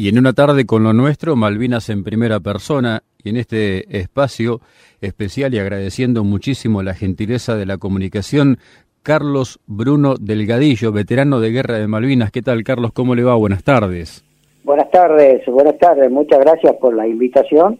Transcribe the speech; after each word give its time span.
Y 0.00 0.08
en 0.08 0.18
una 0.18 0.32
tarde 0.32 0.64
con 0.64 0.82
lo 0.82 0.94
nuestro, 0.94 1.36
Malvinas 1.36 1.90
en 1.90 2.04
primera 2.04 2.40
persona, 2.40 3.02
y 3.22 3.28
en 3.28 3.36
este 3.36 3.98
espacio 3.98 4.62
especial 5.02 5.52
y 5.52 5.58
agradeciendo 5.58 6.24
muchísimo 6.24 6.82
la 6.82 6.94
gentileza 6.94 7.54
de 7.54 7.66
la 7.66 7.76
comunicación, 7.76 8.56
Carlos 9.02 9.60
Bruno 9.66 10.14
Delgadillo, 10.18 10.90
veterano 10.90 11.38
de 11.38 11.50
Guerra 11.50 11.74
de 11.76 11.86
Malvinas. 11.86 12.30
¿Qué 12.30 12.40
tal, 12.40 12.64
Carlos? 12.64 12.92
¿Cómo 12.94 13.14
le 13.14 13.24
va? 13.24 13.34
Buenas 13.34 13.62
tardes. 13.62 14.24
Buenas 14.64 14.90
tardes, 14.90 15.44
buenas 15.44 15.76
tardes. 15.76 16.10
Muchas 16.10 16.40
gracias 16.40 16.76
por 16.80 16.94
la 16.94 17.06
invitación 17.06 17.78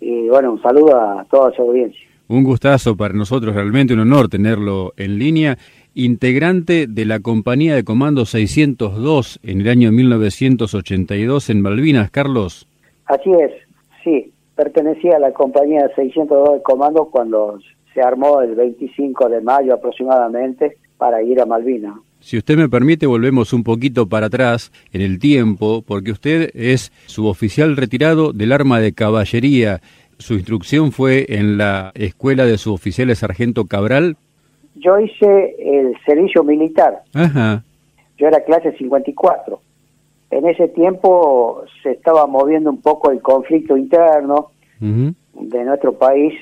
y 0.00 0.28
bueno, 0.28 0.54
un 0.54 0.62
saludo 0.62 1.00
a 1.00 1.24
toda 1.30 1.54
su 1.54 1.62
audiencia. 1.62 2.00
Un 2.26 2.42
gustazo 2.42 2.96
para 2.96 3.14
nosotros, 3.14 3.54
realmente 3.54 3.94
un 3.94 4.00
honor 4.00 4.28
tenerlo 4.28 4.92
en 4.96 5.20
línea. 5.20 5.56
Integrante 5.94 6.86
de 6.86 7.04
la 7.04 7.20
compañía 7.20 7.74
de 7.74 7.84
comando 7.84 8.24
602 8.24 9.40
en 9.42 9.60
el 9.60 9.68
año 9.68 9.92
1982 9.92 11.50
en 11.50 11.60
Malvinas, 11.62 12.10
Carlos. 12.10 12.68
Así 13.06 13.30
es, 13.32 13.52
sí. 14.04 14.32
Pertenecía 14.54 15.16
a 15.16 15.18
la 15.20 15.32
compañía 15.32 15.90
602 15.96 16.54
de 16.54 16.62
comando 16.62 17.06
cuando 17.06 17.58
se 17.92 18.00
armó 18.02 18.40
el 18.40 18.54
25 18.54 19.28
de 19.28 19.40
mayo 19.40 19.74
aproximadamente 19.74 20.76
para 20.96 21.22
ir 21.22 21.40
a 21.40 21.46
Malvinas. 21.46 21.94
Si 22.20 22.36
usted 22.36 22.56
me 22.56 22.68
permite, 22.68 23.06
volvemos 23.06 23.54
un 23.54 23.64
poquito 23.64 24.06
para 24.06 24.26
atrás 24.26 24.70
en 24.92 25.00
el 25.00 25.18
tiempo, 25.18 25.82
porque 25.82 26.12
usted 26.12 26.50
es 26.54 26.92
suboficial 27.06 27.76
retirado 27.76 28.32
del 28.34 28.52
arma 28.52 28.78
de 28.78 28.92
caballería. 28.92 29.80
Su 30.18 30.34
instrucción 30.34 30.92
fue 30.92 31.24
en 31.30 31.56
la 31.56 31.92
escuela 31.94 32.44
de 32.44 32.58
suboficiales 32.58 33.20
Sargento 33.20 33.64
Cabral. 33.64 34.18
Yo 34.80 34.98
hice 34.98 35.56
el 35.58 35.96
servicio 36.04 36.42
militar. 36.42 37.02
Ajá. 37.14 37.62
Yo 38.18 38.26
era 38.26 38.44
clase 38.44 38.72
54. 38.76 39.60
En 40.30 40.46
ese 40.46 40.68
tiempo 40.68 41.64
se 41.82 41.92
estaba 41.92 42.26
moviendo 42.26 42.70
un 42.70 42.80
poco 42.80 43.10
el 43.10 43.20
conflicto 43.20 43.76
interno 43.76 44.50
de 44.80 45.64
nuestro 45.64 45.92
país, 45.94 46.34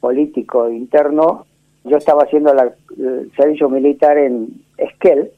político 0.00 0.70
interno. 0.70 1.46
Yo 1.84 1.96
estaba 1.96 2.24
haciendo 2.24 2.52
el 2.52 3.30
servicio 3.36 3.68
militar 3.68 4.18
en 4.18 4.62
Esquel 4.78 5.30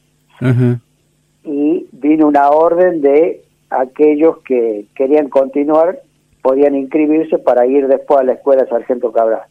y 1.43 1.87
vino 1.91 2.27
una 2.27 2.49
orden 2.49 3.01
de 3.01 3.43
aquellos 3.69 4.37
que 4.39 4.85
querían 4.95 5.29
continuar 5.29 5.99
podían 6.43 6.75
inscribirse 6.75 7.39
para 7.39 7.65
ir 7.65 7.87
después 7.87 8.19
a 8.19 8.23
la 8.23 8.33
escuela 8.33 8.67
Sargento 8.67 9.11
Cabral. 9.11 9.43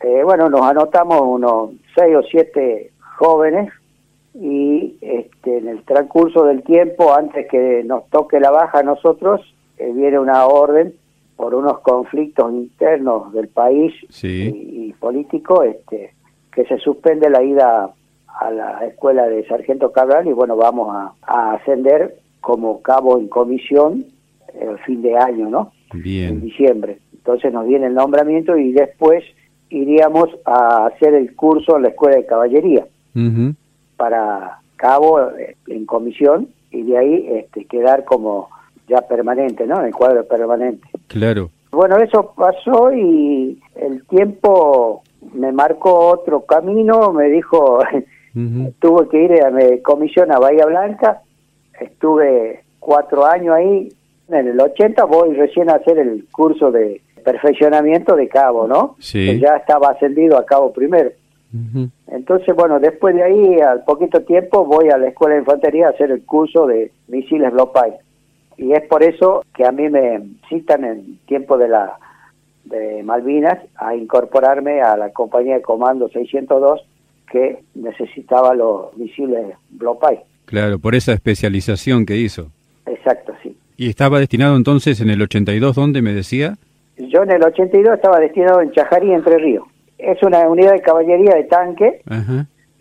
Eh, 0.00 0.22
bueno, 0.24 0.48
nos 0.48 0.62
anotamos 0.62 1.20
unos 1.22 1.70
seis 1.94 2.14
o 2.16 2.22
siete 2.22 2.92
jóvenes 3.16 3.72
y 4.34 4.96
este, 5.00 5.58
en 5.58 5.68
el 5.68 5.82
transcurso 5.84 6.44
del 6.44 6.62
tiempo, 6.62 7.12
antes 7.14 7.48
que 7.48 7.82
nos 7.84 8.08
toque 8.10 8.38
la 8.38 8.50
baja 8.50 8.80
a 8.80 8.82
nosotros, 8.84 9.40
eh, 9.78 9.90
viene 9.92 10.18
una 10.18 10.46
orden 10.46 10.94
por 11.36 11.54
unos 11.54 11.80
conflictos 11.80 12.52
internos 12.52 13.32
del 13.32 13.48
país 13.48 13.92
y, 14.22 14.92
político, 14.94 15.62
este, 15.62 16.12
que 16.52 16.64
se 16.64 16.78
suspende 16.78 17.30
la 17.30 17.42
ida 17.42 17.90
a 18.40 18.50
la 18.50 18.86
escuela 18.86 19.26
de 19.26 19.46
Sargento 19.46 19.92
Cabral 19.92 20.26
y 20.28 20.32
bueno, 20.32 20.56
vamos 20.56 20.88
a 21.22 21.52
ascender 21.52 22.18
como 22.40 22.82
cabo 22.82 23.18
en 23.18 23.28
comisión 23.28 24.04
el 24.60 24.78
fin 24.78 25.02
de 25.02 25.16
año, 25.16 25.48
¿no? 25.48 25.72
Bien. 25.92 26.30
En 26.30 26.40
diciembre. 26.40 26.98
Entonces 27.12 27.52
nos 27.52 27.66
viene 27.66 27.86
el 27.86 27.94
nombramiento 27.94 28.56
y 28.56 28.72
después 28.72 29.24
iríamos 29.70 30.28
a 30.44 30.86
hacer 30.86 31.14
el 31.14 31.34
curso 31.34 31.76
en 31.76 31.82
la 31.84 31.88
escuela 31.88 32.16
de 32.16 32.26
caballería 32.26 32.86
para 33.96 34.60
cabo 34.76 35.20
eh, 35.32 35.56
en 35.66 35.84
comisión 35.86 36.48
y 36.70 36.82
de 36.82 36.98
ahí 36.98 37.26
este, 37.32 37.64
quedar 37.64 38.04
como 38.04 38.48
ya 38.88 39.02
permanente, 39.02 39.66
¿no? 39.66 39.80
En 39.80 39.86
el 39.86 39.94
cuadro 39.94 40.24
permanente. 40.24 40.86
Claro. 41.08 41.50
Bueno, 41.70 41.96
eso 41.98 42.32
pasó 42.36 42.92
y 42.92 43.60
el 43.74 44.04
tiempo 44.06 45.02
me 45.34 45.52
marcó 45.52 46.10
otro 46.10 46.42
camino, 46.42 47.12
me 47.12 47.28
dijo, 47.28 47.80
tuve 48.78 49.08
que 49.08 49.24
ir 49.24 49.42
a 49.42 49.50
mi 49.50 49.80
comisión 49.80 50.32
a 50.32 50.38
Bahía 50.38 50.64
Blanca, 50.64 51.22
estuve 51.80 52.62
cuatro 52.78 53.26
años 53.26 53.54
ahí, 53.56 53.92
en 54.28 54.48
el 54.48 54.60
80 54.60 55.04
voy 55.04 55.34
recién 55.34 55.70
a 55.70 55.74
hacer 55.74 55.98
el 55.98 56.26
curso 56.30 56.70
de 56.70 57.00
perfeccionamiento 57.18 58.16
de 58.16 58.28
cabo, 58.28 58.66
¿no? 58.66 58.96
Sí. 58.98 59.26
Que 59.26 59.38
ya 59.38 59.56
estaba 59.56 59.90
ascendido 59.90 60.38
a 60.38 60.46
cabo 60.46 60.72
primero. 60.72 61.10
Entonces, 62.08 62.54
bueno, 62.54 62.78
después 62.78 63.14
de 63.14 63.22
ahí, 63.22 63.60
al 63.60 63.82
poquito 63.84 64.22
tiempo, 64.22 64.66
voy 64.66 64.90
a 64.90 64.98
la 64.98 65.08
Escuela 65.08 65.34
de 65.34 65.40
Infantería 65.40 65.86
a 65.86 65.90
hacer 65.90 66.10
el 66.10 66.22
curso 66.24 66.66
de 66.66 66.92
misiles 67.08 67.50
Blopay. 67.52 67.92
Y 68.58 68.72
es 68.72 68.82
por 68.82 69.02
eso 69.02 69.44
que 69.54 69.64
a 69.64 69.72
mí 69.72 69.88
me 69.88 70.20
citan 70.48 70.84
en 70.84 71.18
tiempo 71.26 71.56
de 71.56 71.68
la 71.68 71.96
de 72.64 73.02
Malvinas 73.02 73.58
a 73.76 73.94
incorporarme 73.94 74.82
a 74.82 74.96
la 74.96 75.10
compañía 75.10 75.54
de 75.54 75.62
comando 75.62 76.08
602 76.10 76.82
que 77.30 77.60
necesitaba 77.74 78.54
los 78.54 78.94
misiles 78.96 79.56
Blopay. 79.70 80.20
Claro, 80.44 80.78
por 80.78 80.94
esa 80.94 81.12
especialización 81.12 82.04
que 82.04 82.16
hizo. 82.16 82.50
Exacto, 82.84 83.32
sí. 83.42 83.56
¿Y 83.76 83.88
estaba 83.88 84.18
destinado 84.18 84.56
entonces 84.56 85.00
en 85.00 85.08
el 85.08 85.22
82, 85.22 85.76
dónde 85.76 86.02
me 86.02 86.12
decía? 86.12 86.56
Yo 86.98 87.22
en 87.22 87.30
el 87.30 87.42
82 87.42 87.94
estaba 87.94 88.18
destinado 88.18 88.60
en 88.60 88.72
Chajarí, 88.72 89.12
Entre 89.12 89.38
Ríos. 89.38 89.64
Es 89.98 90.22
una 90.22 90.48
unidad 90.48 90.72
de 90.72 90.82
caballería 90.82 91.34
de 91.34 91.44
tanque. 91.44 92.02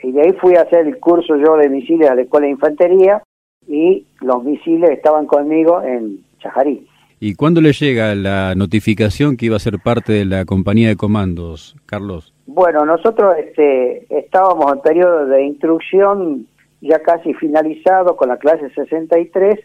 Y 0.03 0.11
de 0.11 0.21
ahí 0.21 0.33
fui 0.33 0.55
a 0.55 0.61
hacer 0.61 0.87
el 0.87 0.99
curso 0.99 1.35
yo 1.37 1.57
de 1.57 1.69
misiles 1.69 2.09
a 2.09 2.15
la 2.15 2.21
Escuela 2.21 2.45
de 2.45 2.51
Infantería 2.51 3.23
y 3.67 4.05
los 4.21 4.43
misiles 4.43 4.91
estaban 4.91 5.25
conmigo 5.25 5.81
en 5.81 6.23
Chajarí. 6.39 6.87
¿Y 7.19 7.33
cuándo 7.33 7.61
le 7.61 7.73
llega 7.73 8.13
la 8.13 8.53
notificación 8.53 9.37
que 9.37 9.47
iba 9.47 9.55
a 9.55 9.59
ser 9.59 9.79
parte 9.79 10.13
de 10.13 10.25
la 10.25 10.45
compañía 10.45 10.89
de 10.89 10.95
comandos, 10.95 11.75
Carlos? 11.87 12.33
Bueno, 12.45 12.85
nosotros 12.85 13.35
este, 13.39 14.05
estábamos 14.15 14.71
en 14.71 14.81
periodo 14.81 15.25
de 15.25 15.43
instrucción 15.43 16.45
ya 16.81 16.99
casi 16.99 17.33
finalizado 17.33 18.15
con 18.15 18.29
la 18.29 18.37
clase 18.37 18.69
63 18.69 19.59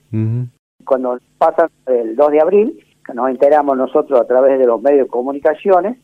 cuando 0.85 1.19
pasa 1.39 1.71
el 1.87 2.17
2 2.17 2.33
de 2.33 2.41
abril, 2.41 2.85
que 3.05 3.15
nos 3.15 3.31
enteramos 3.31 3.77
nosotros 3.77 4.21
a 4.21 4.27
través 4.27 4.59
de 4.59 4.67
los 4.67 4.81
medios 4.81 5.07
de 5.07 5.11
comunicaciones, 5.11 5.97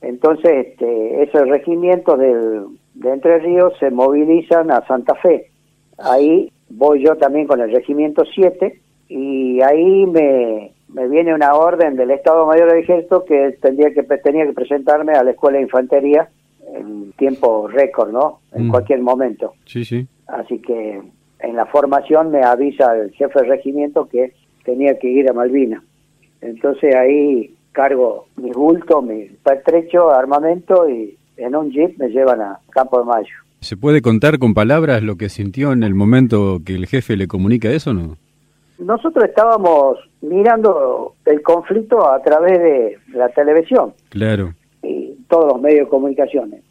entonces 0.00 0.66
este, 0.66 1.22
esos 1.22 1.48
regimientos 1.48 2.18
del, 2.18 2.66
de 2.94 3.12
Entre 3.12 3.38
Ríos 3.38 3.72
se 3.78 3.90
movilizan 3.90 4.70
a 4.70 4.86
Santa 4.86 5.14
Fe. 5.16 5.50
Ahí 5.98 6.50
voy 6.68 7.04
yo 7.04 7.16
también 7.16 7.46
con 7.46 7.60
el 7.60 7.72
regimiento 7.72 8.24
7 8.34 8.80
y 9.08 9.60
ahí 9.60 10.06
me, 10.06 10.72
me 10.88 11.08
viene 11.08 11.34
una 11.34 11.54
orden 11.54 11.96
del 11.96 12.10
Estado 12.10 12.46
Mayor 12.46 12.70
del 12.70 12.82
Ejército 12.82 13.24
que 13.24 13.56
tendría 13.60 13.92
que 13.92 14.02
tenía 14.02 14.46
que 14.46 14.52
presentarme 14.52 15.12
a 15.12 15.24
la 15.24 15.32
Escuela 15.32 15.58
de 15.58 15.64
Infantería 15.64 16.28
en 16.74 17.12
tiempo 17.12 17.68
récord, 17.68 18.10
¿no? 18.10 18.40
En 18.52 18.68
cualquier 18.68 19.00
momento. 19.00 19.54
Sí, 19.66 19.84
sí. 19.84 20.06
Así 20.26 20.58
que 20.58 21.00
en 21.40 21.56
la 21.56 21.66
formación 21.66 22.30
me 22.30 22.42
avisa 22.42 22.96
el 22.96 23.12
jefe 23.12 23.40
de 23.42 23.48
regimiento 23.48 24.08
que 24.08 24.32
tenía 24.64 24.98
que 24.98 25.08
ir 25.08 25.28
a 25.28 25.32
Malvinas. 25.32 25.82
Entonces 26.40 26.94
ahí 26.94 27.54
cargo 27.72 28.26
mi 28.36 28.50
bulto, 28.50 29.02
mi 29.02 29.26
pertrecho, 29.42 30.10
armamento 30.10 30.88
y 30.88 31.16
en 31.36 31.56
un 31.56 31.70
jeep 31.70 31.98
me 31.98 32.08
llevan 32.08 32.40
a 32.40 32.60
Campo 32.70 32.98
de 32.98 33.04
Mayo. 33.04 33.34
¿Se 33.60 33.76
puede 33.76 34.02
contar 34.02 34.38
con 34.38 34.54
palabras 34.54 35.02
lo 35.02 35.16
que 35.16 35.28
sintió 35.28 35.72
en 35.72 35.82
el 35.82 35.94
momento 35.94 36.60
que 36.64 36.74
el 36.74 36.86
jefe 36.86 37.16
le 37.16 37.26
comunica 37.26 37.70
eso 37.70 37.90
o 37.90 37.94
no? 37.94 38.16
Nosotros 38.78 39.24
estábamos 39.24 39.98
mirando 40.20 41.14
el 41.24 41.42
conflicto 41.42 42.10
a 42.10 42.20
través 42.22 42.58
de 42.58 42.98
la 43.14 43.28
televisión. 43.30 43.94
Claro. 44.10 44.52
Y 44.82 45.14
todos 45.28 45.52
los 45.52 45.62
medios 45.62 45.86
de 45.86 45.90
comunicaciones. 45.90 46.62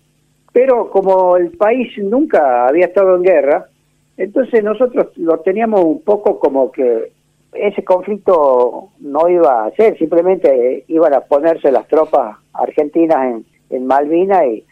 Pero 0.52 0.90
como 0.92 1.36
el 1.36 1.50
país 1.52 1.92
nunca 1.98 2.68
había 2.68 2.86
estado 2.86 3.16
en 3.16 3.24
guerra, 3.24 3.66
entonces 4.18 4.64
nosotros 4.64 5.08
lo 5.18 5.40
teníamos 5.40 5.84
un 5.84 6.02
poco 6.04 6.40
como 6.40 6.72
que 6.72 7.12
ese 7.56 7.84
conflicto 7.84 8.90
no 9.00 9.30
iba 9.30 9.66
a 9.66 9.72
ser, 9.72 9.98
simplemente 9.98 10.86
iban 10.88 11.14
a 11.14 11.22
ponerse 11.22 11.72
las 11.72 11.88
tropas 11.88 12.38
argentinas 12.54 13.26
en, 13.26 13.46
en 13.70 13.88
Malvinas 13.88 14.46
y, 14.46 14.66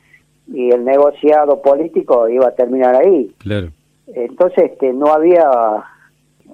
y 0.47 0.71
el 0.71 0.83
negociado 0.83 1.61
político 1.61 2.27
iba 2.29 2.47
a 2.47 2.56
terminar 2.56 2.95
ahí. 2.95 3.33
Claro. 3.39 3.69
Entonces 4.07 4.71
este, 4.71 4.94
no 4.94 5.07
había, 5.07 5.50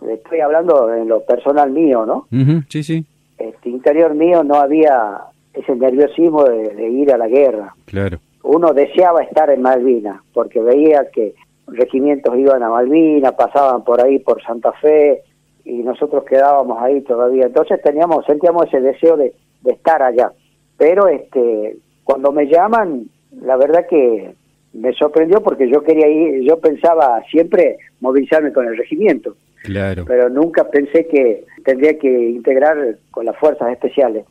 estoy 0.10 0.40
hablando 0.42 0.94
en 0.94 1.07
lo 1.07 1.22
personal 1.22 1.72
mío, 1.72 2.06
¿no? 2.06 2.28
sí, 2.69 2.84
sí. 2.84 3.06
Este 3.38 3.69
interior 3.69 4.16
mío 4.16 4.44
no 4.44 4.56
había 4.56 5.18
ese 5.54 5.75
nerviosismo 5.75 6.44
de, 6.44 6.69
de 6.69 6.90
ir 6.90 7.12
a 7.12 7.18
la 7.18 7.28
guerra. 7.28 7.75
Claro. 7.86 8.19
Uno 8.44 8.74
deseaba 8.74 9.22
estar 9.22 9.50
en 9.50 9.62
Malvinas 9.62 10.22
porque 10.34 10.60
veía 10.62 11.10
que 11.12 11.36
regimientos 11.68 12.36
iban 12.38 12.63
a 12.63 12.69
Malvinas, 12.69 13.34
pasaban 13.34 13.84
por 13.84 14.04
ahí 14.04 14.19
por 14.19 14.42
Santa 14.42 14.72
Fe 14.74 15.24
y 15.68 15.84
nosotros 15.84 16.24
quedábamos 16.24 16.81
ahí 16.81 17.02
todavía. 17.02 17.46
Entonces 17.46 17.81
teníamos, 17.81 18.25
sentíamos 18.25 18.68
ese 18.68 18.80
deseo 18.80 19.18
de, 19.18 19.34
estar 19.66 20.02
allá. 20.02 20.31
Pero 20.78 21.10
este, 21.10 21.75
cuando 22.06 22.31
me 22.31 22.48
llaman, 22.48 23.10
la 23.42 23.58
verdad 23.58 23.86
que 23.90 24.34
me 24.72 24.94
sorprendió 24.94 25.44
porque 25.44 25.69
yo 25.69 25.84
quería 25.84 26.08
ir, 26.08 26.44
yo 26.44 26.58
pensaba 26.60 27.22
siempre 27.30 27.78
movilizarme 28.00 28.54
con 28.54 28.66
el 28.66 28.78
regimiento. 28.78 29.36
Claro. 29.64 30.06
Pero 30.08 30.30
nunca 30.30 30.69
pensé 30.69 31.06
que 31.08 31.44
tendría 31.66 32.00
que 32.00 32.08
integrar 32.08 32.98
con 33.12 33.25
las 33.25 33.36
fuerzas 33.38 33.69
especiales. 33.74 34.25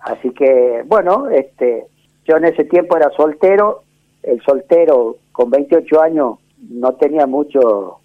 Así 0.00 0.30
que, 0.30 0.82
bueno, 0.86 1.30
este, 1.30 1.84
yo 2.26 2.36
en 2.36 2.44
ese 2.44 2.64
tiempo 2.64 2.98
era 2.98 3.08
soltero, 3.16 3.82
el 4.22 4.42
soltero 4.42 5.16
con 5.32 5.48
28 5.48 6.02
años 6.02 6.38
no 6.68 6.92
tenía 6.92 7.26
mucho 7.26 7.96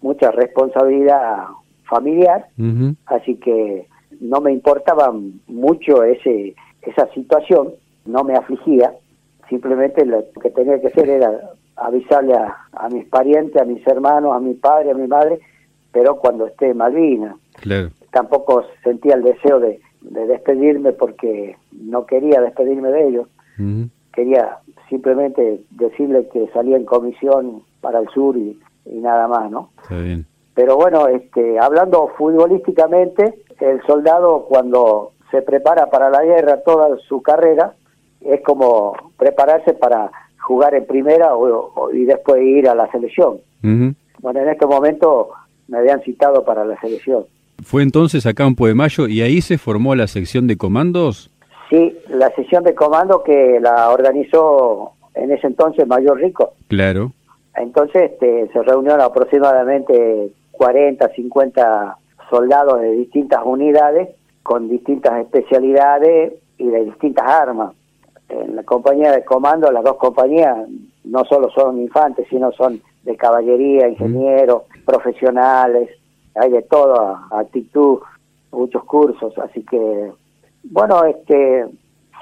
mucha 0.00 0.30
responsabilidad 0.30 1.44
familiar, 1.90 2.46
así 3.06 3.34
que 3.36 3.86
no 4.20 4.40
me 4.40 4.52
importaba 4.52 5.12
mucho 5.48 6.04
ese 6.04 6.54
esa 6.82 7.06
situación, 7.12 7.74
no 8.06 8.24
me 8.24 8.34
afligía, 8.34 8.94
simplemente 9.48 10.06
lo 10.06 10.24
que 10.42 10.50
tenía 10.50 10.80
que 10.80 10.86
hacer 10.86 11.08
era 11.10 11.50
avisarle 11.76 12.34
a, 12.34 12.88
mis 12.90 13.06
parientes, 13.06 13.60
a 13.60 13.64
mis 13.64 13.86
hermanos, 13.86 14.34
a 14.34 14.40
mi 14.40 14.54
padre, 14.54 14.92
a 14.92 14.94
mi 14.94 15.06
madre, 15.06 15.40
pero 15.92 16.16
cuando 16.16 16.46
esté 16.46 16.72
Malvina. 16.74 17.36
Tampoco 18.12 18.64
sentía 18.82 19.14
el 19.14 19.22
deseo 19.22 19.60
de, 19.60 19.80
despedirme 20.02 20.92
porque 20.92 21.56
no 21.72 22.06
quería 22.06 22.40
despedirme 22.40 22.90
de 22.90 23.08
ellos. 23.08 23.28
Quería 24.14 24.58
simplemente 24.88 25.60
decirle 25.70 26.26
que 26.32 26.48
salía 26.54 26.76
en 26.76 26.86
comisión 26.86 27.62
para 27.82 28.00
el 28.00 28.08
sur 28.08 28.36
y, 28.36 28.58
nada 28.86 29.28
más, 29.28 29.50
¿no? 29.50 29.70
Pero 30.60 30.76
bueno, 30.76 31.08
este, 31.08 31.58
hablando 31.58 32.08
futbolísticamente, 32.18 33.32
el 33.60 33.80
soldado 33.86 34.44
cuando 34.46 35.12
se 35.30 35.40
prepara 35.40 35.86
para 35.86 36.10
la 36.10 36.22
guerra 36.22 36.60
toda 36.60 36.98
su 37.08 37.22
carrera, 37.22 37.72
es 38.20 38.42
como 38.42 38.92
prepararse 39.16 39.72
para 39.72 40.10
jugar 40.38 40.74
en 40.74 40.84
primera 40.84 41.34
o, 41.34 41.90
y 41.94 42.04
después 42.04 42.42
ir 42.42 42.68
a 42.68 42.74
la 42.74 42.90
selección. 42.92 43.38
Bueno, 43.62 44.40
en 44.40 44.50
este 44.50 44.66
momento 44.66 45.30
me 45.66 45.78
habían 45.78 46.02
citado 46.02 46.44
para 46.44 46.62
la 46.66 46.78
selección. 46.78 47.24
¿Fue 47.62 47.82
entonces 47.82 48.26
a 48.26 48.34
Campo 48.34 48.66
de 48.66 48.74
Mayo 48.74 49.08
y 49.08 49.22
ahí 49.22 49.40
se 49.40 49.56
formó 49.56 49.94
la 49.94 50.08
sección 50.08 50.46
de 50.46 50.58
comandos? 50.58 51.30
Sí, 51.70 51.96
la 52.10 52.28
sección 52.34 52.64
de 52.64 52.74
comando 52.74 53.22
que 53.22 53.60
la 53.62 53.88
organizó 53.88 54.92
en 55.14 55.32
ese 55.32 55.46
entonces 55.46 55.86
Mayor 55.86 56.20
Rico. 56.20 56.52
Claro. 56.68 57.12
Entonces 57.56 58.12
este, 58.12 58.50
se 58.52 58.62
reunieron 58.62 59.00
aproximadamente 59.00 60.32
40, 60.60 61.08
50 61.14 61.96
soldados 62.28 62.82
de 62.82 62.92
distintas 62.92 63.40
unidades 63.46 64.10
con 64.42 64.68
distintas 64.68 65.18
especialidades 65.22 66.34
y 66.58 66.66
de 66.66 66.84
distintas 66.84 67.26
armas. 67.26 67.72
En 68.28 68.56
la 68.56 68.62
compañía 68.64 69.10
de 69.10 69.24
comando, 69.24 69.72
las 69.72 69.82
dos 69.82 69.96
compañías 69.96 70.54
no 71.04 71.24
solo 71.24 71.48
son 71.52 71.80
infantes, 71.80 72.26
sino 72.28 72.52
son 72.52 72.82
de 73.04 73.16
caballería, 73.16 73.88
ingenieros, 73.88 74.64
profesionales, 74.84 75.88
hay 76.34 76.50
de 76.50 76.60
todo, 76.60 77.18
actitud, 77.30 78.00
muchos 78.52 78.84
cursos, 78.84 79.32
así 79.38 79.64
que 79.64 80.12
bueno, 80.64 81.06
este 81.06 81.64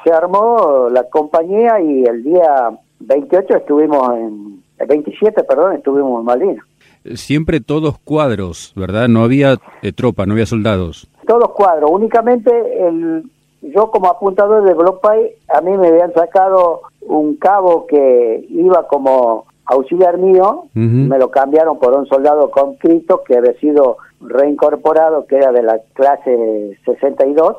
se 0.05 0.13
armó 0.13 0.89
la 0.93 1.03
compañía 1.11 1.81
y 1.81 2.05
el 2.05 2.23
día 2.23 2.71
28 3.01 3.57
estuvimos 3.57 4.17
en 4.17 4.63
el 4.79 4.87
27, 4.87 5.43
perdón, 5.43 5.75
estuvimos 5.75 6.21
en 6.21 6.25
Malvinas. 6.25 6.68
Siempre 7.15 7.61
todos 7.61 7.99
cuadros, 7.99 8.73
¿verdad? 8.77 9.09
No 9.09 9.23
había 9.23 9.57
eh, 9.83 9.93
tropa, 9.93 10.27
no 10.27 10.33
había 10.33 10.47
soldados. 10.47 11.09
Todos 11.27 11.51
cuadros, 11.51 11.91
únicamente 11.91 12.51
el 12.87 13.25
yo 13.61 13.91
como 13.91 14.09
apuntador 14.09 14.65
de 14.65 14.75
Blockpay, 14.75 15.33
a 15.49 15.61
mí 15.61 15.77
me 15.77 15.89
habían 15.89 16.13
sacado 16.13 16.83
un 17.01 17.37
cabo 17.37 17.87
que 17.87 18.47
iba 18.51 18.87
como 18.87 19.47
auxiliar 19.65 20.17
mío, 20.19 20.65
me 20.75 21.19
lo 21.19 21.31
cambiaron 21.31 21.79
por 21.79 21.93
un 21.93 22.07
soldado 22.07 22.51
conscrito 22.51 23.23
que 23.25 23.37
había 23.37 23.53
sido 23.55 23.99
reincorporado, 24.21 25.27
que 25.27 25.37
era 25.37 25.53
de 25.53 25.63
la 25.63 25.79
clase 25.93 26.79
62. 26.87 27.57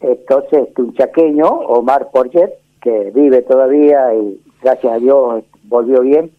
Entonces, 0.00 0.68
un 0.76 0.92
chaqueño, 0.94 1.46
Omar 1.46 2.10
Porget, 2.12 2.50
que 2.82 3.10
vive 3.14 3.42
todavía 3.42 4.14
y 4.14 4.38
gracias 4.62 4.92
a 4.92 4.98
Dios 4.98 5.44
volvió 5.64 6.02
bien. 6.02 6.30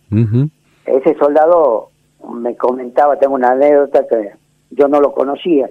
Ese 0.85 1.15
soldado 1.17 1.89
me 2.33 2.55
comentaba, 2.55 3.17
tengo 3.17 3.35
una 3.35 3.51
anécdota 3.51 4.05
que 4.07 4.31
yo 4.71 4.87
no 4.87 4.99
lo 4.99 5.13
conocía. 5.13 5.69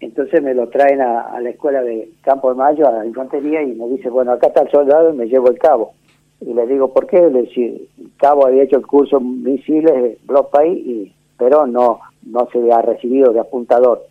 Entonces 0.00 0.42
me 0.42 0.54
lo 0.54 0.68
traen 0.68 1.00
a, 1.00 1.40
la 1.40 1.50
escuela 1.50 1.82
de 1.82 2.10
Campo 2.22 2.50
de 2.50 2.56
Mayo, 2.56 2.86
a 2.86 2.92
la 2.92 3.06
infantería, 3.06 3.62
y 3.62 3.74
me 3.74 3.88
dice, 3.88 4.10
bueno, 4.10 4.32
acá 4.32 4.48
está 4.48 4.62
el 4.62 4.70
soldado 4.70 5.10
y 5.10 5.16
me 5.16 5.26
llevo 5.26 5.48
el 5.48 5.58
cabo. 5.58 5.94
Y 6.40 6.52
le 6.52 6.66
digo, 6.66 6.92
¿por 6.92 7.06
qué? 7.06 7.30
Le 7.30 7.40
el 7.40 7.88
cabo 8.18 8.46
había 8.46 8.64
hecho 8.64 8.76
el 8.76 8.86
curso 8.86 9.20
misiles 9.20 10.18
Block 10.26 10.50
Pay, 10.50 10.72
y, 10.72 11.14
pero 11.38 11.66
no, 11.66 12.00
no 12.26 12.48
se 12.52 12.70
ha 12.72 12.82
recibido 12.82 13.32
de 13.32 13.40
apuntador, 13.40 14.02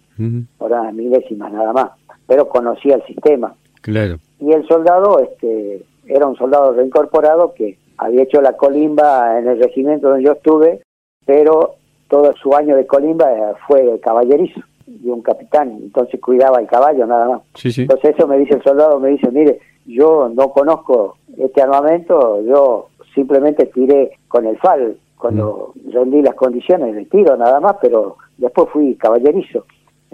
ahora 0.59 0.91
milésimas 0.91 1.51
nada 1.51 1.73
más, 1.73 1.91
pero 2.27 2.49
conocía 2.49 2.95
el 2.95 3.03
sistema. 3.03 3.53
Claro. 3.81 4.17
Y 4.39 4.51
el 4.51 4.65
soldado 4.67 5.19
este, 5.19 5.83
era 6.07 6.25
un 6.25 6.35
soldado 6.35 6.73
reincorporado 6.73 7.53
que 7.53 7.77
había 7.97 8.23
hecho 8.23 8.41
la 8.41 8.53
colimba 8.53 9.37
en 9.39 9.47
el 9.47 9.59
regimiento 9.59 10.09
donde 10.09 10.23
yo 10.23 10.33
estuve, 10.33 10.81
pero 11.25 11.75
todo 12.09 12.33
su 12.33 12.55
año 12.55 12.75
de 12.75 12.85
colimba 12.85 13.27
fue 13.67 13.99
caballerizo 13.99 14.61
y 14.87 15.09
un 15.09 15.21
capitán, 15.21 15.71
entonces 15.81 16.19
cuidaba 16.19 16.59
el 16.59 16.67
caballo 16.67 17.05
nada 17.05 17.27
más. 17.27 17.41
Entonces 17.63 18.15
eso 18.15 18.27
me 18.27 18.37
dice 18.37 18.55
el 18.55 18.63
soldado, 18.63 18.99
me 18.99 19.09
dice, 19.09 19.31
mire, 19.31 19.59
yo 19.85 20.29
no 20.33 20.49
conozco 20.49 21.17
este 21.37 21.61
armamento, 21.61 22.41
yo 22.43 22.87
simplemente 23.13 23.65
tiré 23.67 24.11
con 24.27 24.45
el 24.45 24.57
FAL 24.57 24.97
cuando 25.17 25.73
mm. 25.75 25.91
rendí 25.91 26.21
las 26.21 26.35
condiciones 26.35 26.95
de 26.95 27.05
tiro 27.05 27.37
nada 27.37 27.59
más, 27.59 27.77
pero 27.81 28.17
después 28.37 28.69
fui 28.69 28.95
caballerizo. 28.95 29.65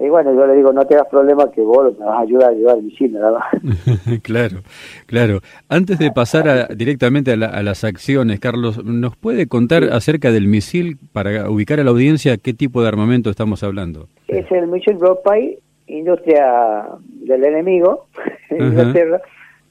Y 0.02 0.08
bueno, 0.08 0.34
yo 0.34 0.48
le 0.48 0.56
digo, 0.56 0.72
no 0.72 0.86
te 0.86 0.96
das 0.96 1.08
problema 1.08 1.52
que 1.52 1.62
vos 1.62 1.98
me 2.00 2.06
vas 2.06 2.20
a 2.20 2.22
ayudar 2.22 2.52
a 2.52 2.54
llevar 2.54 2.78
el 2.78 2.84
misil, 2.84 3.12
nada 3.12 3.40
más. 3.40 4.22
claro, 4.24 4.60
claro. 5.08 5.40
Antes 5.68 6.00
de 6.00 6.12
pasar 6.12 6.74
directamente 6.76 7.32
a, 7.34 7.36
las 7.36 7.84
acciones, 7.84 8.40
Carlos, 8.40 8.84
¿nos 8.86 9.18
puede 9.18 9.48
contar 9.48 9.84
acerca 9.84 10.32
del 10.32 10.48
misil 10.48 10.98
para 11.12 11.50
ubicar 11.50 11.82
a 11.82 11.84
la 11.84 11.92
audiencia 11.92 12.38
qué 12.38 12.54
tipo 12.54 12.82
de 12.82 12.88
armamento 12.88 13.30
estamos 13.30 13.62
hablando? 13.62 14.08
Es 14.30 14.50
el 14.52 14.68
misil 14.68 14.96
Broadpay, 14.96 15.60
industria 15.88 16.86
del 17.04 17.44
enemigo 17.44 18.06
en 18.50 18.68
Inglaterra, 18.68 19.22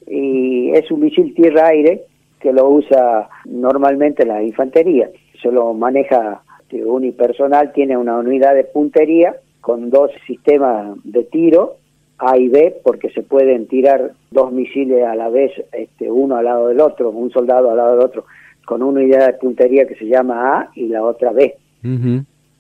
y 0.06 0.72
es 0.72 0.90
un 0.90 1.00
misil 1.00 1.34
tierra-aire 1.34 2.02
que 2.38 2.52
lo 2.52 2.68
usa 2.68 3.30
normalmente 3.46 4.26
la 4.26 4.42
infantería. 4.42 5.08
Se 5.40 5.50
lo 5.50 5.72
maneja 5.72 6.42
unipersonal, 6.70 7.72
tiene 7.72 7.96
una 7.96 8.18
unidad 8.18 8.54
de 8.54 8.64
puntería 8.64 9.34
con 9.68 9.90
dos 9.90 10.10
sistemas 10.26 10.96
de 11.04 11.24
tiro, 11.24 11.76
A 12.16 12.38
y 12.38 12.48
B, 12.48 12.80
porque 12.82 13.10
se 13.10 13.22
pueden 13.22 13.66
tirar 13.66 14.12
dos 14.30 14.50
misiles 14.50 15.04
a 15.04 15.14
la 15.14 15.28
vez, 15.28 15.52
este, 15.72 16.10
uno 16.10 16.36
al 16.36 16.46
lado 16.46 16.68
del 16.68 16.80
otro, 16.80 17.10
un 17.10 17.30
soldado 17.30 17.70
al 17.70 17.76
lado 17.76 17.96
del 17.96 18.06
otro, 18.06 18.24
con 18.64 18.82
una 18.82 19.02
unidad 19.02 19.26
de 19.26 19.32
puntería 19.34 19.86
que 19.86 19.94
se 19.96 20.06
llama 20.06 20.56
A 20.56 20.70
y 20.74 20.88
la 20.88 21.04
otra 21.04 21.32
B. 21.32 21.54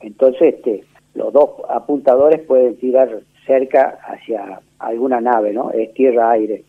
Entonces, 0.00 0.56
este, 0.56 0.84
los 1.14 1.32
dos 1.32 1.48
apuntadores 1.70 2.42
pueden 2.42 2.76
tirar 2.76 3.20
cerca 3.46 3.98
hacia 4.06 4.60
alguna 4.78 5.18
nave, 5.18 5.54
¿no? 5.54 5.70
Es 5.70 5.94
tierra-aire. 5.94 6.64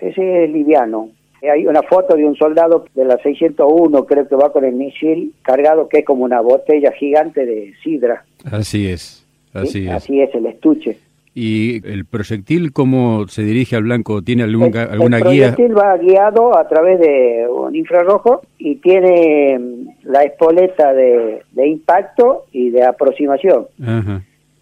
Ese 0.00 0.44
es 0.44 0.50
liviano. 0.50 1.10
Hay 1.48 1.64
una 1.68 1.82
foto 1.82 2.16
de 2.16 2.24
un 2.24 2.34
soldado 2.34 2.86
de 2.96 3.04
la 3.04 3.18
601, 3.18 4.04
creo 4.04 4.26
que 4.26 4.34
va 4.34 4.50
con 4.50 4.64
el 4.64 4.74
misil 4.74 5.32
cargado, 5.42 5.88
que 5.88 5.98
es 5.98 6.04
como 6.04 6.24
una 6.24 6.40
botella 6.40 6.90
gigante 6.90 7.46
de 7.46 7.72
sidra. 7.84 8.24
Así 8.50 8.88
es. 8.88 9.23
Así, 9.54 9.88
es. 9.88 10.34
el 10.34 10.46
estuche. 10.46 10.98
¿Y 11.36 11.84
el 11.88 12.04
proyectil 12.04 12.72
cómo 12.72 13.26
se 13.26 13.42
dirige 13.42 13.74
al 13.74 13.84
blanco? 13.84 14.22
¿Tiene 14.22 14.44
alguna, 14.44 14.82
alguna 14.84 15.18
guía? 15.18 15.48
El 15.48 15.54
proyectil 15.54 15.76
va 15.76 15.96
guiado 15.96 16.56
a 16.56 16.68
través 16.68 17.00
de 17.00 17.46
un 17.48 17.74
infrarrojo 17.74 18.42
y 18.58 18.76
tiene 18.76 19.58
mm, 19.58 19.88
la 20.04 20.22
espoleta 20.22 20.92
de, 20.92 21.42
impacto 21.56 22.44
y 22.52 22.70
de 22.70 22.84
aproximación. 22.84 23.66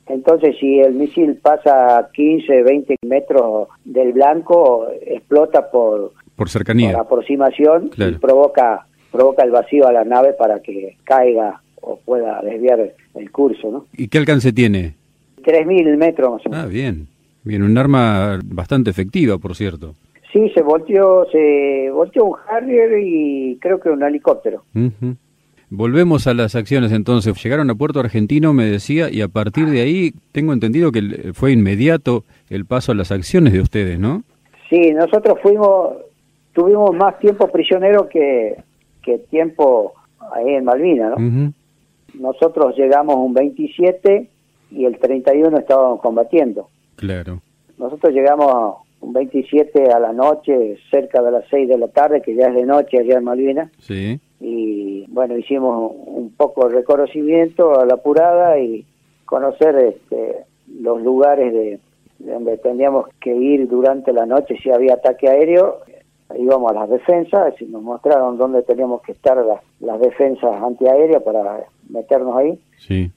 Entonces, 0.09 0.57
si 0.59 0.81
el 0.81 0.95
misil 0.95 1.39
pasa 1.43 2.09
15, 2.13 2.63
20 2.63 2.97
metros 3.07 3.69
del 3.85 4.13
blanco, 4.13 4.89
explota 5.07 5.71
por, 5.71 6.13
por 6.37 6.49
cercanía. 6.49 6.93
Por 6.93 7.01
aproximación 7.01 7.91
y 7.97 8.13
provoca, 8.13 8.87
provoca 9.11 9.45
el 9.45 9.51
vacío 9.51 9.87
a 9.87 9.93
la 9.93 10.05
nave 10.05 10.33
para 10.33 10.61
que 10.61 10.97
caiga 11.05 11.63
o 11.83 11.99
pueda 11.99 12.41
desviar 12.43 12.95
el 13.15 13.31
curso, 13.31 13.71
¿no? 13.71 13.87
¿Y 13.97 14.09
qué 14.09 14.19
alcance 14.19 14.53
tiene? 14.53 14.95
3.000 15.43 15.97
metros 15.97 16.33
más 16.33 16.47
o 16.47 16.51
menos. 16.51 16.65
Ah, 16.65 16.69
bien. 16.69 17.09
Bien, 17.45 17.63
un 17.63 17.77
arma 17.77 18.39
bastante 18.45 18.91
efectiva, 18.91 19.39
por 19.39 19.57
cierto. 19.57 19.95
Sí, 20.33 20.51
se 20.55 20.63
volteó, 20.63 21.27
se 21.31 21.91
volteó 21.93 22.25
un 22.25 22.37
Harrier 22.49 22.99
y 23.05 23.59
creo 23.61 23.81
que 23.81 23.91
un 23.91 24.03
helicóptero. 24.03 24.63
Volvemos 25.69 26.27
a 26.27 26.35
las 26.35 26.55
acciones 26.55 26.93
entonces. 26.93 27.35
Llegaron 27.43 27.69
a 27.71 27.75
Puerto 27.75 28.01
Argentino, 28.01 28.53
me 28.53 28.65
decía, 28.65 29.11
y 29.11 29.21
a 29.21 29.29
partir 29.29 29.67
de 29.67 29.83
ahí 29.83 30.13
tengo 30.31 30.53
entendido 30.53 30.93
que 30.93 31.33
fue 31.35 31.53
inmediato 31.53 32.25
el 32.49 32.65
paso 32.65 32.93
a 32.93 32.95
las 32.95 33.11
acciones 33.11 33.53
de 33.53 33.61
ustedes, 33.61 33.99
¿no? 33.99 34.23
Sí, 34.71 34.93
nosotros 34.93 35.39
fuimos, 35.43 35.97
tuvimos 36.53 36.95
más 36.95 37.19
tiempo 37.19 37.49
prisionero 37.49 38.09
que, 38.09 38.57
que 39.03 39.19
tiempo 39.19 39.93
ahí 40.35 40.55
en 40.55 40.65
Malvinas, 40.65 41.19
¿no? 41.19 41.53
Nosotros 42.15 42.77
llegamos 42.77 43.17
un 43.17 43.35
27 43.35 44.29
y 44.71 44.85
el 44.85 44.99
31 44.99 45.59
estábamos 45.59 46.01
combatiendo. 46.01 46.69
Claro. 46.97 47.41
Nosotros 47.79 48.13
llegamos 48.13 48.77
un 49.01 49.13
27 49.13 49.91
a 49.91 49.99
la 49.99 50.13
noche, 50.13 50.79
cerca 50.91 51.23
de 51.23 51.33
las 51.33 51.45
6 51.51 51.69
de 51.69 51.79
la 51.79 51.89
tarde, 51.89 52.23
que 52.23 52.35
ya 52.35 52.49
es 52.49 52.55
de 52.55 52.65
noche 52.65 52.99
allá 52.99 53.19
en 53.19 53.25
Malvinas. 53.25 53.71
Sí. 53.79 54.21
Y 54.41 55.07
bueno, 55.09 55.37
hicimos 55.37 55.93
un 56.07 56.33
poco 56.37 56.69
de 56.69 56.77
reconocimiento 56.77 57.79
a 57.79 57.87
la 57.87 57.95
apurada 57.95 58.59
y 58.59 58.85
conocer 59.25 59.77
este, 59.77 60.45
los 60.81 61.03
lugares 61.03 61.53
de, 61.53 61.81
donde 62.19 62.59
teníamos 62.59 63.09
que 63.21 63.35
ir 63.35 63.69
durante 63.69 64.13
la 64.13 64.27
noche 64.27 64.57
si 64.63 64.71
había 64.71 64.95
ataque 64.95 65.29
aéreo. 65.29 65.79
Íbamos 66.39 66.71
a 66.71 66.75
las 66.75 66.89
defensas 66.89 67.61
y 67.61 67.67
nos 67.67 67.83
mostraron 67.83 68.39
dónde 68.39 68.63
teníamos 68.63 69.03
que 69.03 69.13
estar 69.13 69.37
las, 69.45 69.61
las 69.81 70.01
defensas 70.01 70.63
antiaéreas 70.63 71.23
para 71.23 71.67
meternos 71.93 72.37
ahí. 72.37 72.59
Sí 72.79 73.11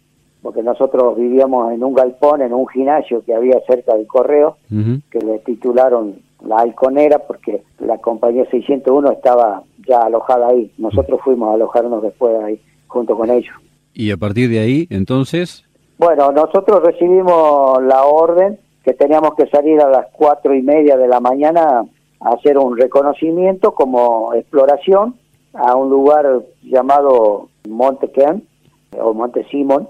porque 0.45 0.61
nosotros 0.61 1.17
vivíamos 1.17 1.73
en 1.73 1.83
un 1.83 1.95
galpón, 1.95 2.43
en 2.43 2.53
un 2.53 2.67
gimnasio 2.67 3.23
que 3.25 3.33
había 3.33 3.59
cerca 3.67 3.95
del 3.95 4.05
correo, 4.05 4.57
que 5.09 5.17
le 5.17 5.39
titularon 5.39 6.19
la 6.45 6.57
halconera 6.57 7.17
porque 7.17 7.63
la 7.79 7.97
compañía 7.97 8.45
601 8.51 9.11
estaba 9.11 9.63
ya 9.87 10.01
alojada 10.01 10.49
ahí. 10.49 10.71
Nosotros 10.77 11.19
fuimos 11.23 11.49
a 11.49 11.53
alojarnos 11.55 12.03
después 12.03 12.35
ahí, 12.43 12.61
junto 12.85 13.17
con 13.17 13.31
ellos. 13.31 13.55
¿Y 13.95 14.11
a 14.11 14.17
partir 14.17 14.51
de 14.51 14.59
ahí, 14.59 14.85
entonces? 14.91 15.65
Bueno, 15.97 16.31
nosotros 16.31 16.83
recibimos 16.83 17.81
la 17.81 18.03
orden 18.03 18.59
que 18.83 18.93
teníamos 18.93 19.33
que 19.33 19.47
salir 19.47 19.81
a 19.81 19.89
las 19.89 20.05
cuatro 20.11 20.53
y 20.53 20.61
media 20.61 20.95
de 20.95 21.07
la 21.07 21.19
mañana 21.19 21.85
a 22.19 22.29
hacer 22.29 22.59
un 22.59 22.77
reconocimiento 22.77 23.73
como 23.73 24.31
exploración 24.35 25.15
a 25.55 25.75
un 25.75 25.89
lugar 25.89 26.43
llamado 26.61 27.49
Monte 27.67 28.11
Ken 28.11 28.43
o 29.01 29.13
Monte 29.13 29.45
Simon, 29.45 29.87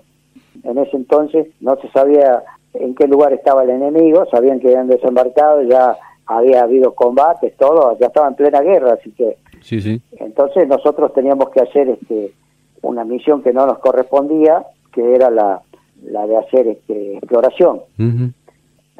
en 0.63 0.77
ese 0.77 0.95
entonces 0.97 1.47
no 1.59 1.75
se 1.77 1.89
sabía 1.89 2.43
en 2.73 2.95
qué 2.95 3.07
lugar 3.07 3.33
estaba 3.33 3.63
el 3.63 3.69
enemigo, 3.69 4.25
sabían 4.31 4.59
que 4.59 4.67
habían 4.67 4.87
desembarcado, 4.87 5.63
ya 5.63 5.97
había 6.25 6.63
habido 6.63 6.93
combates, 6.93 7.55
todo, 7.57 7.97
ya 7.99 8.07
estaba 8.07 8.27
en 8.27 8.35
plena 8.35 8.61
guerra, 8.61 8.93
así 8.93 9.11
que 9.11 9.37
sí, 9.61 9.79
sí. 9.79 10.01
entonces 10.17 10.67
nosotros 10.67 11.13
teníamos 11.13 11.49
que 11.49 11.61
hacer 11.61 11.89
este 11.89 12.33
una 12.81 13.03
misión 13.03 13.41
que 13.41 13.51
no 13.51 13.65
nos 13.65 13.79
correspondía, 13.79 14.63
que 14.93 15.15
era 15.15 15.31
la, 15.31 15.61
la 16.03 16.27
de 16.27 16.37
hacer 16.37 16.67
este, 16.67 17.17
exploración. 17.17 17.81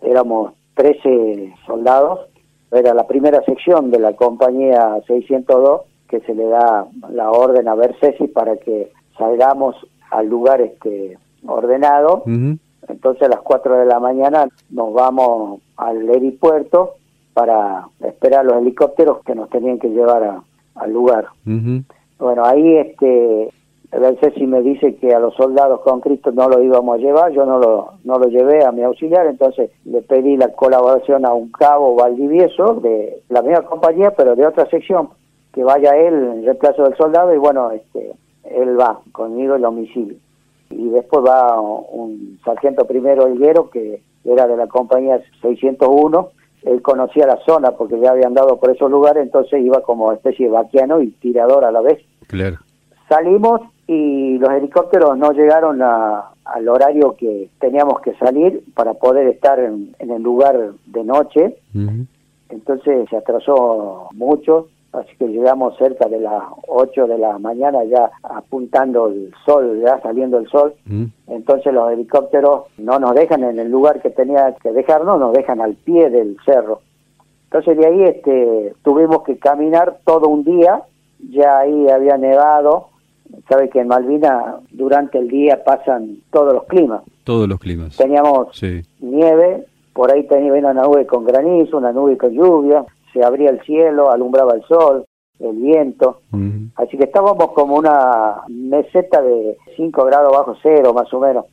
Éramos 0.01 0.53
13 0.75 1.53
soldados, 1.67 2.21
era 2.71 2.93
la 2.93 3.05
primera 3.05 3.43
sección 3.43 3.91
de 3.91 3.99
la 3.99 4.13
compañía 4.13 4.99
602 5.07 5.81
que 6.07 6.19
se 6.21 6.33
le 6.33 6.45
da 6.45 6.87
la 7.09 7.31
orden 7.31 7.67
a 7.67 7.75
Bersesi 7.75 8.27
para 8.27 8.57
que 8.57 8.91
salgamos 9.17 9.75
al 10.11 10.27
lugar 10.27 10.61
este 10.61 11.17
ordenado. 11.45 12.23
Entonces 12.87 13.23
a 13.23 13.29
las 13.29 13.41
4 13.41 13.79
de 13.79 13.85
la 13.85 13.99
mañana 13.99 14.47
nos 14.69 14.93
vamos 14.93 15.61
al 15.77 16.07
aeropuerto 16.07 16.95
para 17.33 17.87
esperar 18.01 18.45
los 18.45 18.57
helicópteros 18.57 19.23
que 19.23 19.35
nos 19.35 19.49
tenían 19.49 19.79
que 19.79 19.89
llevar 19.89 20.41
al 20.75 20.91
lugar. 20.91 21.27
Bueno, 22.19 22.45
ahí 22.45 22.77
este 22.77 23.49
si 24.35 24.45
me 24.45 24.61
dice 24.61 24.95
que 24.95 25.13
a 25.13 25.19
los 25.19 25.35
soldados 25.35 25.81
con 25.81 26.01
Cristo 26.01 26.31
no 26.31 26.49
lo 26.49 26.61
íbamos 26.61 26.95
a 26.95 27.01
llevar, 27.01 27.31
yo 27.31 27.45
no 27.45 27.59
lo, 27.59 27.93
no 28.03 28.17
lo 28.19 28.27
llevé 28.27 28.63
a 28.65 28.71
mi 28.71 28.83
auxiliar, 28.83 29.25
entonces 29.27 29.71
le 29.85 30.01
pedí 30.01 30.35
la 30.35 30.49
colaboración 30.49 31.25
a 31.25 31.33
un 31.33 31.49
cabo 31.51 31.95
Valdivieso 31.95 32.75
de 32.75 33.21
la 33.29 33.41
misma 33.41 33.61
compañía, 33.61 34.11
pero 34.11 34.35
de 34.35 34.45
otra 34.45 34.65
sección, 34.69 35.09
que 35.53 35.63
vaya 35.63 35.95
él 35.95 36.13
en 36.13 36.45
reemplazo 36.45 36.83
del 36.83 36.97
soldado 36.97 37.33
y 37.33 37.37
bueno, 37.37 37.71
este 37.71 38.11
él 38.49 38.79
va 38.79 38.99
conmigo 39.11 39.55
el 39.55 39.65
homicidio 39.65 40.17
y 40.69 40.89
después 40.89 41.25
va 41.25 41.59
un 41.59 42.39
sargento 42.43 42.85
primero 42.85 43.33
Higuero 43.33 43.69
que 43.69 44.01
era 44.23 44.47
de 44.47 44.57
la 44.57 44.67
compañía 44.67 45.21
601 45.41 46.29
él 46.65 46.81
conocía 46.81 47.27
la 47.27 47.37
zona 47.45 47.71
porque 47.71 47.99
ya 47.99 48.11
había 48.11 48.27
andado 48.27 48.57
por 48.57 48.71
esos 48.71 48.89
lugares 48.89 49.23
entonces 49.23 49.63
iba 49.63 49.81
como 49.81 50.11
especie 50.11 50.47
de 50.47 50.51
vaquiano 50.51 51.01
y 51.01 51.11
tirador 51.11 51.63
a 51.63 51.71
la 51.71 51.81
vez. 51.81 52.03
Claro. 52.27 52.57
Salimos 53.07 53.61
y 53.87 54.39
los 54.39 54.49
helicópteros 54.49 55.15
no 55.15 55.31
llegaron 55.31 55.81
al 55.83 56.67
horario 56.67 57.15
que 57.15 57.49
teníamos 57.59 58.01
que 58.01 58.15
salir 58.15 58.63
para 58.73 58.95
poder 58.95 59.27
estar 59.27 59.59
en, 59.59 59.95
el 59.99 60.23
lugar 60.23 60.71
de 60.87 61.03
noche. 61.03 61.55
Entonces 62.49 63.07
se 63.09 63.17
atrasó 63.17 64.09
mucho 64.13 64.69
así 64.97 65.15
que 65.17 65.27
llegamos 65.27 65.77
cerca 65.77 66.07
de 66.07 66.19
las 66.19 66.43
8 66.67 67.07
de 67.07 67.17
la 67.17 67.37
mañana 67.39 67.83
ya 67.83 68.11
apuntando 68.23 69.07
el 69.07 69.33
sol, 69.45 69.81
ya 69.83 69.99
saliendo 70.01 70.37
el 70.37 70.47
sol. 70.47 70.73
Mm. 70.85 71.05
Entonces 71.27 71.73
los 71.73 71.91
helicópteros 71.91 72.65
no 72.77 72.99
nos 72.99 73.13
dejan 73.15 73.43
en 73.43 73.59
el 73.59 73.69
lugar 73.69 74.01
que 74.01 74.09
tenía 74.09 74.55
que 74.61 74.71
dejarnos, 74.71 75.19
nos 75.19 75.33
dejan 75.33 75.61
al 75.61 75.75
pie 75.75 76.09
del 76.09 76.37
cerro. 76.45 76.81
Entonces 77.45 77.77
de 77.77 77.85
ahí 77.85 78.03
este, 78.03 78.73
tuvimos 78.83 79.23
que 79.23 79.37
caminar 79.37 79.99
todo 80.05 80.27
un 80.27 80.43
día, 80.43 80.81
ya 81.29 81.59
ahí 81.59 81.89
había 81.89 82.17
nevado, 82.17 82.89
sabe 83.49 83.69
que 83.69 83.79
en 83.79 83.87
Malvina 83.87 84.57
durante 84.71 85.17
el 85.19 85.27
día 85.27 85.63
pasan 85.63 86.17
todos 86.31 86.53
los 86.53 86.65
climas. 86.65 87.01
Todos 87.23 87.47
los 87.47 87.59
climas. 87.59 87.95
Teníamos 87.97 88.61
nieve, 88.99 89.65
por 89.93 90.11
ahí 90.11 90.27
tenía 90.27 90.53
una 90.53 90.73
nube 90.73 91.05
con 91.05 91.25
granizo, 91.25 91.77
una 91.77 91.91
nube 91.91 92.17
con 92.17 92.31
lluvia, 92.31 92.83
se 93.15 93.23
abría 93.23 93.49
el 93.49 93.61
cielo, 93.61 94.11
alumbraba 94.11 94.53
el 94.53 94.63
sol, 94.63 95.05
el 95.39 95.55
viento. 95.55 96.19
Así 96.75 96.97
que 96.97 97.05
estábamos 97.05 97.51
como 97.53 97.75
una 97.75 98.41
meseta 98.49 99.21
de 99.21 99.57
5 99.77 100.03
grados 100.03 100.33
bajo 100.33 100.55
cero, 100.61 100.93
más 100.93 101.11
o 101.13 101.19
menos. 101.19 101.45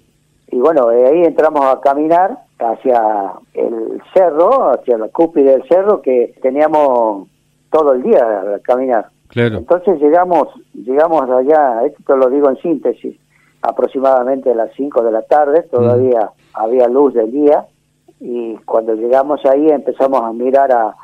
Y 0.49 0.59
bueno, 0.59 0.89
de 0.89 1.07
ahí 1.07 1.23
entramos 1.23 1.65
a 1.65 1.81
caminar 1.81 2.37
hacia 2.59 3.33
el 3.55 4.03
cerro, 4.13 4.71
hacia 4.71 4.99
la 4.99 5.09
cúpula 5.09 5.53
del 5.53 5.67
cerro, 5.69 6.03
que 6.03 6.35
teníamos 6.43 7.29
todo 7.71 7.93
el 7.93 8.03
día 8.03 8.55
a 8.57 8.59
caminar. 8.59 9.07
Claro. 9.29 9.59
Entonces 9.59 10.01
llegamos, 10.01 10.49
llegamos 10.75 11.31
allá, 11.31 11.85
esto 11.87 12.17
lo 12.17 12.29
digo 12.29 12.51
en 12.51 12.57
síntesis, 12.57 13.17
aproximadamente 13.63 14.51
a 14.51 14.55
las 14.55 14.73
5 14.77 15.03
de 15.03 15.13
la 15.13 15.23
tarde, 15.23 15.63
todavía 15.71 16.31
había 16.53 16.87
luz 16.89 17.15
del 17.15 17.31
día, 17.31 17.65
y 18.21 18.57
cuando 18.67 18.95
llegamos 18.95 19.41
ahí 19.47 19.71
empezamos 19.71 20.21
a 20.23 20.33
mirar 20.33 20.71
a, 20.71 20.95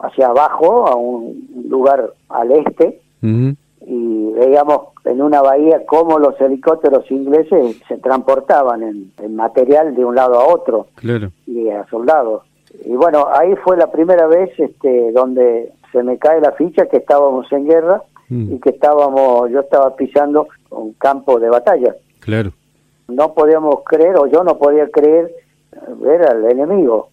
hacia 0.00 0.28
abajo, 0.28 0.86
a 0.86 0.94
un 0.96 1.48
lugar 1.68 2.12
al 2.28 2.52
este, 2.52 3.00
y 3.22 4.32
veíamos 4.32 4.88
en 5.04 5.22
una 5.22 5.42
bahía 5.42 5.84
cómo 5.86 6.18
los 6.18 6.40
helicópteros 6.40 7.10
ingleses 7.10 7.76
se 7.88 7.98
transportaban 7.98 8.82
en, 8.82 9.34
material 9.34 9.94
de 9.94 10.04
un 10.04 10.14
lado 10.14 10.38
a 10.38 10.46
otro 10.46 10.86
y 11.46 11.68
a 11.70 11.86
soldados. 11.88 12.42
Y 12.84 12.92
bueno, 12.92 13.26
ahí 13.34 13.54
fue 13.56 13.76
la 13.76 13.90
primera 13.90 14.26
vez 14.26 14.50
este, 14.58 15.12
donde 15.12 15.72
se 15.92 16.02
me 16.02 16.18
cae 16.18 16.40
la 16.40 16.52
ficha 16.52 16.86
que 16.86 16.98
estábamos 16.98 17.50
en 17.52 17.66
guerra 17.66 18.02
mm. 18.28 18.54
y 18.54 18.60
que 18.60 18.70
estábamos, 18.70 19.50
yo 19.50 19.60
estaba 19.60 19.96
pisando 19.96 20.46
un 20.70 20.92
campo 20.94 21.40
de 21.40 21.48
batalla. 21.48 21.96
Claro. 22.20 22.52
No 23.08 23.34
podíamos 23.34 23.82
creer, 23.84 24.16
o 24.16 24.26
yo 24.28 24.44
no 24.44 24.56
podía 24.56 24.88
creer, 24.88 25.32
ver 26.00 26.22
al 26.22 26.44
enemigo 26.48 27.08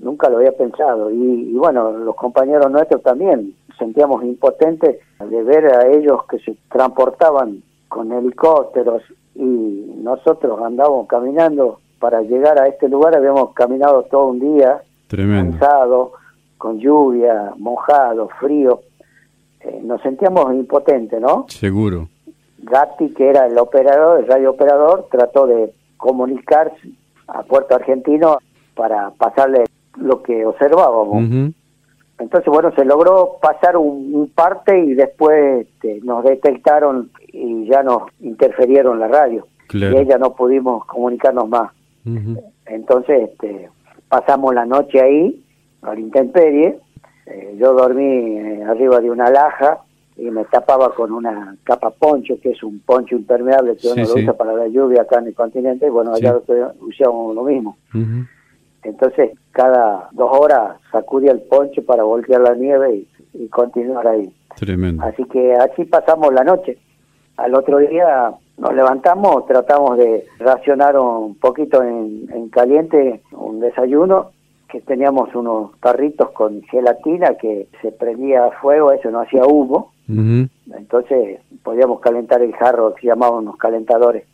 nunca 0.00 0.28
lo 0.28 0.38
había 0.38 0.52
pensado. 0.52 1.10
Y, 1.10 1.52
bueno, 1.54 1.92
los 1.92 2.16
compañeros 2.16 2.70
nuestros 2.70 3.02
también 3.02 3.54
sentíamos 3.78 4.22
impotentes 4.24 4.98
de 5.18 5.42
ver 5.42 5.66
a 5.66 5.88
ellos 5.88 6.24
que 6.28 6.38
se 6.40 6.56
transportaban 6.70 7.62
con 7.88 8.12
helicópteros 8.12 9.02
y 9.34 9.94
nosotros 10.02 10.60
andábamos 10.62 11.06
caminando 11.06 11.78
para 11.98 12.22
llegar 12.22 12.60
a 12.60 12.66
este 12.66 12.88
lugar, 12.88 13.14
habíamos 13.14 13.52
caminado 13.52 14.04
todo 14.04 14.28
un 14.28 14.40
día, 14.40 14.82
cansado, 15.08 16.12
con 16.56 16.78
lluvia, 16.78 17.52
mojado, 17.58 18.28
frío. 18.40 18.80
Eh, 19.60 19.80
nos 19.82 20.00
sentíamos 20.02 20.52
impotentes, 20.54 21.20
¿no? 21.20 21.46
Seguro. 21.48 22.08
Gatti, 22.58 23.10
que 23.10 23.28
era 23.28 23.46
el 23.46 23.58
operador, 23.58 24.20
el 24.20 24.26
radio 24.26 24.50
operador, 24.50 25.08
trató 25.10 25.46
de 25.46 25.72
comunicarse 25.96 26.90
a 27.28 27.42
Puerto 27.42 27.74
Argentino 27.74 28.38
para 28.74 29.10
pasarle 29.10 29.64
lo 29.96 30.22
que 30.22 30.44
observábamos. 30.44 31.52
Entonces, 32.20 32.52
bueno, 32.52 32.70
se 32.76 32.84
logró 32.84 33.38
pasar 33.40 33.76
un, 33.78 34.30
parte 34.34 34.78
y 34.78 34.94
después 34.94 35.66
este, 35.66 36.00
nos 36.02 36.22
detectaron 36.22 37.10
y 37.32 37.66
ya 37.66 37.82
nos 37.82 38.02
interferieron 38.20 39.00
la 39.00 39.08
radio. 39.08 39.46
Y 39.72 39.84
ella 39.84 40.18
no 40.18 40.34
pudimos 40.34 40.84
comunicarnos 40.84 41.48
más. 41.48 41.72
Entonces, 42.66 43.30
este, 43.30 43.70
pasamos 44.08 44.54
la 44.54 44.66
noche 44.66 45.00
ahí, 45.00 45.42
al 45.82 45.98
intemperie. 45.98 46.78
Eh, 47.26 47.56
yo 47.58 47.72
dormí 47.72 48.36
eh, 48.36 48.64
arriba 48.64 49.00
de 49.00 49.10
una 49.10 49.30
laja 49.30 49.78
y 50.16 50.30
me 50.30 50.44
tapaba 50.44 50.94
con 50.94 51.12
una 51.12 51.56
capa 51.64 51.90
poncho, 51.90 52.34
que 52.42 52.50
es 52.50 52.62
un 52.62 52.80
poncho 52.80 53.16
impermeable 53.16 53.76
que 53.76 53.88
uno 53.88 54.02
lo 54.02 54.14
usa 54.14 54.34
para 54.34 54.52
la 54.52 54.68
lluvia 54.68 55.02
acá 55.02 55.20
en 55.20 55.28
el 55.28 55.34
continente. 55.34 55.88
Bueno, 55.88 56.12
allá 56.12 56.38
usamos 56.80 57.34
lo 57.34 57.44
mismo. 57.44 57.78
Entonces, 58.82 59.32
cada 59.52 60.08
dos 60.12 60.30
horas 60.32 60.76
sacudía 60.90 61.32
el 61.32 61.40
poncho 61.40 61.84
para 61.84 62.02
voltear 62.02 62.40
la 62.40 62.54
nieve 62.54 63.04
y, 63.34 63.48
continuar 63.48 64.06
ahí. 64.06 64.32
Tremendo. 64.56 65.02
Así 65.04 65.24
que 65.24 65.54
así 65.54 65.84
pasamos 65.84 66.32
la 66.32 66.44
noche. 66.44 66.78
Al 67.36 67.54
otro 67.54 67.78
día 67.78 68.32
nos 68.58 68.74
levantamos, 68.74 69.46
tratamos 69.46 69.96
de 69.96 70.26
racionar 70.38 70.98
un 70.98 71.34
poquito 71.36 71.82
en, 71.82 72.48
caliente 72.50 73.22
un 73.32 73.60
desayuno, 73.60 74.32
que 74.68 74.80
teníamos 74.80 75.34
unos 75.34 75.72
tarritos 75.80 76.30
con 76.30 76.62
gelatina 76.62 77.34
que 77.34 77.68
se 77.80 77.90
prendía 77.92 78.44
a 78.44 78.50
fuego, 78.60 78.92
eso 78.92 79.10
no 79.10 79.20
hacía 79.20 79.44
humo, 79.46 79.92
entonces 80.08 81.40
podíamos 81.62 82.00
calentar 82.00 82.42
el 82.42 82.52
jarro 82.54 82.94
que 82.94 83.06
llamaban 83.06 83.44
unos 83.44 83.56
calentadores, 83.56 84.24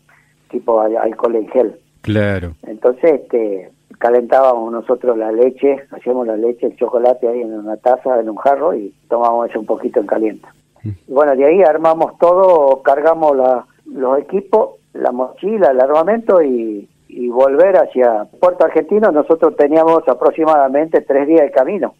tipo 0.50 0.80
alcohol 0.80 1.36
en 1.36 1.48
gel. 1.48 1.76
Claro. 2.00 2.54
Entonces, 2.62 3.20
este, 3.20 3.70
calentábamos 3.98 4.72
nosotros 4.72 5.16
la 5.16 5.32
leche, 5.32 5.76
hacíamos 5.90 6.26
la 6.26 6.36
leche, 6.36 6.66
el 6.66 6.76
chocolate 6.76 7.28
ahí 7.28 7.42
en 7.42 7.52
una 7.52 7.76
taza, 7.76 8.20
en 8.20 8.28
un 8.28 8.36
jarro 8.36 8.74
y 8.74 8.94
tomábamos 9.08 9.50
eso 9.50 9.60
un 9.60 9.66
poquito 9.66 10.00
en 10.00 10.06
caliente. 10.06 10.46
Mm. 10.82 10.90
Y 11.08 11.12
bueno, 11.12 11.36
de 11.36 11.44
ahí 11.44 11.62
armamos 11.62 12.18
todo, 12.18 12.82
cargamos 12.82 13.36
la, 13.36 13.66
los 13.86 14.18
equipos, 14.18 14.76
la 14.92 15.12
mochila, 15.12 15.70
el 15.70 15.80
armamento 15.80 16.42
y, 16.42 16.88
y 17.08 17.28
volver 17.28 17.76
hacia 17.76 18.26
Puerto 18.40 18.64
Argentino. 18.64 19.10
Nosotros 19.12 19.56
teníamos 19.56 20.06
aproximadamente 20.08 21.00
tres 21.00 21.26
días 21.26 21.42
de 21.42 21.50
camino. 21.50 21.94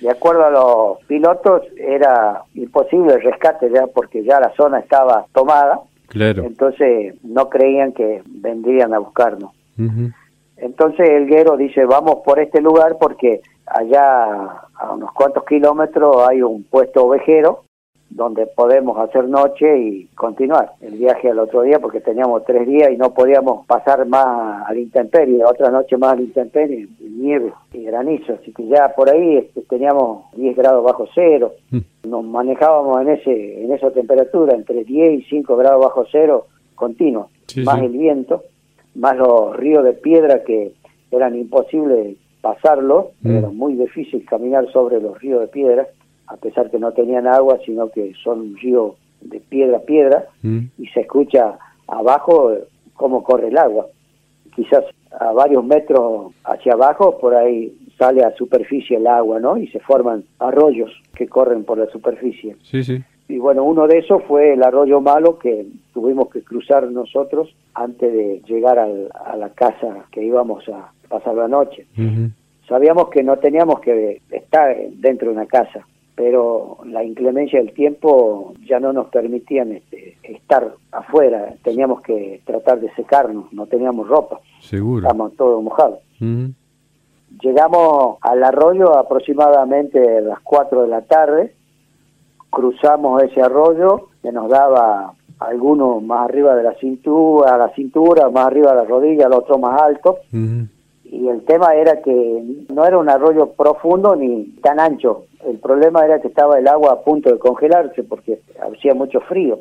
De 0.00 0.10
acuerdo 0.10 0.44
a 0.44 0.50
los 0.50 1.04
pilotos, 1.06 1.62
era 1.76 2.42
imposible 2.54 3.14
el 3.14 3.22
rescate 3.22 3.70
ya 3.70 3.86
porque 3.86 4.22
ya 4.22 4.40
la 4.40 4.52
zona 4.54 4.80
estaba 4.80 5.26
tomada. 5.32 5.80
Claro. 6.08 6.44
Entonces 6.44 7.14
no 7.24 7.48
creían 7.48 7.92
que 7.92 8.22
vendrían 8.26 8.94
a 8.94 8.98
buscarnos. 8.98 9.52
Entonces 10.56 11.08
el 11.08 11.26
guero 11.26 11.56
dice, 11.56 11.84
vamos 11.84 12.16
por 12.24 12.40
este 12.40 12.60
lugar 12.60 12.96
porque 12.98 13.42
allá 13.66 14.62
a 14.74 14.92
unos 14.92 15.12
cuantos 15.12 15.44
kilómetros 15.44 16.26
hay 16.28 16.42
un 16.42 16.64
puesto 16.64 17.04
ovejero 17.04 17.64
donde 18.08 18.46
podemos 18.46 18.96
hacer 18.98 19.28
noche 19.28 19.78
y 19.78 20.06
continuar 20.14 20.72
el 20.80 20.94
viaje 20.94 21.28
al 21.28 21.40
otro 21.40 21.62
día 21.62 21.80
porque 21.80 22.00
teníamos 22.00 22.44
tres 22.44 22.66
días 22.66 22.90
y 22.92 22.96
no 22.96 23.12
podíamos 23.12 23.66
pasar 23.66 24.06
más 24.06 24.66
al 24.66 24.78
intemperie, 24.78 25.44
otra 25.44 25.70
noche 25.70 25.96
más 25.96 26.12
al 26.12 26.20
intemperie, 26.20 26.88
nieve 27.00 27.52
y 27.72 27.82
granizo, 27.82 28.34
así 28.34 28.52
que 28.52 28.66
ya 28.68 28.94
por 28.94 29.10
ahí 29.10 29.38
este, 29.38 29.62
teníamos 29.62 30.30
10 30.36 30.56
grados 30.56 30.84
bajo 30.84 31.06
cero, 31.14 31.52
mm. 31.70 32.08
nos 32.08 32.24
manejábamos 32.24 33.02
en 33.02 33.08
ese 33.08 33.64
en 33.64 33.72
esa 33.72 33.90
temperatura 33.90 34.54
entre 34.54 34.84
10 34.84 35.20
y 35.20 35.22
5 35.24 35.56
grados 35.56 35.84
bajo 35.84 36.06
cero 36.10 36.46
continuo, 36.76 37.30
más 37.64 37.82
el 37.82 37.90
viento 37.90 38.44
más 38.96 39.16
los 39.16 39.56
ríos 39.56 39.84
de 39.84 39.92
piedra 39.92 40.42
que 40.44 40.72
eran 41.10 41.36
imposibles 41.36 42.16
pasarlo, 42.40 43.12
mm. 43.22 43.36
era 43.36 43.48
muy 43.48 43.74
difícil 43.74 44.24
caminar 44.24 44.70
sobre 44.72 45.00
los 45.00 45.18
ríos 45.20 45.40
de 45.40 45.48
piedra, 45.48 45.86
a 46.26 46.36
pesar 46.36 46.70
que 46.70 46.78
no 46.78 46.92
tenían 46.92 47.26
agua, 47.26 47.58
sino 47.64 47.90
que 47.90 48.12
son 48.22 48.40
un 48.40 48.56
río 48.56 48.96
de 49.20 49.40
piedra 49.40 49.78
a 49.78 49.80
piedra, 49.80 50.26
mm. 50.42 50.60
y 50.78 50.86
se 50.88 51.00
escucha 51.00 51.58
abajo 51.86 52.52
cómo 52.94 53.22
corre 53.22 53.48
el 53.48 53.58
agua. 53.58 53.86
Quizás 54.54 54.84
a 55.18 55.32
varios 55.32 55.64
metros 55.64 56.32
hacia 56.44 56.72
abajo, 56.72 57.18
por 57.18 57.34
ahí 57.34 57.72
sale 57.98 58.22
a 58.24 58.34
superficie 58.36 58.96
el 58.96 59.06
agua, 59.06 59.40
¿no? 59.40 59.56
Y 59.56 59.68
se 59.68 59.80
forman 59.80 60.24
arroyos 60.38 60.90
que 61.14 61.26
corren 61.26 61.64
por 61.64 61.78
la 61.78 61.86
superficie. 61.86 62.56
Sí, 62.62 62.82
sí 62.82 63.02
y 63.28 63.38
bueno, 63.38 63.64
uno 63.64 63.86
de 63.86 63.98
esos 63.98 64.22
fue 64.24 64.52
el 64.52 64.62
arroyo 64.62 65.00
malo 65.00 65.38
que 65.38 65.66
tuvimos 65.92 66.28
que 66.30 66.42
cruzar 66.42 66.90
nosotros 66.90 67.54
antes 67.74 68.12
de 68.12 68.40
llegar 68.46 68.78
a 68.78 69.36
la 69.36 69.50
casa 69.50 70.06
que 70.12 70.22
íbamos 70.22 70.68
a 70.68 70.92
pasar 71.08 71.34
la 71.34 71.48
noche. 71.48 71.86
Sabíamos 72.68 73.08
que 73.10 73.22
no 73.22 73.36
teníamos 73.38 73.80
que 73.80 74.20
estar 74.30 74.76
dentro 74.92 75.28
de 75.28 75.34
una 75.34 75.46
casa, 75.46 75.86
pero 76.14 76.78
la 76.84 77.04
inclemencia 77.04 77.58
del 77.60 77.72
tiempo 77.72 78.54
ya 78.66 78.80
no 78.80 78.92
nos 78.92 79.08
permitían 79.08 79.72
este, 79.72 80.16
estar 80.22 80.74
afuera, 80.92 81.54
teníamos 81.62 82.02
que 82.02 82.40
tratar 82.44 82.80
de 82.80 82.92
secarnos, 82.94 83.52
no 83.52 83.66
teníamos 83.66 84.08
ropa, 84.08 84.40
Seguro. 84.60 84.98
estábamos 84.98 85.36
todos 85.36 85.62
mojados. 85.62 85.98
Llegamos 87.42 88.18
al 88.22 88.42
arroyo 88.42 88.96
aproximadamente 88.96 90.18
a 90.18 90.20
las 90.20 90.40
4 90.40 90.82
de 90.82 90.88
la 90.88 91.02
tarde, 91.02 91.55
cruzamos 92.56 93.22
ese 93.22 93.42
arroyo 93.42 94.08
que 94.22 94.32
nos 94.32 94.48
daba 94.48 95.12
algunos 95.40 96.02
más 96.02 96.30
arriba 96.30 96.56
de 96.56 96.62
la 96.62 96.72
cintura, 96.76 97.58
la 97.58 97.68
cintura, 97.74 98.30
más 98.30 98.46
arriba 98.46 98.70
de 98.70 98.76
la 98.76 98.84
rodilla, 98.84 99.26
el 99.26 99.34
otro 99.34 99.58
más 99.58 99.78
alto. 99.78 100.20
Y 101.04 101.28
el 101.28 101.42
tema 101.42 101.74
era 101.74 102.00
que 102.00 102.42
no 102.72 102.86
era 102.86 102.96
un 102.96 103.10
arroyo 103.10 103.50
profundo 103.52 104.16
ni 104.16 104.44
tan 104.62 104.80
ancho. 104.80 105.26
El 105.46 105.58
problema 105.58 106.02
era 106.06 106.18
que 106.18 106.28
estaba 106.28 106.58
el 106.58 106.66
agua 106.66 106.92
a 106.92 107.00
punto 107.02 107.30
de 107.30 107.38
congelarse 107.38 108.02
porque 108.04 108.40
hacía 108.58 108.94
mucho 108.94 109.20
frío. 109.20 109.60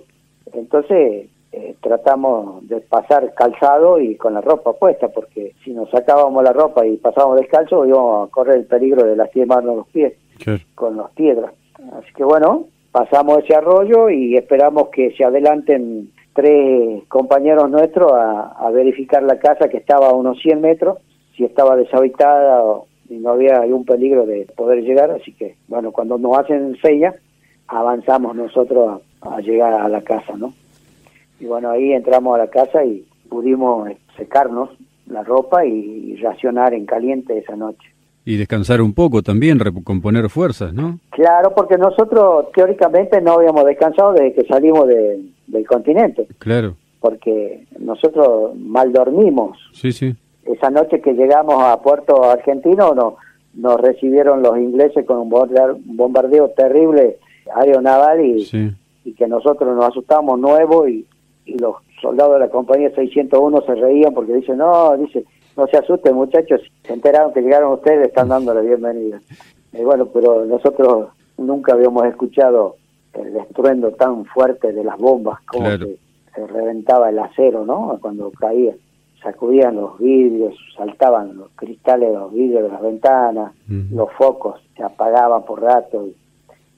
Entonces 0.53 1.27
eh, 1.51 1.75
tratamos 1.81 2.65
de 2.65 2.79
pasar 2.79 3.33
calzado 3.33 3.99
y 3.99 4.15
con 4.15 4.35
la 4.35 4.41
ropa 4.41 4.71
puesta, 4.71 5.09
porque 5.09 5.53
si 5.65 5.73
nos 5.73 5.89
sacábamos 5.89 6.41
la 6.45 6.53
ropa 6.53 6.87
y 6.87 6.95
pasábamos 6.95 7.41
descalzo 7.41 7.85
íbamos 7.85 8.29
a 8.29 8.31
correr 8.31 8.55
el 8.55 8.65
peligro 8.65 9.03
de 9.03 9.17
lastimarnos 9.17 9.75
los 9.75 9.87
pies 9.89 10.13
con 10.75 10.95
las 10.95 11.11
piedras. 11.11 11.51
Así 11.91 12.13
que 12.15 12.23
bueno, 12.23 12.67
pasamos 12.95 13.43
ese 13.43 13.53
arroyo 13.53 14.09
y 14.09 14.37
esperamos 14.37 14.87
que 14.87 15.11
se 15.17 15.25
adelanten 15.25 16.13
tres 16.31 17.03
compañeros 17.09 17.69
nuestros 17.69 18.09
a, 18.13 18.71
verificar 18.71 19.21
la 19.21 19.37
casa 19.37 19.67
que 19.67 19.75
estaba 19.75 20.07
a 20.07 20.13
unos 20.13 20.39
100 20.39 20.61
metros, 20.61 20.99
si 21.35 21.43
estaba 21.43 21.75
deshabitada 21.75 22.63
o, 22.63 22.87
y 23.09 23.15
no 23.15 23.31
había 23.31 23.57
algún 23.57 23.83
peligro 23.83 24.25
de 24.25 24.47
poder 24.55 24.81
llegar, 24.81 25.11
así 25.11 25.33
que 25.33 25.57
bueno, 25.67 25.91
cuando 25.91 26.17
nos 26.17 26.37
hacen 26.37 26.77
señas, 26.81 27.15
avanzamos 27.67 28.33
nosotros 28.33 29.01
a, 29.19 29.41
llegar 29.41 29.73
a 29.73 29.89
la 29.89 29.99
casa, 29.99 30.37
¿no? 30.37 30.53
Y 31.41 31.47
bueno, 31.47 31.71
ahí 31.71 31.91
entramos 31.91 32.35
a 32.35 32.45
la 32.45 32.47
casa 32.47 32.85
y 32.85 33.05
pudimos 33.27 33.89
secarnos 34.15 34.69
la 35.07 35.21
ropa 35.21 35.65
y 35.65 36.15
racionar 36.15 36.73
en 36.73 36.85
caliente 36.85 37.37
esa 37.37 37.57
noche. 37.57 37.94
Y 38.25 38.37
descansar 38.37 38.81
un 38.81 38.93
poco 38.93 39.21
también, 39.21 39.59
recomponer 39.59 40.29
fuerzas, 40.29 40.73
¿no? 40.73 40.99
Claro, 41.11 41.53
porque 41.55 41.77
nosotros 41.77 42.47
teóricamente 42.53 43.21
no 43.21 43.33
habíamos 43.33 43.65
descansado 43.65 44.13
desde 44.13 44.33
que 44.33 44.45
salimos 44.45 44.87
del 44.87 45.67
continente. 45.67 46.27
Claro. 46.39 46.75
Porque 46.99 47.65
nosotros 47.79 48.55
mal 48.55 48.91
dormimos. 48.91 49.59
Sí, 49.73 49.91
sí. 49.91 50.15
Esa 50.43 50.71
noche 50.71 51.01
que 51.01 51.13
llegamos 51.13 51.63
a 51.63 51.79
Puerto 51.81 52.23
Argentino 52.23 52.95
no, 52.95 53.17
nos 53.53 53.79
recibieron 53.79 54.41
los 54.41 54.57
ingleses 54.57 55.05
con 55.05 55.17
un 55.19 55.29
bombardeo 55.29 56.49
terrible 56.49 57.17
aeronaval 57.55 58.25
y, 58.25 58.75
y 59.05 59.13
que 59.13 59.27
nosotros 59.27 59.75
nos 59.75 59.85
asustamos 59.85 60.39
nuevo 60.39 60.87
y, 60.87 61.05
y 61.45 61.57
los 61.57 61.75
soldados 62.01 62.33
de 62.33 62.39
la 62.39 62.49
compañía 62.49 62.93
601 62.93 63.61
se 63.65 63.75
reían 63.75 64.13
porque 64.13 64.33
dicen, 64.33 64.57
no, 64.57 64.97
dice, 64.97 65.25
no 65.55 65.67
se 65.67 65.77
asusten 65.77 66.15
muchachos, 66.15 66.61
se 66.83 66.93
enteraron 66.93 67.33
que 67.33 67.41
llegaron 67.41 67.73
ustedes, 67.73 68.07
están 68.07 68.29
dando 68.29 68.53
la 68.53 68.61
bienvenida. 68.61 69.19
Y 69.73 69.83
bueno, 69.83 70.07
pero 70.07 70.45
nosotros 70.45 71.09
nunca 71.37 71.73
habíamos 71.73 72.05
escuchado 72.05 72.75
el 73.13 73.35
estruendo 73.37 73.91
tan 73.91 74.25
fuerte 74.25 74.73
de 74.73 74.83
las 74.83 74.97
bombas, 74.97 75.39
como 75.45 75.69
se, 75.69 75.97
reventaba 76.47 77.09
el 77.09 77.19
acero, 77.19 77.65
¿no? 77.65 77.97
Cuando 78.01 78.29
caía, 78.31 78.73
sacudían 79.23 79.75
los 79.75 79.97
vidrios, 79.97 80.53
saltaban 80.75 81.37
los 81.37 81.49
cristales 81.55 82.09
de 82.09 82.17
los 82.17 82.33
vidrios 82.33 82.63
de 82.63 82.69
las 82.69 82.81
ventanas, 82.81 83.53
los 83.67 84.11
focos 84.13 84.61
se 84.75 84.83
apagaban 84.83 85.45
por 85.45 85.61
rato, 85.61 86.09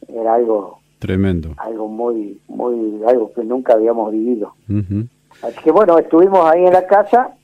era 0.07 0.35
algo 0.35 0.79
tremendo, 0.99 1.49
algo 1.57 1.87
muy, 1.87 2.39
muy, 2.47 3.01
algo 3.07 3.31
que 3.33 3.43
nunca 3.43 3.73
habíamos 3.73 4.11
vivido. 4.11 4.53
Así 5.41 5.59
que 5.63 5.71
bueno, 5.71 5.97
estuvimos 5.97 6.45
ahí 6.45 6.65
en 6.65 6.73
la 6.73 6.85
casa 6.85 7.35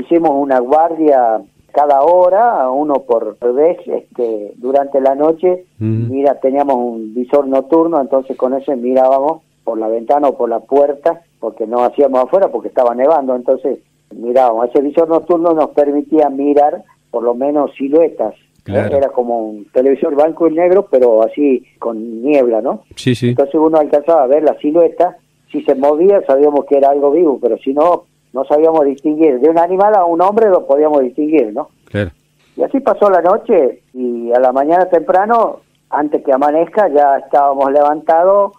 hicimos 0.00 0.30
una 0.34 0.58
guardia 0.60 1.40
cada 1.72 2.02
hora, 2.02 2.70
uno 2.70 3.02
por 3.02 3.36
vez, 3.54 3.78
este, 3.86 4.52
durante 4.56 5.00
la 5.00 5.14
noche, 5.14 5.66
mira, 5.78 6.40
teníamos 6.40 6.76
un 6.76 7.14
visor 7.14 7.46
nocturno, 7.46 8.00
entonces 8.00 8.34
con 8.36 8.54
ese 8.54 8.76
mirábamos 8.76 9.42
por 9.62 9.78
la 9.78 9.88
ventana 9.88 10.28
o 10.28 10.38
por 10.38 10.48
la 10.48 10.60
puerta, 10.60 11.20
porque 11.38 11.66
no 11.66 11.84
hacíamos 11.84 12.24
afuera 12.24 12.48
porque 12.48 12.68
estaba 12.68 12.94
nevando, 12.94 13.36
entonces 13.36 13.80
mirábamos. 14.14 14.70
Ese 14.70 14.80
visor 14.80 15.08
nocturno 15.08 15.52
nos 15.52 15.70
permitía 15.70 16.30
mirar 16.30 16.82
por 17.10 17.22
lo 17.22 17.34
menos 17.34 17.72
siluetas. 17.76 18.34
Era 18.66 19.10
como 19.10 19.38
un 19.38 19.66
televisor 19.66 20.14
blanco 20.14 20.48
y 20.48 20.54
negro, 20.54 20.88
pero 20.90 21.22
así 21.22 21.64
con 21.78 22.22
niebla, 22.22 22.62
¿no? 22.62 22.82
Sí, 22.96 23.14
sí. 23.14 23.28
Entonces 23.28 23.54
uno 23.54 23.78
alcanzaba 23.78 24.24
a 24.24 24.26
ver 24.26 24.42
la 24.42 24.58
silueta, 24.58 25.18
si 25.52 25.62
se 25.62 25.74
movía 25.74 26.22
sabíamos 26.26 26.64
que 26.64 26.78
era 26.78 26.90
algo 26.90 27.12
vivo, 27.12 27.38
pero 27.40 27.58
si 27.58 27.72
no, 27.72 28.06
no 28.36 28.44
sabíamos 28.44 28.84
distinguir. 28.84 29.40
De 29.40 29.48
un 29.48 29.58
animal 29.58 29.94
a 29.94 30.04
un 30.04 30.20
hombre 30.20 30.50
lo 30.50 30.66
podíamos 30.66 31.00
distinguir, 31.00 31.54
¿no? 31.54 31.70
Claro. 31.86 32.10
Y 32.54 32.62
así 32.62 32.80
pasó 32.80 33.08
la 33.08 33.22
noche 33.22 33.82
y 33.94 34.30
a 34.32 34.38
la 34.38 34.52
mañana 34.52 34.84
temprano, 34.86 35.60
antes 35.88 36.22
que 36.22 36.32
amanezca, 36.32 36.88
ya 36.88 37.16
estábamos 37.16 37.72
levantados, 37.72 38.52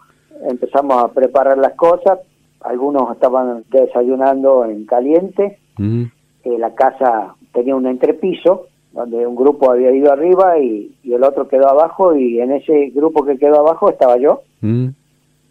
empezamos 0.50 1.04
a 1.04 1.08
preparar 1.10 1.60
las 1.60 1.74
cosas, 1.74 2.20
algunos 2.62 3.12
estaban 3.12 3.64
desayunando 3.70 4.66
en 4.66 4.86
caliente, 4.86 5.60
eh, 5.80 6.58
la 6.58 6.74
casa 6.74 7.36
tenía 7.54 7.76
un 7.76 7.86
entrepiso, 7.86 8.68
donde 8.94 9.28
un 9.28 9.36
grupo 9.36 9.72
había 9.72 9.92
ido 9.92 10.12
arriba 10.12 10.58
y, 10.58 10.96
el 11.04 11.24
otro 11.24 11.48
quedó 11.48 11.70
abajo 11.70 12.16
y 12.16 12.40
en 12.40 12.52
ese 12.52 12.92
grupo 12.94 13.24
que 13.26 13.38
quedó 13.38 13.60
abajo 13.60 13.90
estaba 13.90 14.18
yo 14.18 14.42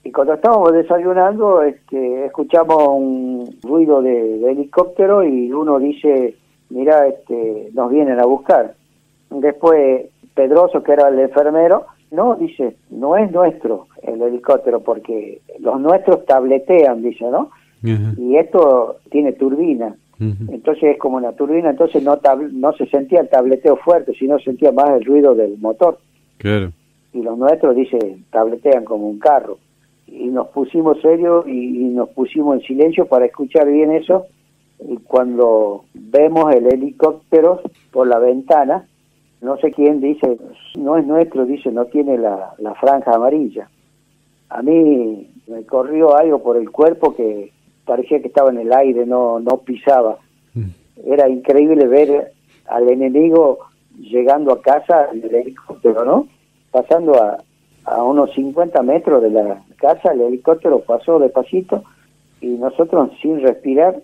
Y 0.06 0.12
cuando 0.12 0.34
estábamos 0.34 0.72
desayunando, 0.72 1.62
este, 1.62 2.26
escuchamos 2.26 2.80
un 2.90 3.58
ruido 3.64 4.00
de, 4.00 4.52
helicóptero 4.52 5.24
y 5.24 5.50
uno 5.50 5.80
dice, 5.80 6.36
mira, 6.70 7.08
este, 7.08 7.70
nos 7.74 7.90
vienen 7.90 8.20
a 8.20 8.24
buscar. 8.24 8.74
Después 9.30 10.06
Pedroso, 10.32 10.84
que 10.84 10.92
era 10.92 11.08
el 11.08 11.18
enfermero, 11.18 11.86
no, 12.12 12.36
dice, 12.36 12.76
no 12.90 13.16
es 13.16 13.32
nuestro 13.32 13.88
el 14.00 14.22
helicóptero 14.22 14.78
porque 14.78 15.40
los 15.58 15.80
nuestros 15.80 16.24
tabletean, 16.24 17.02
dice, 17.02 17.24
¿no? 17.28 17.50
Y 17.82 18.36
esto 18.36 18.98
tiene 19.10 19.32
turbina. 19.32 19.96
Entonces 20.20 20.84
es 20.84 20.98
como 20.98 21.16
una 21.16 21.32
turbina, 21.32 21.70
entonces 21.70 22.00
no, 22.04 22.16
no 22.52 22.72
se 22.74 22.86
sentía 22.86 23.22
el 23.22 23.28
tableteo 23.28 23.74
fuerte, 23.74 24.12
sino 24.14 24.38
sentía 24.38 24.70
más 24.70 24.90
el 24.90 25.04
ruido 25.04 25.34
del 25.34 25.58
motor. 25.58 25.98
Claro. 26.38 26.70
Y 27.12 27.22
los 27.22 27.36
nuestros, 27.36 27.74
dice, 27.74 28.18
tabletean 28.30 28.84
como 28.84 29.08
un 29.08 29.18
carro. 29.18 29.58
Y 30.06 30.28
nos 30.28 30.48
pusimos 30.48 31.00
serios 31.00 31.46
y, 31.46 31.84
nos 31.88 32.08
pusimos 32.10 32.56
en 32.56 32.66
silencio 32.66 33.06
para 33.06 33.26
escuchar 33.26 33.66
bien 33.66 33.92
eso. 33.92 34.26
Y 34.80 34.96
cuando 34.98 35.84
vemos 35.94 36.54
el 36.54 36.66
helicóptero 36.66 37.60
por 37.90 38.06
la 38.06 38.18
ventana, 38.18 38.86
no 39.40 39.56
sé 39.58 39.72
quién 39.72 40.00
dice, 40.00 40.38
no 40.78 40.96
es 40.96 41.06
nuestro, 41.06 41.44
dice, 41.44 41.70
no 41.70 41.86
tiene 41.86 42.18
la, 42.18 42.54
la 42.58 42.74
franja 42.74 43.14
amarilla. 43.14 43.68
A 44.48 44.62
mí 44.62 45.28
me 45.46 45.64
corrió 45.64 46.16
algo 46.16 46.42
por 46.42 46.56
el 46.56 46.70
cuerpo 46.70 47.14
que 47.14 47.52
parecía 47.84 48.20
que 48.20 48.28
estaba 48.28 48.50
en 48.50 48.58
el 48.58 48.72
aire, 48.72 49.06
no, 49.06 49.40
no 49.40 49.58
pisaba. 49.58 50.18
Mm. 50.54 50.68
Era 51.06 51.28
increíble 51.28 51.86
ver 51.86 52.32
al 52.66 52.88
enemigo 52.88 53.58
llegando 53.98 54.52
a 54.52 54.60
casa 54.60 55.08
en 55.12 55.22
el 55.24 55.34
helicóptero, 55.34 56.04
¿no? 56.04 56.28
Pasando 56.70 57.14
a, 57.14 57.38
a 57.86 58.02
unos 58.02 58.32
50 58.34 58.82
metros 58.82 59.22
de 59.22 59.30
la 59.30 59.62
casa, 59.76 60.12
el 60.12 60.20
helicóptero 60.20 60.80
pasó 60.80 61.18
despacito 61.18 61.84
y 62.40 62.48
nosotros 62.48 63.10
sin 63.22 63.40
respirar, 63.40 63.96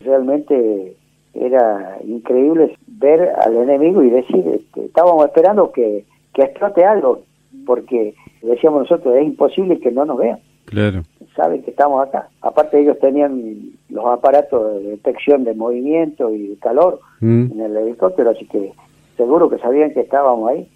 realmente 0.00 0.96
era 1.34 1.98
increíble 2.04 2.76
ver 2.86 3.30
al 3.38 3.56
enemigo 3.56 4.02
y 4.02 4.10
decir, 4.10 4.44
este, 4.48 4.86
estábamos 4.86 5.24
esperando 5.26 5.70
que, 5.70 6.04
que 6.34 6.42
explote 6.42 6.84
algo, 6.84 7.22
porque 7.66 8.14
decíamos 8.42 8.82
nosotros, 8.82 9.14
es 9.16 9.26
imposible 9.26 9.78
que 9.78 9.92
no 9.92 10.04
nos 10.04 10.18
vean. 10.18 10.38
Claro. 10.64 11.02
Saben 11.36 11.62
que 11.62 11.70
estamos 11.70 12.06
acá. 12.06 12.28
Aparte 12.42 12.80
ellos 12.80 12.98
tenían 13.00 13.72
los 13.88 14.06
aparatos 14.06 14.82
de 14.82 14.90
detección 14.90 15.44
de 15.44 15.54
movimiento 15.54 16.32
y 16.32 16.48
de 16.48 16.56
calor 16.56 17.00
mm. 17.20 17.52
en 17.52 17.60
el 17.60 17.76
helicóptero, 17.76 18.30
así 18.30 18.46
que 18.46 18.72
seguro 19.16 19.50
que 19.50 19.58
sabían 19.58 19.92
que 19.92 20.00
estábamos 20.00 20.48
ahí. 20.50 20.68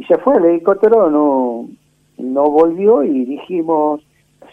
Y 0.00 0.04
se 0.04 0.16
fue 0.16 0.38
el 0.38 0.46
helicóptero, 0.46 1.10
no, 1.10 1.68
no 2.16 2.50
volvió 2.50 3.02
y 3.02 3.26
dijimos, 3.26 4.00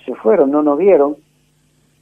se 0.05 0.13
fueron, 0.15 0.51
no 0.51 0.61
nos 0.61 0.77
vieron. 0.77 1.15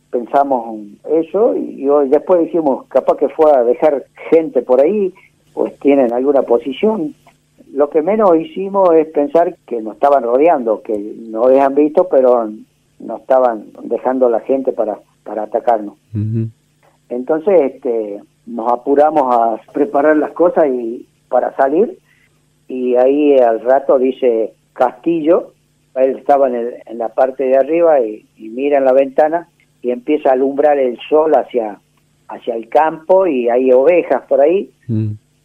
Pensamos 0.09 0.79
eso 1.07 1.55
y, 1.55 1.87
hoy 1.87 2.09
después 2.09 2.39
dijimos, 2.41 2.87
capaz 2.87 3.17
que 3.17 3.29
fue 3.29 3.51
a 3.51 3.63
dejar 3.63 4.05
gente 4.31 4.63
por 4.63 4.81
ahí, 4.81 5.13
pues 5.53 5.77
tienen 5.79 6.11
alguna 6.11 6.41
posición 6.41 7.13
lo 7.75 7.89
que 7.89 8.01
menos 8.01 8.37
hicimos 8.37 8.95
es 8.95 9.07
pensar 9.07 9.57
que 9.67 9.81
nos 9.81 9.95
estaban 9.95 10.23
rodeando, 10.23 10.81
que 10.81 10.97
nos 11.27 11.47
habían 11.47 11.75
visto, 11.75 12.07
pero 12.09 12.49
no 12.99 13.17
estaban 13.17 13.65
dejando 13.83 14.29
la 14.29 14.39
gente 14.39 14.71
para, 14.71 14.97
para 15.25 15.43
atacarnos. 15.43 15.95
Entonces 17.09 17.73
este, 17.73 18.21
nos 18.45 18.71
apuramos 18.71 19.23
a 19.35 19.59
preparar 19.73 20.15
las 20.15 20.31
cosas 20.31 20.67
y 20.67 21.05
para 21.27 21.53
salir 21.57 21.99
y 22.67 22.95
ahí 22.95 23.37
al 23.37 23.61
rato 23.61 23.99
dice 23.99 24.53
Castillo, 24.73 25.53
él 25.95 26.17
estaba 26.17 26.47
en, 26.49 26.73
en 26.85 26.97
la 26.97 27.09
parte 27.09 27.45
de 27.45 27.57
arriba 27.57 27.99
y, 28.01 28.25
mira 28.37 28.77
en 28.77 28.85
la 28.85 28.93
ventana 28.93 29.47
y 29.81 29.91
empieza 29.91 30.29
a 30.29 30.33
alumbrar 30.33 30.77
el 30.77 30.97
sol 31.09 31.33
hacia, 31.35 31.79
hacia 32.27 32.55
el 32.55 32.67
campo 32.69 33.27
y 33.27 33.49
hay 33.49 33.71
ovejas 33.71 34.23
por 34.27 34.41
ahí. 34.41 34.71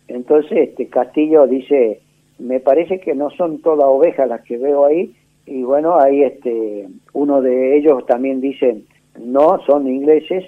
Entonces 0.09 0.71
este 0.71 0.89
Castillo 0.89 1.47
dice, 1.47 2.01
me 2.39 2.59
parece 2.59 3.01
que 3.01 3.15
no 3.15 3.31
son 3.31 3.61
todas 3.61 3.87
ovejas 3.87 4.29
las 4.29 4.43
que 4.43 4.57
veo 4.57 4.87
ahí 4.87 5.15
y 5.47 5.63
bueno 5.63 5.99
ahí 5.99 6.23
este 6.23 6.89
uno 7.13 7.43
de 7.43 7.77
ellos 7.77 8.07
también 8.07 8.41
dice 8.41 8.83
no 9.19 9.61
son 9.67 9.89
ingleses 9.89 10.45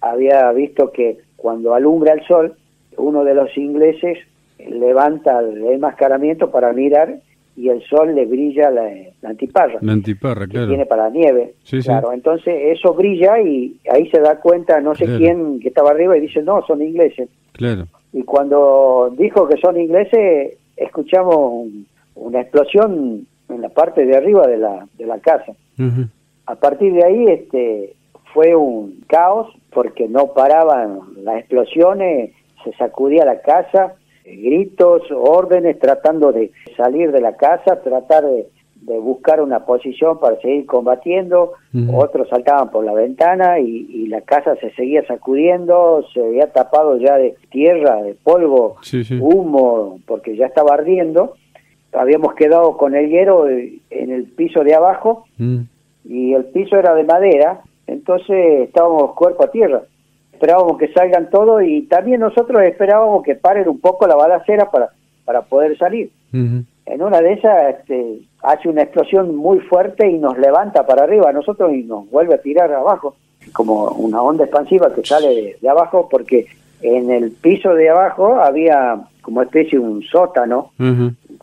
había 0.00 0.50
visto 0.52 0.92
que 0.92 1.18
cuando 1.36 1.74
alumbra 1.74 2.14
el 2.14 2.24
sol 2.26 2.54
uno 2.96 3.24
de 3.24 3.34
los 3.34 3.56
ingleses 3.56 4.18
levanta 4.58 5.40
el 5.40 5.64
enmascaramiento 5.64 6.50
para 6.50 6.72
mirar 6.72 7.20
y 7.56 7.70
el 7.70 7.82
sol 7.84 8.14
le 8.14 8.26
brilla 8.26 8.70
la, 8.70 8.90
antiparra. 9.22 9.78
La 9.80 9.92
antiparra 9.92 10.46
claro. 10.46 10.66
que 10.66 10.70
tiene 10.70 10.86
para 10.86 11.08
nieve 11.10 11.54
claro. 11.82 12.12
Entonces 12.12 12.54
eso 12.78 12.92
brilla 12.94 13.40
y 13.40 13.76
ahí 13.90 14.08
se 14.10 14.20
da 14.20 14.38
cuenta 14.40 14.80
no 14.80 14.94
sé 14.94 15.06
quién 15.16 15.58
que 15.60 15.68
estaba 15.68 15.90
arriba 15.90 16.16
y 16.16 16.20
dice 16.20 16.42
no 16.42 16.62
son 16.66 16.82
ingleses 16.82 17.28
claro. 17.52 17.86
Y 18.12 18.22
cuando 18.22 19.14
dijo 19.16 19.48
que 19.48 19.58
son 19.58 19.78
ingleses 19.78 20.58
escuchamos 20.76 21.68
una 22.14 22.40
explosión 22.40 23.26
en 23.48 23.60
la 23.60 23.68
parte 23.68 24.04
de 24.04 24.16
arriba 24.16 24.46
de 24.46 24.58
la, 24.58 24.86
de 24.98 25.06
la 25.06 25.18
casa. 25.18 25.52
A 26.46 26.54
partir 26.54 26.92
de 26.92 27.04
ahí 27.04 27.24
este, 27.28 27.94
fue 28.32 28.54
un 28.54 29.04
caos 29.06 29.48
porque 29.72 30.08
no 30.08 30.32
paraban 30.32 31.00
las 31.22 31.38
explosiones, 31.38 32.32
se 32.64 32.72
sacudía 32.74 33.24
la 33.24 33.40
casa, 33.40 33.94
gritos, 34.26 35.02
órdenes, 35.10 35.78
tratando 35.78 36.32
de 36.32 36.50
salir 36.76 37.12
de 37.12 37.20
la 37.20 37.36
casa, 37.36 37.80
tratar 37.82 38.24
de, 38.24 38.46
buscar 39.00 39.40
una 39.40 39.64
posición 39.64 40.20
para 40.20 40.40
seguir 40.40 40.64
combatiendo, 40.66 41.54
otros 41.92 42.28
saltaban 42.28 42.70
por 42.70 42.84
la 42.84 42.92
ventana 42.92 43.58
y, 43.58 44.06
la 44.06 44.20
casa 44.20 44.54
se 44.56 44.70
seguía 44.72 45.04
sacudiendo, 45.06 46.04
se 46.14 46.24
había 46.24 46.52
tapado 46.52 46.96
ya 46.96 47.16
de 47.16 47.34
tierra, 47.50 48.02
de 48.02 48.14
polvo, 48.14 48.76
humo, 49.20 49.98
porque 50.06 50.36
ya 50.36 50.46
estaba 50.46 50.74
ardiendo. 50.74 51.34
Habíamos 51.92 52.34
quedado 52.34 52.76
con 52.76 52.94
el 52.94 53.08
hierro 53.08 53.48
en 53.48 53.80
el 53.90 54.24
piso 54.24 54.62
de 54.62 54.74
abajo 54.74 55.24
mm. 55.38 55.60
y 56.04 56.34
el 56.34 56.44
piso 56.44 56.76
era 56.76 56.94
de 56.94 57.04
madera, 57.04 57.62
entonces 57.88 58.68
estábamos 58.68 59.14
cuerpo 59.14 59.44
a 59.44 59.50
tierra. 59.50 59.82
Esperábamos 60.36 60.76
que 60.76 60.92
salgan 60.92 61.30
todos 61.30 61.62
y 61.62 61.82
también 61.82 62.20
nosotros 62.20 62.62
esperábamos 62.62 63.22
que 63.22 63.36
paren 63.36 63.66
un 63.70 63.80
poco 63.80 64.06
la 64.06 64.16
balacera 64.16 64.70
para, 64.70 64.90
para 65.24 65.40
poder 65.40 65.78
salir. 65.78 66.10
En 66.30 67.00
una 67.02 67.22
de 67.22 67.32
esas 67.32 67.74
este, 67.74 68.18
hace 68.42 68.68
una 68.68 68.82
explosión 68.82 69.34
muy 69.34 69.60
fuerte 69.60 70.06
y 70.10 70.18
nos 70.18 70.36
levanta 70.36 70.86
para 70.86 71.04
arriba 71.04 71.30
a 71.30 71.32
nosotros 71.32 71.72
y 71.72 71.84
nos 71.84 72.10
vuelve 72.10 72.34
a 72.34 72.42
tirar 72.42 72.70
abajo, 72.70 73.16
como 73.54 73.86
una 73.92 74.20
onda 74.20 74.44
expansiva 74.44 74.94
que 74.94 75.02
sale 75.06 75.56
de, 75.58 75.68
abajo, 75.70 76.06
porque 76.10 76.46
en 76.82 77.10
el 77.10 77.30
piso 77.30 77.72
de 77.72 77.88
abajo 77.88 78.34
había 78.34 79.00
como 79.22 79.40
especie 79.40 79.78
de 79.78 79.86
un 79.86 80.02
sótano, 80.02 80.72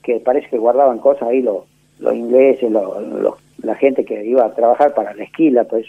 que 0.04 0.20
parece 0.20 0.50
que 0.50 0.60
guardaban 0.60 1.00
cosas 1.00 1.30
ahí 1.30 1.42
los, 1.42 1.64
los 1.98 2.14
ingleses, 2.14 2.72
la 2.72 3.76
gente 3.76 4.06
que 4.06 4.24
iba 4.24 4.46
a 4.46 4.54
trabajar 4.54 4.94
para 4.94 5.16
la 5.16 5.24
esquila, 5.24 5.64
pues. 5.64 5.88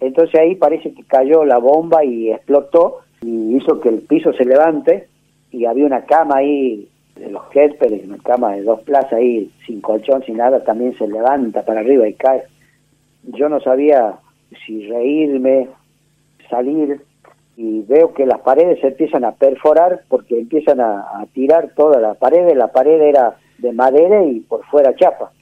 Entonces 0.00 0.40
ahí 0.40 0.54
parece 0.54 0.92
que 0.92 1.04
cayó 1.04 1.44
la 1.44 1.58
bomba 1.58 2.04
y 2.04 2.30
explotó 2.30 3.00
y 3.22 3.56
hizo 3.56 3.80
que 3.80 3.88
el 3.88 4.00
piso 4.00 4.32
se 4.32 4.44
levante 4.44 5.08
y 5.50 5.64
había 5.64 5.86
una 5.86 6.04
cama 6.04 6.36
ahí 6.36 6.88
de 7.16 7.30
los 7.30 7.42
Hesper, 7.54 7.92
una 8.04 8.18
cama 8.18 8.52
de 8.52 8.62
dos 8.62 8.82
plazas 8.82 9.14
ahí, 9.14 9.50
sin 9.66 9.80
colchón, 9.80 10.22
sin 10.24 10.36
nada, 10.36 10.62
también 10.64 10.96
se 10.98 11.08
levanta 11.08 11.64
para 11.64 11.80
arriba 11.80 12.06
y 12.06 12.14
cae. 12.14 12.42
Yo 13.22 13.48
no 13.48 13.60
sabía 13.60 14.18
si 14.66 14.86
reírme, 14.86 15.68
salir, 16.50 17.00
y 17.56 17.80
veo 17.82 18.12
que 18.12 18.26
las 18.26 18.40
paredes 18.40 18.80
se 18.80 18.88
empiezan 18.88 19.24
a 19.24 19.32
perforar 19.32 20.02
porque 20.08 20.38
empiezan 20.38 20.80
a, 20.80 21.24
tirar 21.32 21.70
toda 21.74 22.00
la 22.00 22.14
pared, 22.14 22.54
la 22.54 22.68
pared 22.68 23.00
era 23.00 23.36
de 23.58 23.72
madera 23.72 24.24
y 24.24 24.40
por 24.40 24.64
fuera 24.66 24.94
chapa. 24.94 25.32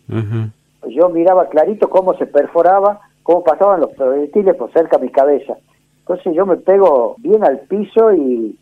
Yo 0.88 1.09
miraba 1.09 1.49
clarito 1.49 1.90
cómo 1.90 2.14
se 2.14 2.27
perforaba, 2.27 3.01
cómo 3.24 3.42
pasaban 3.42 3.80
los 3.80 3.90
proyectiles 3.94 4.54
por 4.54 4.72
cerca 4.72 4.98
de 4.98 5.06
mi 5.06 5.10
cabeza. 5.10 5.54
Entonces 5.98 6.32
yo 6.34 6.46
me 6.46 6.56
pego 6.56 7.16
bien 7.18 7.42
al 7.42 7.58
piso 7.60 8.12
y, 8.12 8.56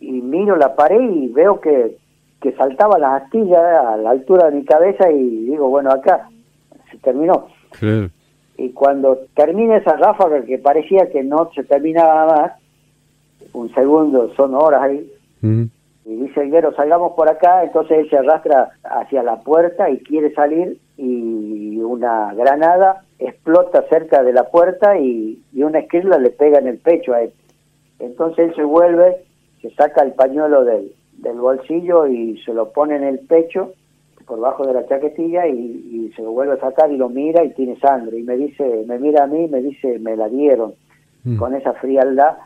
y 0.00 0.12
miro 0.22 0.56
la 0.56 0.74
pared 0.74 1.00
y 1.00 1.28
veo 1.28 1.60
que 1.60 1.98
que 2.40 2.52
saltaba 2.52 2.98
las 2.98 3.22
astillas 3.22 3.60
a 3.60 3.96
la 3.96 4.10
altura 4.10 4.50
de 4.50 4.56
mi 4.58 4.64
cabeza 4.64 5.10
y 5.10 5.46
digo, 5.46 5.68
bueno, 5.68 5.90
acá 5.90 6.28
se 6.90 6.98
terminó. 6.98 7.48
Y 8.58 8.70
cuando 8.70 9.18
termina 9.34 9.76
esa 9.76 9.96
ráfaga 9.96 10.42
que 10.42 10.58
parecía 10.58 11.10
que 11.10 11.22
no 11.22 11.50
se 11.54 11.64
terminaba 11.64 12.26
más, 12.26 12.52
un 13.52 13.72
segundo, 13.74 14.32
son 14.34 14.54
horas 14.54 14.82
ahí, 14.82 15.10
y 15.42 16.14
dice 16.14 16.42
el 16.42 16.50
guero, 16.50 16.72
salgamos 16.74 17.12
por 17.12 17.28
acá, 17.28 17.64
entonces 17.64 17.98
él 17.98 18.10
se 18.10 18.18
arrastra 18.18 18.70
hacia 18.84 19.22
la 19.22 19.40
puerta 19.40 19.90
y 19.90 19.98
quiere 19.98 20.32
salir 20.34 20.78
y 20.96 21.78
una 21.78 22.32
granada 22.34 23.02
explota 23.18 23.84
cerca 23.88 24.22
de 24.22 24.32
la 24.32 24.44
puerta 24.44 24.98
y, 24.98 25.42
y 25.52 25.62
una 25.62 25.80
esquirla 25.80 26.18
le 26.18 26.30
pega 26.30 26.58
en 26.58 26.68
el 26.68 26.78
pecho 26.78 27.12
a 27.12 27.22
él. 27.22 27.32
Entonces 27.98 28.48
él 28.48 28.54
se 28.54 28.64
vuelve, 28.64 29.24
se 29.62 29.70
saca 29.70 30.02
el 30.02 30.12
pañuelo 30.12 30.64
del, 30.64 30.92
del 31.18 31.38
bolsillo 31.38 32.06
y 32.06 32.38
se 32.42 32.52
lo 32.52 32.70
pone 32.72 32.96
en 32.96 33.04
el 33.04 33.20
pecho 33.20 33.72
por 34.26 34.40
bajo 34.40 34.66
de 34.66 34.74
la 34.74 34.86
chaquetilla 34.86 35.46
y, 35.46 36.12
se 36.14 36.22
lo 36.22 36.32
vuelve 36.32 36.54
a 36.54 36.60
sacar 36.60 36.90
y 36.90 36.96
lo 36.96 37.08
mira 37.08 37.44
y 37.44 37.52
tiene 37.52 37.78
sangre 37.78 38.18
y 38.18 38.22
me 38.22 38.36
dice, 38.36 38.84
me 38.86 38.98
mira 38.98 39.24
a 39.24 39.26
mí, 39.26 39.48
me 39.48 39.60
dice, 39.60 39.98
me 39.98 40.16
la 40.16 40.28
dieron 40.28 40.74
mm. 41.24 41.36
con 41.36 41.54
esa 41.54 41.74
frialdad. 41.74 42.36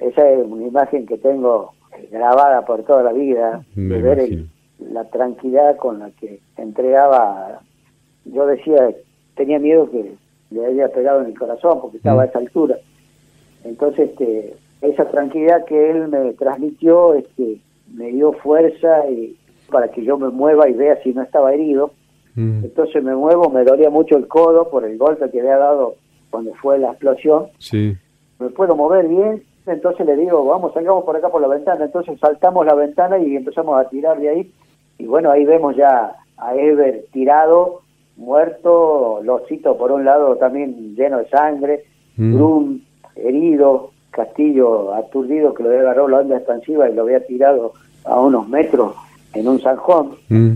Esa 0.00 0.28
es 0.30 0.46
una 0.46 0.66
imagen 0.66 1.06
que 1.06 1.18
tengo 1.18 1.72
grabada 2.10 2.64
por 2.64 2.84
toda 2.84 3.02
la 3.02 3.12
vida, 3.12 3.64
de 3.74 4.02
ver 4.02 4.28
la 4.78 5.04
tranquilidad 5.04 5.76
con 5.76 5.98
la 5.98 6.10
que 6.10 6.40
entregaba. 6.56 7.60
Yo 8.24 8.46
decía, 8.46 8.88
tenía 9.36 9.58
miedo 9.58 9.90
que 9.90 10.14
le 10.50 10.66
haya 10.66 10.88
pegado 10.88 11.20
en 11.20 11.26
el 11.26 11.38
corazón 11.38 11.80
porque 11.80 11.98
estaba 11.98 12.22
a 12.22 12.26
mm. 12.26 12.28
esa 12.28 12.38
altura. 12.38 12.76
Entonces, 13.64 14.10
este, 14.10 14.56
esa 14.80 15.08
tranquilidad 15.10 15.64
que 15.64 15.90
él 15.90 16.08
me 16.08 16.32
transmitió 16.34 17.14
este, 17.14 17.58
me 17.94 18.08
dio 18.08 18.32
fuerza 18.32 19.08
y, 19.08 19.36
para 19.70 19.88
que 19.88 20.04
yo 20.04 20.18
me 20.18 20.28
mueva 20.28 20.68
y 20.68 20.72
vea 20.72 21.00
si 21.02 21.12
no 21.12 21.22
estaba 21.22 21.52
herido. 21.52 21.92
Mm. 22.34 22.64
Entonces 22.64 23.02
me 23.02 23.14
muevo, 23.14 23.50
me 23.50 23.64
dolía 23.64 23.90
mucho 23.90 24.16
el 24.16 24.28
codo 24.28 24.68
por 24.70 24.84
el 24.84 24.98
golpe 24.98 25.30
que 25.30 25.40
había 25.40 25.56
dado 25.56 25.94
cuando 26.30 26.54
fue 26.54 26.78
la 26.78 26.90
explosión. 26.90 27.46
Sí. 27.58 27.96
Me 28.38 28.50
puedo 28.50 28.76
mover 28.76 29.08
bien, 29.08 29.42
entonces 29.66 30.06
le 30.06 30.16
digo, 30.16 30.44
vamos, 30.44 30.74
salgamos 30.74 31.04
por 31.04 31.16
acá 31.16 31.28
por 31.28 31.40
la 31.40 31.48
ventana. 31.48 31.84
Entonces 31.84 32.18
saltamos 32.20 32.66
la 32.66 32.74
ventana 32.74 33.18
y 33.18 33.36
empezamos 33.36 33.78
a 33.78 33.88
tirar 33.88 34.20
de 34.20 34.28
ahí. 34.28 34.52
Y 34.98 35.06
bueno, 35.06 35.30
ahí 35.30 35.44
vemos 35.44 35.76
ya 35.76 36.14
a 36.36 36.54
Ever 36.54 37.06
tirado, 37.12 37.80
muerto, 38.16 39.20
Losito 39.22 39.76
por 39.76 39.92
un 39.92 40.04
lado 40.04 40.36
también 40.36 40.94
lleno 40.96 41.18
de 41.18 41.28
sangre, 41.28 41.84
mm. 42.16 42.76
herido, 43.16 43.90
Castillo 44.10 44.94
aturdido 44.94 45.52
que 45.52 45.62
lo 45.62 45.68
había 45.68 45.82
agarrado 45.82 46.08
la 46.08 46.18
onda 46.20 46.36
expansiva 46.36 46.88
y 46.88 46.94
lo 46.94 47.02
había 47.02 47.24
tirado 47.26 47.74
a 48.04 48.18
unos 48.18 48.48
metros 48.48 48.94
en 49.34 49.46
un 49.46 49.60
zanjón. 49.60 50.12
Mm. 50.28 50.52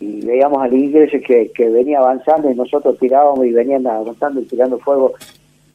Y 0.00 0.26
veíamos 0.26 0.62
al 0.62 0.72
inglés 0.74 1.12
que, 1.24 1.52
que 1.54 1.68
venía 1.68 1.98
avanzando 1.98 2.50
y 2.50 2.54
nosotros 2.54 2.98
tirábamos 2.98 3.44
y 3.44 3.52
venían 3.52 3.86
avanzando 3.86 4.40
y 4.40 4.44
tirando 4.44 4.78
fuego. 4.78 5.12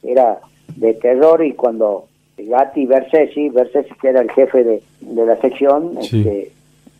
Era 0.02 0.38
de 0.76 0.94
terror 0.94 1.44
y 1.44 1.52
cuando 1.52 2.08
Gatti 2.36 2.86
Bersesi, 2.86 3.48
Bersesi 3.48 3.94
que 4.00 4.08
era 4.08 4.20
el 4.20 4.30
jefe 4.30 4.64
de, 4.64 4.82
la 5.00 5.36
sección, 5.40 5.96
este, 6.00 6.52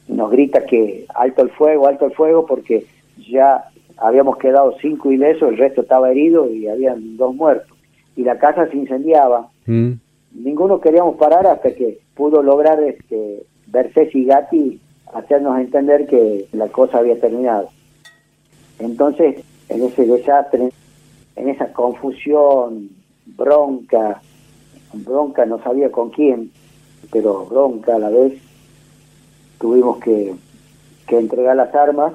nos 0.09 0.31
grita 0.31 0.65
que 0.65 1.05
alto 1.15 1.43
el 1.43 1.51
fuego, 1.51 1.87
alto 1.87 2.07
el 2.07 2.13
fuego, 2.13 2.47
porque 2.47 2.87
ya 3.29 3.65
habíamos 4.01 4.37
quedado 4.39 4.77
cinco 4.81 5.11
ilesos, 5.11 5.51
el 5.51 5.59
resto 5.59 5.83
estaba 5.83 6.11
herido 6.11 6.51
y 6.51 6.69
habían 6.69 7.17
dos 7.17 7.35
muertos. 7.35 7.77
Y 8.17 8.23
la 8.23 8.39
casa 8.39 8.67
se 8.69 8.77
incendiaba. 8.77 9.49
Mm. 9.67 9.93
Ninguno 10.33 10.81
queríamos 10.81 11.17
parar 11.17 11.47
hasta 11.47 11.75
que 11.75 11.99
pudo 12.15 12.43
lograr 12.43 12.83
este 12.83 13.43
Bersesi 13.67 14.21
y 14.21 14.25
Gatti 14.25 14.81
hacernos 15.13 15.59
entender 15.59 16.07
que 16.07 16.47
la 16.53 16.69
cosa 16.69 16.99
había 16.99 17.19
terminado. 17.21 17.71
Entonces, 18.79 19.43
en 19.69 19.83
ese 19.83 20.07
desastre, 20.07 20.71
en 21.37 21.49
esa 21.49 21.73
confusión, 21.73 22.91
bronca, 23.27 24.21
bronca 24.93 25.45
no 25.47 25.63
sabía 25.63 25.91
con 25.91 26.11
quién, 26.11 26.51
pero 27.11 27.47
bronca 27.47 27.97
a 27.97 27.99
la 27.99 28.11
vez, 28.11 28.35
tuvimos 29.59 29.99
que, 29.99 30.35
que 31.07 31.19
entregar 31.19 31.57
las 31.57 31.75
armas 31.75 32.15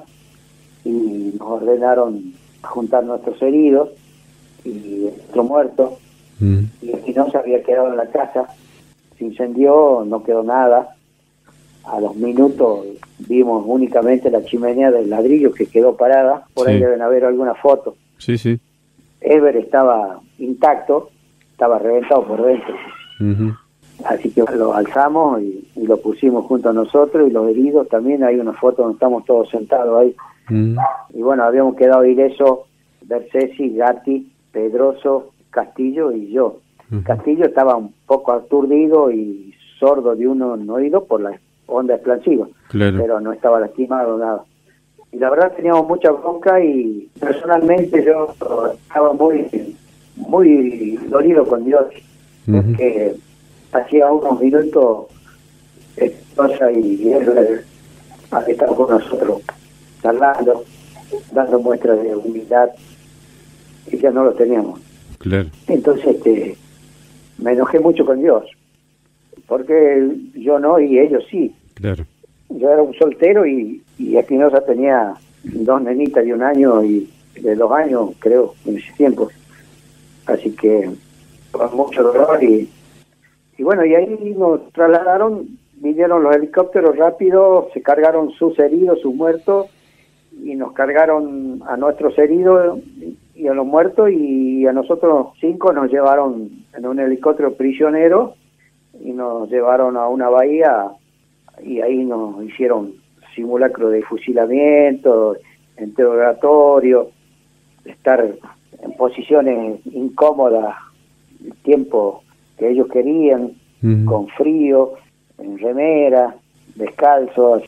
y 0.84 1.34
nos 1.38 1.48
ordenaron 1.48 2.34
juntar 2.62 3.04
nuestros 3.04 3.40
heridos 3.42 3.90
y 4.64 5.08
nuestro 5.16 5.44
muerto. 5.44 5.98
Mm. 6.40 6.64
Y 6.82 7.12
no 7.12 7.30
se 7.30 7.38
había 7.38 7.62
quedado 7.62 7.88
en 7.88 7.96
la 7.96 8.06
casa, 8.06 8.48
se 9.18 9.24
incendió, 9.24 10.04
no 10.06 10.22
quedó 10.22 10.42
nada. 10.42 10.96
A 11.84 12.00
los 12.00 12.16
minutos 12.16 12.86
vimos 13.18 13.62
únicamente 13.66 14.30
la 14.30 14.44
chimenea 14.44 14.90
del 14.90 15.10
ladrillo 15.10 15.52
que 15.52 15.66
quedó 15.66 15.96
parada, 15.96 16.46
por 16.54 16.68
ahí 16.68 16.78
deben 16.78 17.02
haber 17.02 17.24
alguna 17.24 17.54
foto. 17.54 17.96
Sí, 18.18 18.38
sí. 18.38 18.58
Ever 19.20 19.56
estaba 19.56 20.20
intacto, 20.38 21.10
estaba 21.52 21.78
reventado 21.78 22.26
por 22.26 22.44
dentro. 22.44 22.74
Así 24.04 24.30
que 24.30 24.42
lo 24.56 24.74
alzamos 24.74 25.40
y, 25.42 25.62
lo 25.76 25.98
pusimos 25.98 26.46
junto 26.46 26.70
a 26.70 26.72
nosotros 26.72 27.28
y 27.28 27.32
los 27.32 27.48
heridos 27.48 27.88
también. 27.88 28.24
Hay 28.24 28.36
una 28.36 28.52
foto 28.54 28.82
donde 28.82 28.94
estamos 28.94 29.24
todos 29.24 29.50
sentados 29.50 30.00
ahí. 30.00 30.16
Y 30.48 31.22
bueno, 31.22 31.44
habíamos 31.44 31.76
quedado 31.76 32.04
ileso 32.04 32.66
Bersesi, 33.02 33.74
Gatti, 33.76 34.32
Pedroso, 34.52 35.32
Castillo 35.50 36.12
y 36.12 36.32
yo. 36.32 36.58
Castillo 37.04 37.46
estaba 37.46 37.76
un 37.76 37.92
poco 38.06 38.32
aturdido 38.32 39.10
y 39.10 39.54
sordo 39.78 40.14
de 40.14 40.28
uno 40.28 40.54
en 40.54 40.68
oído 40.70 41.04
por 41.04 41.20
la 41.20 41.38
onda 41.66 41.94
explosiva, 41.94 42.46
pero 42.70 43.20
no 43.20 43.32
estaba 43.32 43.58
lastimado 43.58 44.18
nada. 44.18 44.44
Y 45.10 45.18
la 45.18 45.30
verdad 45.30 45.52
teníamos 45.56 45.88
mucha 45.88 46.10
bronca 46.10 46.62
y 46.62 47.08
personalmente 47.18 48.04
yo 48.04 48.28
estaba 48.72 49.12
muy 49.12 49.76
muy 50.16 50.96
dolido 51.08 51.44
con 51.46 51.64
Dios, 51.64 51.86
porque 52.46 53.16
hacía 53.72 54.12
unos 54.12 54.40
minutos 54.40 55.06
esposa 55.96 56.70
y 56.70 57.12
él 57.12 57.60
estado 58.48 58.74
con 58.76 58.90
nosotros 58.90 59.42
charlando, 60.04 60.64
dando 61.32 61.58
muestras 61.60 62.02
de 62.02 62.14
humildad, 62.14 62.68
y 63.90 63.98
ya 63.98 64.10
no 64.10 64.24
lo 64.24 64.34
teníamos. 64.34 64.80
Claro. 65.18 65.48
Entonces 65.66 66.16
este, 66.16 66.56
me 67.38 67.52
enojé 67.52 67.80
mucho 67.80 68.04
con 68.04 68.20
Dios, 68.20 68.44
porque 69.48 70.06
yo 70.34 70.58
no 70.58 70.78
y 70.78 70.98
ellos 70.98 71.24
sí. 71.30 71.54
Claro. 71.72 72.04
Yo 72.50 72.70
era 72.70 72.82
un 72.82 72.94
soltero 72.94 73.46
y, 73.46 73.82
y 73.98 74.16
Espinosa 74.16 74.60
tenía 74.64 75.14
dos 75.42 75.82
nenitas 75.82 76.24
de 76.24 76.34
un 76.34 76.42
año 76.42 76.84
y 76.84 77.10
de 77.40 77.54
dos 77.56 77.72
años, 77.72 78.10
creo, 78.18 78.54
en 78.66 78.76
ese 78.76 78.92
tiempo. 78.98 79.30
Así 80.26 80.50
que 80.52 80.90
con 81.50 81.74
mucho 81.76 82.02
dolor 82.02 82.42
y, 82.44 82.68
y 83.56 83.62
bueno, 83.62 83.86
y 83.86 83.94
ahí 83.94 84.34
nos 84.36 84.70
trasladaron, 84.72 85.48
vinieron 85.76 86.22
los 86.22 86.36
helicópteros 86.36 86.96
rápido, 86.96 87.68
se 87.72 87.80
cargaron 87.80 88.30
sus 88.32 88.58
heridos, 88.58 89.00
sus 89.00 89.14
muertos 89.14 89.68
y 90.42 90.54
nos 90.54 90.72
cargaron 90.72 91.62
a 91.66 91.76
nuestros 91.76 92.18
heridos 92.18 92.80
y 93.34 93.46
a 93.46 93.54
los 93.54 93.66
muertos 93.66 94.10
y 94.10 94.66
a 94.66 94.72
nosotros 94.72 95.28
cinco 95.40 95.72
nos 95.72 95.90
llevaron 95.90 96.50
en 96.76 96.86
un 96.86 97.00
helicóptero 97.00 97.54
prisionero 97.54 98.34
y 99.02 99.12
nos 99.12 99.50
llevaron 99.50 99.96
a 99.96 100.08
una 100.08 100.28
bahía 100.28 100.88
y 101.62 101.80
ahí 101.80 102.04
nos 102.04 102.42
hicieron 102.44 102.92
simulacro 103.34 103.90
de 103.90 104.02
fusilamiento, 104.02 105.36
interrogatorio, 105.80 107.10
estar 107.84 108.24
en 108.82 108.92
posiciones 108.92 109.80
incómodas 109.86 110.76
el 111.44 111.54
tiempo 111.62 112.22
que 112.58 112.70
ellos 112.70 112.88
querían, 112.88 113.52
con 114.06 114.28
frío, 114.28 114.94
en 115.36 115.58
remera, 115.58 116.34
descalzos, 116.74 117.64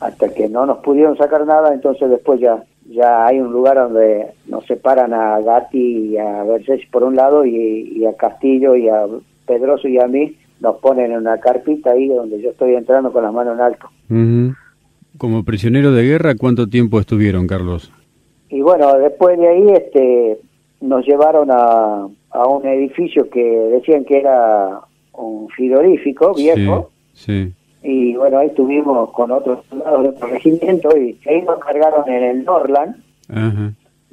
hasta 0.00 0.32
que 0.32 0.48
no 0.48 0.66
nos 0.66 0.78
pudieron 0.78 1.16
sacar 1.16 1.46
nada, 1.46 1.72
entonces 1.72 2.08
después 2.10 2.40
ya 2.40 2.62
ya 2.88 3.26
hay 3.26 3.38
un 3.38 3.52
lugar 3.52 3.76
donde 3.76 4.28
nos 4.46 4.64
separan 4.66 5.12
a 5.12 5.40
Gatti 5.40 6.12
y 6.12 6.18
a 6.18 6.42
Vergés 6.44 6.80
por 6.90 7.04
un 7.04 7.16
lado 7.16 7.44
y, 7.44 8.04
a 8.06 8.14
Castillo 8.14 8.74
y 8.76 8.88
a 8.88 9.06
Pedroso 9.46 9.88
y 9.88 9.98
a 9.98 10.06
mí 10.06 10.34
nos 10.60 10.76
ponen 10.76 11.12
en 11.12 11.18
una 11.18 11.38
carpita 11.38 11.90
ahí 11.92 12.08
donde 12.08 12.40
yo 12.40 12.50
estoy 12.50 12.74
entrando 12.74 13.12
con 13.12 13.22
las 13.22 13.32
manos 13.32 13.54
en 13.54 13.60
alto. 13.60 14.56
Como 15.18 15.44
prisionero 15.44 15.92
de 15.92 16.04
guerra, 16.04 16.34
¿cuánto 16.36 16.68
tiempo 16.68 16.98
estuvieron, 16.98 17.46
Carlos? 17.46 17.92
Y 18.48 18.62
bueno, 18.62 18.98
después 18.98 19.38
de 19.38 19.48
ahí 19.48 19.66
este, 19.70 20.38
nos 20.80 21.06
llevaron 21.06 21.50
a, 21.50 22.08
a 22.30 22.46
un 22.46 22.66
edificio 22.66 23.28
que 23.28 23.42
decían 23.42 24.04
que 24.04 24.18
era 24.18 24.80
un 25.12 25.48
frigorífico 25.50 26.34
viejo. 26.34 26.90
Sí, 27.12 27.52
Y 27.82 28.16
bueno, 28.16 28.38
ahí 28.38 28.48
estuvimos 28.48 29.10
con 29.10 29.30
otros 29.30 29.64
soldados 29.68 30.02
de 30.02 30.08
otro 30.10 30.28
regimiento 30.28 30.96
y 30.96 31.18
ahí 31.26 31.42
nos 31.42 31.58
cargaron 31.60 32.08
en 32.08 32.22
el 32.22 32.44
Norland. 32.44 32.96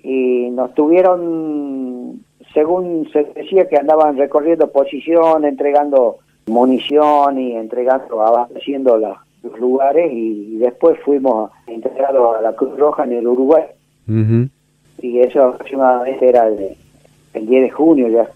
Y 0.04 0.50
nos 0.52 0.74
tuvieron, 0.76 2.22
según 2.54 3.10
se 3.12 3.24
decía, 3.36 3.68
que 3.68 3.78
andaban 3.78 4.18
recorriendo 4.18 4.72
posición, 4.72 5.46
entregando 5.46 6.18
munición 6.46 7.40
y 7.40 7.54
entregando, 7.54 8.22
abasteciendo 8.22 8.98
los 8.98 9.60
lugares 9.60 10.12
y, 10.14 10.58
después 10.58 10.98
fuimos 11.04 11.52
integrados 11.68 12.38
a 12.38 12.42
la 12.42 12.54
Cruz 12.54 12.78
Roja 12.78 13.04
en 13.04 13.14
el 13.14 13.28
Uruguay 13.28 13.64
y 15.02 15.20
eso 15.20 15.44
aproximadamente 15.44 16.28
era 16.28 16.48
el, 16.48 16.76
10 17.34 17.48
de 17.50 17.70
junio 17.70 18.08
ya. 18.08 18.30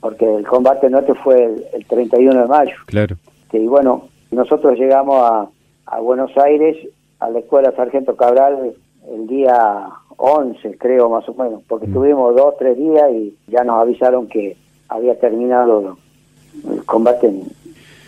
Porque 0.00 0.36
el 0.36 0.46
combate 0.46 0.90
nuestro 0.90 1.14
fue 1.16 1.44
el, 1.72 1.86
31 1.86 2.42
de 2.42 2.48
mayo. 2.48 2.74
Claro. 2.86 3.16
Y 3.52 3.66
bueno, 3.66 4.08
nosotros 4.30 4.78
llegamos 4.78 5.16
a, 5.22 5.48
a 5.86 6.00
Buenos 6.00 6.36
Aires, 6.38 6.76
a 7.20 7.30
la 7.30 7.40
escuela 7.40 7.72
Sargento 7.76 8.16
Cabral, 8.16 8.72
el 9.10 9.26
día 9.26 9.88
11, 10.16 10.76
creo 10.78 11.10
más 11.10 11.28
o 11.28 11.34
menos, 11.34 11.62
porque 11.68 11.86
estuvimos 11.86 12.34
dos, 12.34 12.54
tres 12.58 12.76
días 12.76 13.10
y 13.12 13.36
ya 13.48 13.64
nos 13.64 13.80
avisaron 13.80 14.28
que 14.28 14.56
había 14.88 15.18
terminado 15.18 15.96
el 16.70 16.84
combate 16.84 17.28
en, 17.28 17.42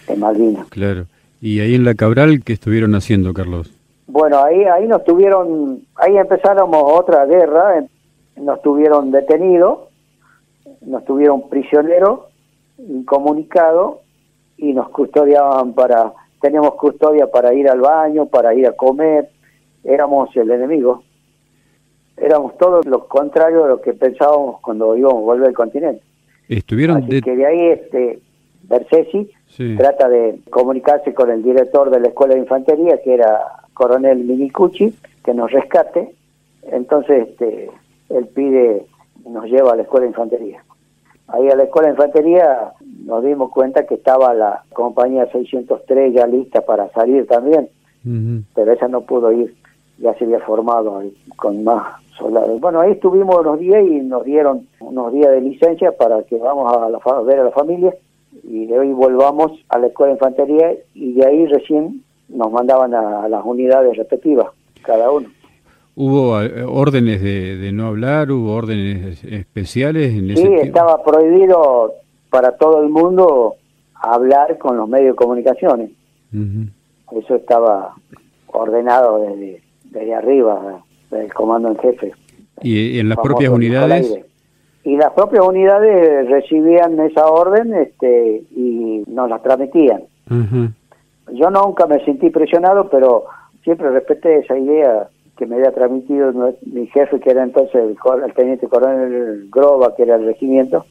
en 0.08 0.20
Malvinas. 0.20 0.66
Claro. 0.68 1.06
¿Y 1.40 1.60
ahí 1.60 1.74
en 1.74 1.84
la 1.84 1.94
Cabral 1.94 2.42
qué 2.44 2.54
estuvieron 2.54 2.94
haciendo, 2.94 3.34
Carlos? 3.34 3.70
Bueno, 4.06 4.42
ahí 4.42 4.64
ahí 4.64 4.86
nos 4.86 5.04
tuvieron, 5.04 5.80
ahí 5.96 6.16
empezáramos 6.16 6.82
otra 6.86 7.26
guerra, 7.26 7.84
nos 8.36 8.62
tuvieron 8.62 9.10
detenidos, 9.10 9.80
nos 10.82 11.04
tuvieron 11.04 11.48
prisioneros, 11.48 12.20
incomunicados 12.78 14.03
y 14.56 14.72
nos 14.72 14.88
custodiaban 14.90 15.72
para, 15.72 16.12
teníamos 16.40 16.74
custodia 16.74 17.26
para 17.30 17.52
ir 17.54 17.68
al 17.68 17.80
baño, 17.80 18.26
para 18.26 18.54
ir 18.54 18.66
a 18.66 18.72
comer, 18.72 19.28
éramos 19.82 20.34
el 20.36 20.50
enemigo. 20.50 21.02
Éramos 22.16 22.56
todos 22.58 22.86
lo 22.86 23.06
contrario 23.08 23.64
de 23.64 23.68
lo 23.70 23.80
que 23.80 23.92
pensábamos 23.92 24.60
cuando 24.60 24.96
íbamos 24.96 25.22
a 25.22 25.26
volver 25.26 25.48
al 25.48 25.54
continente. 25.54 26.02
Estuvieron 26.48 27.02
Así 27.02 27.20
que 27.20 27.36
de 27.36 27.46
ahí 27.46 27.66
este 27.68 28.20
Bersesi 28.68 29.30
trata 29.76 30.08
de 30.08 30.40
comunicarse 30.50 31.12
con 31.14 31.30
el 31.30 31.42
director 31.42 31.90
de 31.90 32.00
la 32.00 32.08
Escuela 32.08 32.34
de 32.34 32.40
Infantería, 32.40 33.00
que 33.02 33.14
era 33.14 33.40
coronel 33.72 34.18
Minicucci, 34.18 34.94
que 35.24 35.34
nos 35.34 35.50
rescate. 35.50 36.14
Entonces 36.62 37.28
este, 37.28 37.70
él 38.10 38.28
pide, 38.28 38.86
nos 39.28 39.46
lleva 39.46 39.72
a 39.72 39.76
la 39.76 39.82
Escuela 39.82 40.04
de 40.04 40.10
Infantería. 40.10 40.63
Ahí 41.28 41.48
a 41.48 41.56
la 41.56 41.64
Escuela 41.64 41.88
de 41.88 41.94
Infantería 41.94 42.72
nos 43.04 43.24
dimos 43.24 43.50
cuenta 43.50 43.86
que 43.86 43.94
estaba 43.94 44.34
la 44.34 44.62
compañía 44.72 45.26
603 45.30 46.12
ya 46.12 46.26
lista 46.26 46.60
para 46.60 46.90
salir 46.90 47.26
también, 47.26 47.68
pero 48.54 48.72
esa 48.72 48.88
no 48.88 49.02
pudo 49.02 49.32
ir, 49.32 49.54
ya 49.98 50.14
se 50.14 50.24
había 50.24 50.40
formado 50.40 51.02
con 51.36 51.64
más 51.64 52.00
soldados. 52.18 52.60
Bueno, 52.60 52.80
ahí 52.80 52.92
estuvimos 52.92 53.36
unos 53.40 53.58
días 53.58 53.82
y 53.82 54.00
nos 54.00 54.24
dieron 54.24 54.68
unos 54.80 55.12
días 55.12 55.30
de 55.30 55.40
licencia 55.40 55.92
para 55.92 56.22
que 56.24 56.36
vamos 56.36 56.72
a, 56.72 57.20
ver 57.22 57.40
a 57.40 57.44
la 57.44 57.50
familia 57.50 57.94
y 58.42 58.66
de 58.66 58.78
hoy 58.78 58.92
volvamos 58.92 59.52
a 59.70 59.78
la 59.78 59.86
Escuela 59.86 60.12
de 60.12 60.18
Infantería 60.18 60.74
y 60.94 61.14
de 61.14 61.26
ahí 61.26 61.46
recién 61.46 62.02
nos 62.28 62.52
mandaban 62.52 62.94
a 62.94 63.28
las 63.28 63.44
unidades 63.44 63.96
respectivas, 63.96 64.48
cada 64.82 65.10
uno. 65.10 65.28
¿Hubo 65.96 66.42
eh, 66.42 66.64
órdenes 66.64 67.22
de, 67.22 67.70
no 67.72 67.86
hablar? 67.86 68.30
¿Hubo 68.30 68.54
órdenes 68.54 69.22
especiales? 69.24 70.12
En 70.12 70.36
sí, 70.36 70.54
estaba 70.54 71.02
prohibido 71.04 71.94
para 72.30 72.56
todo 72.56 72.82
el 72.82 72.88
mundo 72.88 73.54
hablar 73.94 74.58
con 74.58 74.76
los 74.76 74.88
medios 74.88 75.12
de 75.12 75.16
comunicaciones. 75.16 75.90
Eso 77.12 77.36
estaba 77.36 77.94
ordenado 78.48 79.20
desde, 79.20 79.62
desde 79.84 80.14
arriba, 80.14 80.82
del 81.10 81.32
comando 81.32 81.68
en 81.68 81.78
jefe. 81.78 82.12
¿Y 82.60 82.98
en 82.98 83.08
las 83.08 83.18
propias 83.18 83.52
unidades? 83.52 84.18
Y 84.82 84.96
las 84.96 85.12
propias 85.12 85.46
unidades 85.46 86.28
recibían 86.28 86.98
esa 87.00 87.26
orden 87.26 87.72
este, 87.72 88.42
y 88.50 89.04
nos 89.06 89.30
la 89.30 89.38
transmitían. 89.38 90.02
Yo 91.32 91.50
nunca 91.50 91.86
me 91.86 92.04
sentí 92.04 92.30
presionado, 92.30 92.88
pero 92.90 93.24
siempre 93.62 93.90
respeté 93.90 94.38
esa 94.38 94.58
idea 94.58 95.08
que 95.36 95.46
me 95.46 95.56
había 95.56 95.72
transmitido 95.72 96.32
mi 96.66 96.86
jefe, 96.86 97.18
que 97.20 97.30
era 97.30 97.42
entonces 97.42 97.74
el, 97.74 98.34
teniente 98.34 98.68
coronel 98.68 99.48
Groba, 99.50 99.94
que 99.96 100.04
era 100.04 100.16
el 100.16 100.26
regimiento. 100.26 100.86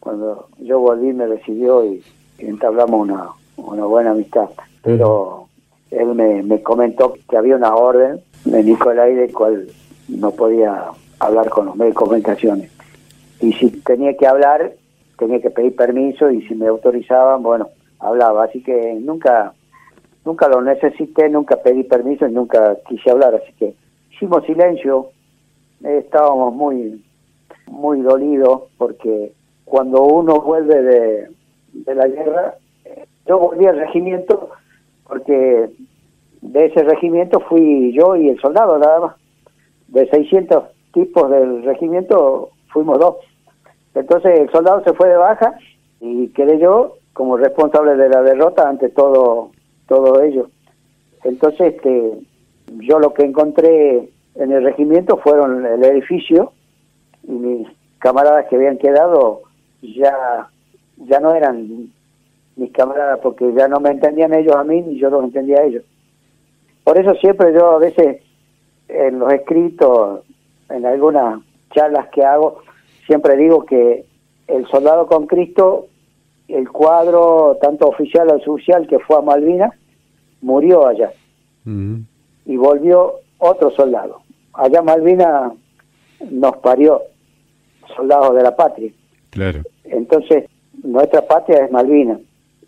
Cuando 0.00 0.48
yo 0.58 0.80
volví 0.80 1.12
me 1.12 1.26
recibió 1.26 1.84
y, 1.84 2.02
entablamos 2.38 3.00
una, 3.00 3.28
una 3.56 3.84
buena 3.84 4.10
amistad. 4.10 4.48
Pero 4.82 5.48
él 5.90 6.14
me, 6.14 6.42
me 6.42 6.62
comentó 6.62 7.14
que 7.28 7.36
había 7.36 7.56
una 7.56 7.74
orden 7.74 8.20
de 8.44 8.62
Nicolai 8.62 9.14
de 9.14 9.32
cual 9.32 9.66
no 10.08 10.30
podía 10.30 10.84
hablar 11.18 11.48
con 11.48 11.66
los 11.66 11.76
medios 11.76 11.94
de 11.94 11.98
comunicaciones. 11.98 12.70
Y 13.40 13.52
si 13.54 13.70
tenía 13.70 14.16
que 14.16 14.26
hablar, 14.26 14.72
tenía 15.18 15.40
que 15.40 15.50
pedir 15.50 15.74
permiso 15.76 16.30
y 16.30 16.42
si 16.46 16.54
me 16.54 16.66
autorizaban, 16.68 17.42
bueno, 17.42 17.68
hablaba. 17.98 18.44
Así 18.44 18.62
que 18.62 18.94
nunca 19.00 19.52
nunca 20.26 20.48
lo 20.48 20.60
necesité, 20.60 21.28
nunca 21.30 21.56
pedí 21.56 21.84
permiso 21.84 22.26
y 22.26 22.32
nunca 22.32 22.76
quise 22.88 23.10
hablar, 23.10 23.36
así 23.36 23.52
que 23.52 23.74
hicimos 24.10 24.44
silencio, 24.44 25.10
estábamos 25.82 26.52
muy, 26.52 27.02
muy 27.68 28.00
dolidos 28.00 28.64
porque 28.76 29.32
cuando 29.64 30.02
uno 30.02 30.40
vuelve 30.40 30.82
de, 30.82 31.28
de 31.72 31.94
la 31.94 32.08
guerra, 32.08 32.54
yo 33.24 33.38
volví 33.38 33.66
al 33.66 33.78
regimiento 33.78 34.50
porque 35.06 35.70
de 36.42 36.64
ese 36.64 36.82
regimiento 36.82 37.38
fui 37.40 37.92
yo 37.92 38.16
y 38.16 38.28
el 38.28 38.40
soldado 38.40 38.78
nada 38.78 39.00
más. 39.00 39.16
De 39.88 40.08
600 40.08 40.64
tipos 40.92 41.30
del 41.30 41.62
regimiento 41.62 42.50
fuimos 42.72 42.98
dos. 42.98 43.16
Entonces 43.94 44.40
el 44.40 44.50
soldado 44.50 44.82
se 44.82 44.92
fue 44.94 45.08
de 45.08 45.16
baja 45.16 45.54
y 46.00 46.28
quedé 46.28 46.58
yo 46.58 46.96
como 47.12 47.36
responsable 47.36 47.94
de 47.96 48.08
la 48.08 48.22
derrota 48.22 48.68
ante 48.68 48.88
todo 48.88 49.50
todo 49.86 50.22
ello. 50.22 50.48
Entonces, 51.24 51.74
este, 51.74 52.12
yo 52.78 52.98
lo 52.98 53.14
que 53.14 53.24
encontré 53.24 54.08
en 54.34 54.52
el 54.52 54.64
regimiento 54.64 55.16
fueron 55.18 55.64
el 55.64 55.82
edificio 55.84 56.52
y 57.26 57.32
mis 57.32 57.68
camaradas 57.98 58.46
que 58.46 58.56
habían 58.56 58.78
quedado 58.78 59.42
ya 59.82 60.48
ya 60.98 61.20
no 61.20 61.34
eran 61.34 61.90
mis 62.56 62.72
camaradas 62.72 63.20
porque 63.22 63.52
ya 63.52 63.68
no 63.68 63.80
me 63.80 63.90
entendían 63.90 64.34
ellos 64.34 64.54
a 64.56 64.64
mí 64.64 64.80
ni 64.82 64.98
yo 64.98 65.10
los 65.10 65.24
entendía 65.24 65.58
a 65.60 65.64
ellos. 65.64 65.84
Por 66.84 66.98
eso 66.98 67.14
siempre 67.16 67.52
yo 67.52 67.72
a 67.72 67.78
veces 67.78 68.22
en 68.88 69.18
los 69.18 69.32
escritos, 69.32 70.20
en 70.70 70.86
algunas 70.86 71.40
charlas 71.74 72.08
que 72.08 72.24
hago, 72.24 72.62
siempre 73.06 73.36
digo 73.36 73.64
que 73.64 74.04
el 74.46 74.66
soldado 74.68 75.06
con 75.06 75.26
Cristo 75.26 75.88
el 76.48 76.68
cuadro, 76.70 77.58
tanto 77.60 77.88
oficial 77.88 78.28
o 78.30 78.40
social, 78.40 78.86
que 78.86 78.98
fue 79.00 79.16
a 79.16 79.20
Malvinas, 79.20 79.72
murió 80.40 80.86
allá. 80.86 81.12
Y 81.64 82.56
volvió 82.56 83.14
otro 83.38 83.70
soldado. 83.72 84.20
Allá 84.52 84.82
Malvinas 84.82 85.52
nos 86.30 86.56
parió 86.58 87.02
soldados 87.96 88.36
de 88.36 88.42
la 88.42 88.54
patria. 88.54 88.92
Claro. 89.30 89.62
Entonces, 89.84 90.44
nuestra 90.82 91.22
patria 91.22 91.64
es 91.64 91.72
Malvinas. 91.72 92.20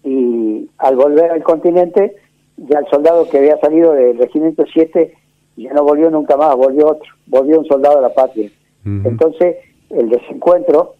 Y 0.02 0.68
al 0.78 0.96
volver 0.96 1.30
al 1.30 1.42
continente, 1.42 2.16
ya 2.56 2.80
el 2.80 2.86
soldado 2.86 3.28
que 3.28 3.38
había 3.38 3.58
salido 3.58 3.92
del 3.92 4.18
Regimiento 4.18 4.64
7 4.72 5.14
ya 5.56 5.72
no 5.72 5.82
volvió 5.84 6.10
nunca 6.10 6.36
más, 6.36 6.54
volvió 6.56 6.88
otro, 6.88 7.12
volvió 7.26 7.58
un 7.58 7.66
soldado 7.66 7.96
de 7.96 8.02
la 8.02 8.14
patria. 8.14 8.50
Entonces, 8.84 9.56
el 9.90 10.08
desencuentro 10.08 10.94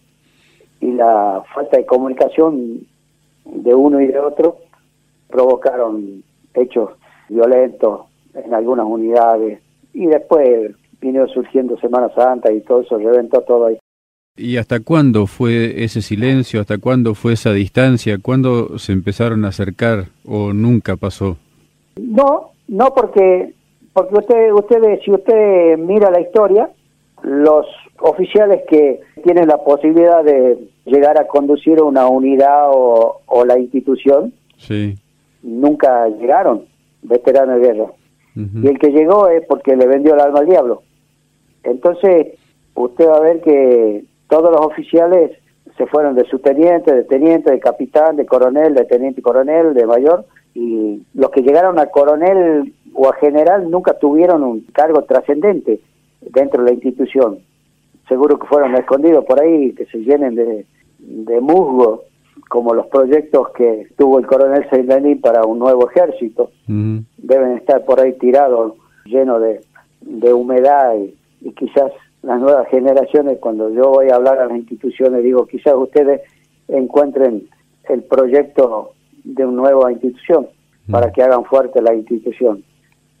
y 0.81 0.91
la 0.91 1.43
falta 1.53 1.77
de 1.77 1.85
comunicación 1.85 2.87
de 3.45 3.73
uno 3.73 3.99
y 4.01 4.07
de 4.07 4.19
otro 4.19 4.57
provocaron 5.27 6.23
hechos 6.53 6.91
violentos 7.27 8.01
en 8.33 8.53
algunas 8.53 8.85
unidades 8.85 9.59
y 9.93 10.05
después 10.07 10.71
vino 11.01 11.27
surgiendo 11.27 11.77
Semana 11.79 12.09
Santa 12.13 12.51
y 12.51 12.61
todo 12.61 12.81
eso 12.81 12.97
reventó 12.97 13.41
todo 13.41 13.67
ahí. 13.67 13.77
¿Y 14.35 14.57
hasta 14.57 14.79
cuándo 14.79 15.27
fue 15.27 15.83
ese 15.83 16.01
silencio? 16.01 16.61
¿Hasta 16.61 16.77
cuándo 16.77 17.13
fue 17.13 17.33
esa 17.33 17.51
distancia? 17.51 18.19
¿Cuándo 18.21 18.79
se 18.79 18.93
empezaron 18.93 19.43
a 19.43 19.49
acercar 19.49 20.05
o 20.25 20.53
nunca 20.53 20.95
pasó? 20.95 21.37
No, 21.97 22.51
no 22.67 22.93
porque 22.93 23.53
porque 23.91 24.15
usted 24.15 24.53
ustedes 24.53 25.01
si 25.03 25.11
usted 25.11 25.77
mira 25.77 26.09
la 26.09 26.21
historia, 26.21 26.69
los 27.23 27.65
oficiales 27.99 28.63
que 28.69 29.01
tienen 29.23 29.47
la 29.47 29.57
posibilidad 29.57 30.23
de 30.23 30.57
llegar 30.85 31.17
a 31.17 31.27
conducir 31.27 31.81
una 31.81 32.07
unidad 32.07 32.71
o, 32.71 33.45
la 33.45 33.57
institución 33.57 34.33
nunca 35.41 36.07
llegaron, 36.09 36.65
veteranos 37.01 37.59
de 37.59 37.67
guerra. 37.67 37.91
Y 38.35 38.67
el 38.67 38.79
que 38.79 38.91
llegó 38.91 39.27
es 39.27 39.45
porque 39.47 39.75
le 39.75 39.85
vendió 39.85 40.13
el 40.13 40.21
alma 40.21 40.39
al 40.39 40.45
diablo. 40.45 40.83
Entonces, 41.63 42.37
usted 42.73 43.07
va 43.07 43.17
a 43.17 43.21
ver 43.21 43.41
que 43.41 44.05
todos 44.29 44.51
los 44.51 44.61
oficiales 44.61 45.31
se 45.77 45.85
fueron 45.87 46.15
de 46.15 46.25
subteniente, 46.25 46.93
de 46.93 47.03
teniente, 47.03 47.51
de 47.51 47.59
capitán, 47.59 48.15
de 48.15 48.25
coronel, 48.25 48.75
de 48.75 48.85
teniente 48.85 49.21
coronel, 49.21 49.73
de 49.73 49.85
mayor, 49.85 50.25
y 50.53 51.01
los 51.13 51.31
que 51.31 51.41
llegaron 51.41 51.79
a 51.79 51.87
coronel 51.87 52.73
o 52.93 53.09
a 53.09 53.15
general 53.15 53.69
nunca 53.69 53.93
tuvieron 53.93 54.43
un 54.43 54.61
cargo 54.73 55.03
trascendente 55.03 55.79
dentro 56.21 56.63
de 56.63 56.69
la 56.69 56.73
institución 56.75 57.39
seguro 58.09 58.39
que 58.39 58.47
fueron 58.47 58.75
escondidos 58.75 59.23
por 59.23 59.39
ahí, 59.39 59.71
que 59.73 59.85
se 59.85 59.99
llenen 59.99 60.35
de, 60.35 60.65
de 60.97 61.39
musgo, 61.39 62.03
como 62.49 62.73
los 62.73 62.87
proyectos 62.87 63.49
que 63.49 63.87
tuvo 63.95 64.17
el 64.17 64.25
coronel 64.25 64.67
Seilenín 64.69 65.21
para 65.21 65.43
un 65.43 65.59
nuevo 65.59 65.89
ejército. 65.89 66.51
Deben 66.65 67.57
estar 67.57 67.85
por 67.85 68.01
ahí 68.01 68.13
tirados, 68.13 68.73
llenos 69.05 69.41
de, 69.41 69.61
de 70.01 70.33
humedad 70.33 70.95
y, 70.95 71.15
quizás 71.51 71.91
las 72.21 72.39
nuevas 72.39 72.67
generaciones, 72.67 73.37
cuando 73.39 73.69
yo 73.69 73.91
voy 73.91 74.09
a 74.09 74.15
hablar 74.15 74.39
a 74.39 74.47
las 74.47 74.57
instituciones, 74.57 75.23
digo, 75.23 75.45
quizás 75.45 75.73
ustedes 75.75 76.21
encuentren 76.67 77.47
el 77.87 78.03
proyecto 78.03 78.91
de 79.23 79.45
una 79.45 79.61
nueva 79.61 79.91
institución 79.91 80.47
para 80.91 81.11
que 81.13 81.23
hagan 81.23 81.45
fuerte 81.45 81.81
la 81.81 81.93
institución. 81.93 82.63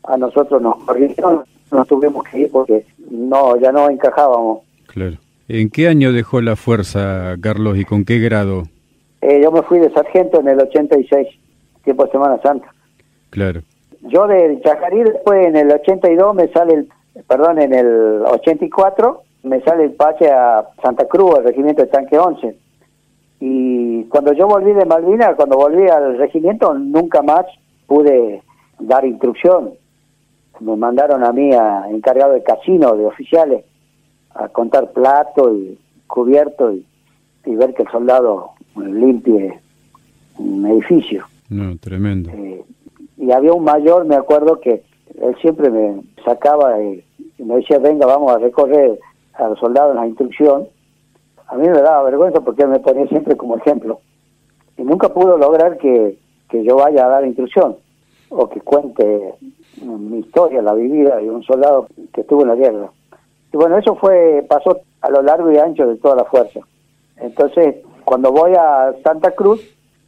A 0.03 0.17
nosotros 0.17 0.61
nos 0.61 0.83
corrieron, 0.83 1.43
nos 1.71 1.87
tuvimos 1.87 2.23
que 2.27 2.39
ir 2.39 2.51
porque 2.51 2.85
no, 3.09 3.57
ya 3.57 3.71
no 3.71 3.89
encajábamos 3.89 4.59
Claro. 4.87 5.17
¿En 5.47 5.69
qué 5.69 5.87
año 5.87 6.11
dejó 6.11 6.41
la 6.41 6.55
fuerza, 6.55 7.35
Carlos, 7.41 7.77
y 7.77 7.85
con 7.85 8.05
qué 8.05 8.19
grado? 8.19 8.63
Eh, 9.21 9.41
yo 9.41 9.51
me 9.51 9.61
fui 9.63 9.79
de 9.79 9.91
sargento 9.91 10.39
en 10.39 10.47
el 10.47 10.59
86, 10.59 11.27
tiempo 11.83 12.05
de 12.05 12.11
Semana 12.11 12.41
Santa. 12.41 12.73
Claro. 13.29 13.61
Yo 14.01 14.27
de 14.27 14.59
Chajarí 14.61 15.03
después 15.03 15.45
en 15.45 15.55
el 15.55 15.71
82 15.71 16.35
me 16.35 16.47
sale, 16.49 16.73
el, 16.73 16.87
perdón, 17.27 17.61
en 17.61 17.73
el 17.73 18.21
84 18.25 19.23
me 19.43 19.61
sale 19.61 19.85
el 19.85 19.91
pase 19.93 20.29
a 20.29 20.67
Santa 20.81 21.05
Cruz, 21.07 21.35
al 21.35 21.43
regimiento 21.43 21.81
de 21.81 21.87
Tanque 21.89 22.17
11. 22.17 22.55
Y 23.41 24.03
cuando 24.05 24.33
yo 24.33 24.47
volví 24.47 24.73
de 24.73 24.85
Malvinas, 24.85 25.35
cuando 25.35 25.57
volví 25.57 25.87
al 25.87 26.17
regimiento, 26.17 26.73
nunca 26.73 27.21
más 27.21 27.45
pude 27.87 28.41
dar 28.79 29.05
instrucción. 29.05 29.71
Me 30.59 30.75
mandaron 30.75 31.23
a 31.23 31.31
mí 31.31 31.53
a 31.53 31.89
encargado 31.89 32.33
de 32.33 32.43
casino, 32.43 32.95
de 32.95 33.05
oficiales, 33.05 33.63
a 34.35 34.49
contar 34.49 34.91
plato 34.91 35.53
y 35.53 35.77
cubierto 36.07 36.73
y, 36.73 36.85
ver 37.45 37.73
que 37.73 37.81
el 37.81 37.89
soldado 37.89 38.51
limpie 38.75 39.59
un 40.37 40.67
edificio. 40.67 41.25
No, 41.49 41.75
tremendo. 41.77 42.29
Eh, 42.31 42.63
y 43.17 43.31
había 43.31 43.53
un 43.53 43.63
mayor, 43.63 44.05
me 44.05 44.15
acuerdo 44.15 44.59
que 44.59 44.83
él 45.19 45.35
siempre 45.41 45.71
me 45.71 46.01
sacaba 46.23 46.79
y, 46.81 47.03
me 47.39 47.55
decía, 47.55 47.79
venga, 47.79 48.05
vamos 48.05 48.31
a 48.33 48.37
recorrer 48.37 48.99
a 49.33 49.47
los 49.49 49.59
soldados 49.59 49.95
la 49.95 50.05
instrucción. 50.05 50.67
A 51.47 51.55
mí 51.55 51.67
me 51.67 51.81
daba 51.81 52.03
vergüenza 52.03 52.41
porque 52.41 52.63
él 52.63 52.69
me 52.69 52.79
ponía 52.79 53.07
siempre 53.07 53.35
como 53.35 53.57
ejemplo. 53.57 53.99
Y 54.77 54.83
nunca 54.83 55.09
pudo 55.09 55.37
lograr 55.37 55.77
que, 55.77 56.19
que 56.49 56.63
yo 56.63 56.75
vaya 56.75 57.05
a 57.05 57.09
dar 57.09 57.25
instrucción 57.25 57.77
o 58.29 58.47
que 58.49 58.61
cuente 58.61 59.33
mi 59.81 60.19
historia, 60.19 60.61
la 60.61 60.73
vivida 60.73 61.17
de 61.17 61.29
un 61.29 61.43
soldado 61.43 61.87
que 62.13 62.21
estuvo 62.21 62.41
en 62.43 62.49
la 62.49 62.55
guerra. 62.55 62.91
Y 63.51 63.57
bueno, 63.57 63.77
eso 63.77 63.95
fue 63.95 64.45
pasó 64.47 64.79
a 65.01 65.09
lo 65.09 65.21
largo 65.21 65.51
y 65.51 65.57
ancho 65.57 65.87
de 65.87 65.95
toda 65.97 66.15
la 66.15 66.25
fuerza. 66.25 66.59
Entonces, 67.17 67.77
cuando 68.05 68.31
voy 68.31 68.53
a 68.55 68.93
Santa 69.03 69.31
Cruz, 69.31 69.61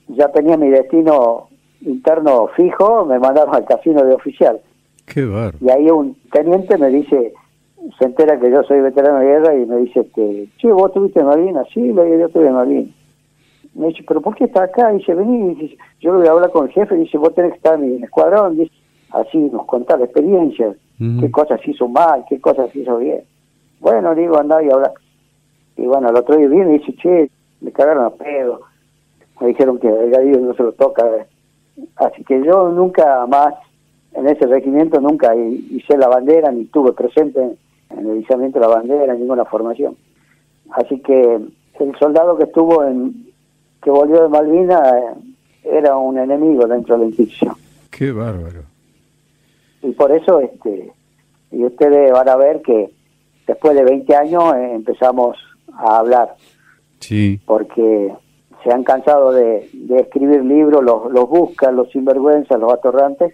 ya 0.07 0.32
tenía 0.32 0.57
mi 0.57 0.69
destino 0.69 1.47
interno 1.82 2.47
fijo, 2.55 3.05
me 3.05 3.19
mandaron 3.19 3.55
al 3.55 3.65
casino 3.65 4.03
de 4.03 4.13
oficial. 4.13 4.59
Qué 5.05 5.26
bar. 5.26 5.55
Y 5.59 5.69
ahí 5.69 5.89
un 5.89 6.15
teniente 6.32 6.78
me 6.78 6.89
dice, 6.89 7.34
se 7.97 8.05
entera 8.05 8.39
que 8.39 8.51
yo 8.51 8.63
soy 8.63 8.82
veterano 8.82 9.19
de 9.19 9.26
guerra 9.26 9.55
y 9.55 9.65
me 9.65 9.78
dice, 9.78 10.07
que, 10.13 10.47
che, 10.57 10.72
vos 10.72 10.93
tuviste 10.93 11.19
en 11.19 11.26
Malvinas, 11.26 11.67
sí, 11.74 11.93
yo 11.93 12.03
estuve 12.03 12.47
en 12.47 12.53
Malvinas. 12.53 13.01
Me 13.74 13.88
dice, 13.88 14.03
pero 14.07 14.22
¿por 14.22 14.36
qué 14.36 14.45
está 14.45 14.63
acá? 14.63 14.93
Y 14.93 14.97
dice, 14.97 15.13
vení, 15.13 15.55
dice, 15.55 15.78
yo 15.99 16.11
le 16.11 16.19
voy 16.19 16.28
a 16.28 16.32
hablar 16.32 16.51
con 16.51 16.67
el 16.67 16.74
jefe, 16.74 16.95
dice, 16.95 17.17
vos 17.17 17.34
tenés 17.34 17.51
que 17.51 17.57
estar 17.57 17.76
en 17.76 17.97
mi 17.97 18.03
escuadrón, 18.03 18.57
dice, 18.57 18.72
así 19.11 19.38
nos 19.38 19.65
contá 19.65 19.97
la 19.97 20.05
experiencia, 20.05 20.74
qué 21.19 21.32
cosas 21.32 21.59
hizo 21.65 21.88
mal, 21.88 22.26
qué 22.30 22.39
cosas 22.39 22.76
hizo 22.76 22.97
bien. 22.97 23.22
Bueno, 23.80 24.13
digo, 24.13 24.38
andá 24.38 24.61
y 24.61 24.69
habla. 24.69 24.91
Y 25.78 25.86
bueno, 25.86 26.09
el 26.09 26.15
otro 26.15 26.38
día 26.38 26.47
viene 26.47 26.76
y 26.76 26.78
dice, 26.80 26.93
che, 26.97 27.32
me 27.61 27.72
cagaron 27.72 28.05
a 28.05 28.09
pedo. 28.11 28.61
Me 29.39 29.47
dijeron 29.47 29.80
que 29.80 29.88
el 29.88 30.11
gadillo 30.11 30.39
no 30.39 30.53
se 30.53 30.63
lo 30.63 30.74
toca. 30.74 31.03
Así 31.95 32.24
que 32.24 32.43
yo 32.43 32.69
nunca 32.69 33.26
más, 33.26 33.55
en 34.13 34.28
ese 34.28 34.45
regimiento, 34.45 34.99
nunca 34.99 35.36
hice 35.36 35.97
la 35.97 36.09
bandera, 36.09 36.51
ni 36.51 36.63
estuve 36.63 36.91
presente 36.93 37.57
en 37.89 38.09
el 38.09 38.22
izamiento 38.22 38.59
de 38.59 38.67
la 38.67 38.76
bandera, 38.76 39.13
en 39.13 39.22
ninguna 39.22 39.45
formación. 39.45 39.95
Así 40.72 40.99
que 40.99 41.39
el 41.80 41.95
soldado 41.97 42.38
que 42.38 42.43
estuvo 42.43 42.84
en, 42.84 43.30
que 43.82 43.89
volvió 43.89 44.21
de 44.23 44.29
Malvinas, 44.29 44.93
eh, 44.93 45.13
era 45.63 45.97
un 45.97 46.17
enemigo 46.17 46.65
dentro 46.67 46.95
de 46.95 47.01
la 47.01 47.07
institución. 47.07 47.55
Qué 47.89 48.11
bárbaro. 48.11 48.63
Y 49.82 49.91
por 49.91 50.11
eso, 50.11 50.39
este, 50.39 50.91
y 51.51 51.65
ustedes 51.65 52.11
van 52.11 52.29
a 52.29 52.36
ver 52.36 52.61
que 52.61 52.91
después 53.47 53.75
de 53.75 53.84
20 53.84 54.15
años 54.15 54.55
eh, 54.55 54.73
empezamos 54.75 55.38
a 55.73 55.97
hablar. 55.97 56.36
Sí. 56.99 57.39
Porque 57.45 58.13
se 58.63 58.71
han 58.71 58.84
cansado 58.84 59.32
de, 59.32 59.69
escribir 59.97 60.43
libros, 60.43 60.84
los, 60.84 61.11
los 61.11 61.27
buscan, 61.27 61.75
los 61.75 61.89
sinvergüenzas, 61.89 62.59
los 62.59 62.71
atorrantes, 62.71 63.34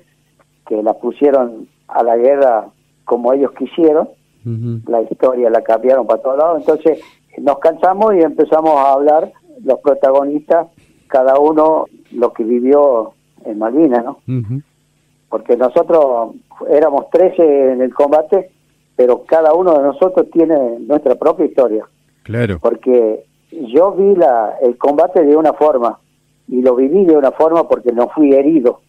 que 0.65 0.81
la 0.81 0.93
pusieron 0.93 1.67
a 1.87 2.03
la 2.03 2.17
guerra 2.17 2.67
como 3.05 3.33
ellos 3.33 3.51
quisieron. 3.57 4.09
La 4.87 5.01
historia 5.01 5.49
la 5.49 5.61
cambiaron 5.61 6.07
para 6.07 6.21
todos 6.21 6.37
lados. 6.37 6.59
Entonces 6.59 7.01
nos 7.37 7.59
cansamos 7.59 8.15
y 8.15 8.19
empezamos 8.19 8.71
a 8.77 8.93
hablar 8.93 9.33
los 9.63 9.79
protagonistas, 9.79 10.67
cada 11.07 11.39
uno 11.39 11.85
lo 12.11 12.33
que 12.33 12.43
vivió 12.43 13.13
en 13.45 13.59
Malvinas, 13.59 14.03
¿no? 14.03 14.19
Porque 15.29 15.57
nosotros 15.57 16.35
éramos 16.69 17.09
13 17.09 17.73
en 17.73 17.81
el 17.81 17.93
combate 17.93 18.51
pero 18.97 19.23
cada 19.25 19.53
uno 19.53 19.77
de 19.77 19.83
nosotros 19.83 20.27
tiene 20.33 20.79
nuestra 20.79 21.15
propia 21.15 21.45
historia. 21.45 21.85
Claro. 22.23 22.57
Porque 22.59 23.23
yo 23.51 23.93
vi 23.93 24.15
la, 24.15 24.55
el 24.61 24.75
combate 24.77 25.23
de 25.23 25.37
una 25.37 25.53
forma 25.53 25.99
y 26.47 26.61
lo 26.61 26.75
viví 26.75 27.05
de 27.05 27.15
una 27.15 27.31
forma 27.31 27.67
porque 27.69 27.93
no 27.93 28.09
fui 28.09 28.33
herido. 28.33 28.81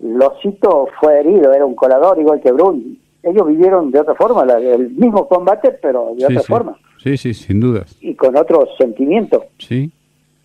Losito 0.00 0.88
fue 1.00 1.20
herido, 1.20 1.54
era 1.54 1.64
un 1.64 1.76
colador 1.76 2.18
igual 2.18 2.40
que 2.40 2.52
Brun. 2.52 2.98
Ellos 3.22 3.46
vivieron 3.46 3.90
de 3.92 4.00
otra 4.00 4.14
forma, 4.14 4.42
el 4.52 4.90
mismo 4.90 5.26
combate, 5.28 5.70
pero 5.80 6.12
de 6.16 6.26
otra 6.26 6.42
forma. 6.42 6.76
Sí, 6.98 7.16
sí, 7.16 7.32
sin 7.32 7.60
dudas. 7.60 7.96
Y 8.00 8.14
con 8.14 8.36
otro 8.36 8.66
sentimiento. 8.78 9.44
Sí. 9.58 9.92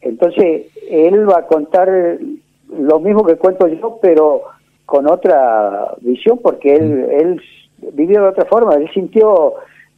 Entonces, 0.02 0.68
él 0.90 1.30
va 1.30 1.40
a 1.40 1.48
contar 1.48 2.18
lo 2.78 3.00
mismo 3.00 3.26
que 3.26 3.36
cuento 3.36 3.68
yo, 3.68 4.00
pero 4.02 4.44
con 4.86 5.08
otra 5.10 5.96
visión, 6.02 6.40
porque 6.42 6.76
él, 6.76 6.90
mm. 6.90 7.20
él 7.22 7.42
vivió 7.94 8.22
de 8.22 8.30
otra 8.30 8.46
forma, 8.46 8.76
él 8.76 8.90
sintió 8.94 9.54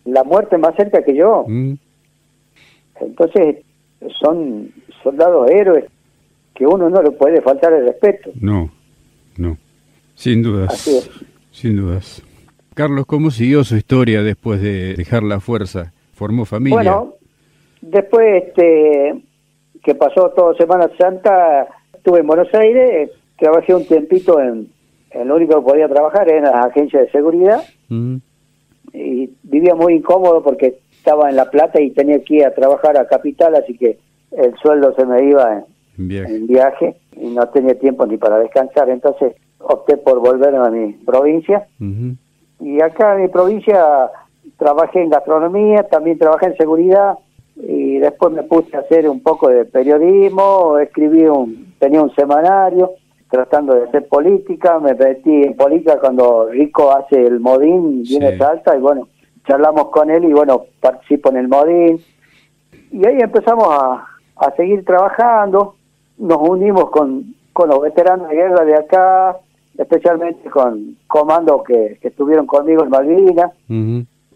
la 0.05 0.23
muerte 0.23 0.57
más 0.57 0.75
cerca 0.75 1.03
que 1.03 1.15
yo. 1.15 1.45
Mm. 1.47 1.73
Entonces, 3.01 3.57
son 4.19 4.71
soldados 5.01 5.49
héroes 5.49 5.85
que 6.53 6.65
uno 6.65 6.89
no 6.89 7.01
le 7.01 7.11
puede 7.11 7.41
faltar 7.41 7.73
el 7.73 7.85
respeto. 7.85 8.31
No, 8.39 8.69
no, 9.37 9.57
sin 10.15 10.43
dudas. 10.43 11.11
Sin 11.51 11.77
dudas. 11.77 12.21
Carlos, 12.73 13.05
¿cómo 13.05 13.31
siguió 13.31 13.63
su 13.63 13.75
historia 13.75 14.23
después 14.23 14.61
de 14.61 14.95
dejar 14.95 15.23
la 15.23 15.39
fuerza? 15.39 15.93
¿Formó 16.13 16.45
familia? 16.45 16.75
Bueno, 16.75 17.13
después 17.81 18.43
este, 18.43 19.23
que 19.83 19.95
pasó 19.95 20.29
toda 20.29 20.55
Semana 20.55 20.89
Santa, 20.97 21.67
estuve 21.93 22.19
en 22.19 22.27
Buenos 22.27 22.53
Aires, 22.53 23.11
trabajé 23.37 23.75
un 23.75 23.85
tiempito 23.85 24.39
en, 24.39 24.69
el 25.11 25.31
único 25.31 25.55
que 25.55 25.71
podía 25.71 25.87
trabajar 25.87 26.27
era 26.27 26.37
en 26.37 26.43
las 26.45 26.65
agencias 26.65 27.03
de 27.03 27.11
seguridad 27.11 27.61
mm. 27.89 28.15
y 28.93 29.29
vivía 29.43 29.75
muy 29.75 29.95
incómodo 29.95 30.41
porque 30.41 30.79
estaba 30.97 31.29
en 31.29 31.35
La 31.35 31.51
Plata 31.51 31.79
y 31.81 31.91
tenía 31.91 32.23
que 32.23 32.35
ir 32.35 32.45
a 32.45 32.53
trabajar 32.53 32.97
a 32.97 33.07
Capital, 33.07 33.55
así 33.55 33.77
que 33.77 33.99
el 34.31 34.55
sueldo 34.55 34.95
se 34.95 35.05
me 35.05 35.23
iba 35.23 35.63
en, 35.97 36.47
viaje. 36.47 36.95
y 37.15 37.27
no 37.27 37.47
tenía 37.49 37.77
tiempo 37.77 38.05
ni 38.05 38.17
para 38.17 38.39
descansar, 38.39 38.89
entonces 38.89 39.35
opté 39.59 39.97
por 39.97 40.19
volver 40.19 40.55
a 40.55 40.69
mi 40.71 40.93
provincia 40.93 41.67
y 42.59 42.81
acá 42.81 43.15
en 43.15 43.23
mi 43.23 43.27
provincia 43.27 44.09
trabajé 44.57 45.01
en 45.01 45.09
gastronomía, 45.09 45.83
también 45.83 46.17
trabajé 46.17 46.47
en 46.47 46.57
seguridad 46.57 47.17
y 47.55 47.99
después 47.99 48.33
me 48.33 48.43
puse 48.43 48.75
a 48.75 48.81
hacer 48.81 49.07
un 49.07 49.21
poco 49.21 49.49
de 49.49 49.65
periodismo, 49.65 50.77
escribí 50.79 51.23
un, 51.25 51.73
tenía 51.79 52.01
un 52.01 52.13
semanario 52.15 52.91
tratando 53.29 53.73
de 53.73 53.85
hacer 53.85 54.07
política, 54.07 54.79
me 54.79 54.93
metí 54.93 55.43
en 55.43 55.55
política 55.55 55.99
cuando 55.99 56.49
Rico 56.49 56.91
hace 56.91 57.25
el 57.25 57.39
modín, 57.39 58.03
viene 58.03 58.37
Salta 58.37 58.75
y 58.77 58.79
bueno, 58.79 59.07
charlamos 59.47 59.89
con 59.89 60.11
él 60.11 60.23
y 60.25 60.33
bueno, 60.33 60.65
participo 60.79 61.29
en 61.29 61.37
el 61.37 61.47
modín. 61.47 61.99
Y 62.91 63.07
ahí 63.07 63.17
empezamos 63.19 63.67
a, 63.69 64.07
a 64.35 64.55
seguir 64.55 64.85
trabajando, 64.85 65.75
nos 66.17 66.47
unimos 66.47 66.91
con, 66.91 67.33
con 67.53 67.69
los 67.69 67.81
veteranos 67.81 68.29
de 68.29 68.35
guerra 68.35 68.65
de 68.65 68.75
acá, 68.75 69.37
especialmente 69.77 70.49
con 70.49 70.97
comandos 71.07 71.63
que, 71.63 71.97
estuvieron 72.01 72.45
conmigo 72.45 72.83
en 72.83 72.89
Malvinas, 72.89 73.51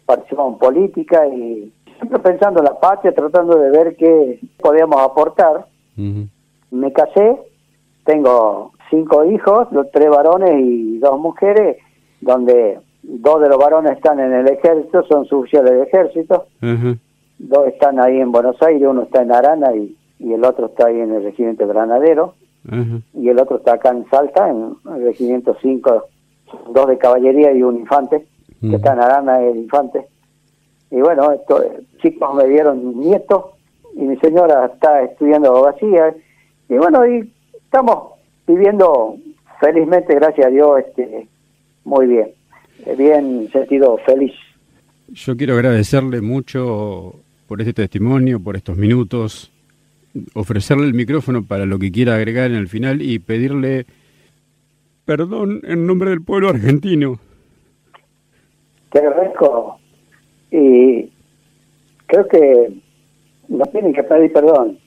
participamos 0.05 0.53
en 0.53 0.59
política 0.59 1.27
y 1.27 1.71
siempre 1.97 2.19
pensando 2.19 2.59
en 2.59 2.65
la 2.65 2.79
patria, 2.79 3.13
tratando 3.13 3.57
de 3.57 3.71
ver 3.71 3.95
qué 3.95 4.39
podíamos 4.59 5.01
aportar. 5.01 5.65
Me 5.95 6.93
casé, 6.93 7.37
tengo 8.05 8.71
cinco 8.89 9.25
hijos, 9.25 9.71
los 9.71 9.89
tres 9.91 10.09
varones 10.09 10.51
y 10.59 10.99
dos 10.99 11.19
mujeres, 11.19 11.77
donde 12.21 12.79
dos 13.03 13.41
de 13.41 13.49
los 13.49 13.57
varones 13.57 13.93
están 13.93 14.19
en 14.19 14.33
el 14.33 14.47
ejército, 14.47 15.03
son 15.03 15.25
suboficiales 15.25 15.71
del 15.71 15.81
ejército, 15.83 16.45
dos 17.39 17.67
están 17.67 17.99
ahí 17.99 18.19
en 18.19 18.31
Buenos 18.31 18.61
Aires, 18.61 18.87
uno 18.87 19.03
está 19.03 19.21
en 19.21 19.31
Arana 19.31 19.75
y, 19.75 19.95
el 20.19 20.43
otro 20.43 20.67
está 20.67 20.87
ahí 20.87 20.99
en 20.99 21.13
el 21.13 21.23
regimiento 21.23 21.67
granadero, 21.67 22.33
y 23.13 23.29
el 23.29 23.39
otro 23.39 23.57
está 23.57 23.73
acá 23.73 23.89
en 23.89 24.09
Salta, 24.09 24.49
en 24.49 24.75
el 24.95 25.03
regimiento 25.03 25.55
5, 25.61 26.03
dos 26.73 26.87
de 26.87 26.97
caballería 26.97 27.53
y 27.53 27.63
un 27.63 27.77
infante, 27.77 28.25
que 28.59 28.75
está 28.75 28.93
en 28.93 28.99
Arana 28.99 29.41
el 29.41 29.57
infante. 29.57 30.07
Y 30.91 31.01
bueno, 31.01 31.31
estos 31.31 31.63
chicos 32.01 32.35
me 32.35 32.45
dieron 32.47 32.99
nietos 32.99 33.45
y 33.95 34.01
mi 34.01 34.17
señora 34.17 34.71
está 34.73 35.03
estudiando 35.03 35.49
abogacía. 35.49 36.15
Y 36.69 36.75
bueno, 36.75 37.05
y 37.07 37.31
estamos 37.53 38.13
viviendo 38.45 39.17
felizmente, 39.59 40.15
gracias 40.15 40.47
a 40.47 40.49
Dios, 40.49 40.79
este, 40.79 41.27
muy 41.83 42.07
bien, 42.07 42.29
bien 42.97 43.49
sentido 43.51 43.97
feliz. 44.05 44.33
Yo 45.09 45.35
quiero 45.35 45.55
agradecerle 45.55 46.21
mucho 46.21 47.15
por 47.47 47.61
este 47.61 47.73
testimonio, 47.73 48.41
por 48.41 48.55
estos 48.55 48.77
minutos, 48.77 49.51
ofrecerle 50.33 50.85
el 50.85 50.93
micrófono 50.93 51.43
para 51.43 51.65
lo 51.65 51.79
que 51.79 51.91
quiera 51.91 52.15
agregar 52.15 52.51
en 52.51 52.57
el 52.57 52.67
final 52.67 53.01
y 53.01 53.19
pedirle 53.19 53.85
perdón 55.05 55.61
en 55.63 55.87
nombre 55.87 56.09
del 56.09 56.21
pueblo 56.21 56.49
argentino. 56.49 57.19
Te 58.91 58.99
agradezco 58.99 59.76
y 60.51 61.09
creo 62.05 62.27
que 62.27 62.71
no 63.47 63.65
tienen 63.65 63.93
que 63.93 64.03
pedir 64.03 64.31
perdón. 64.31 64.77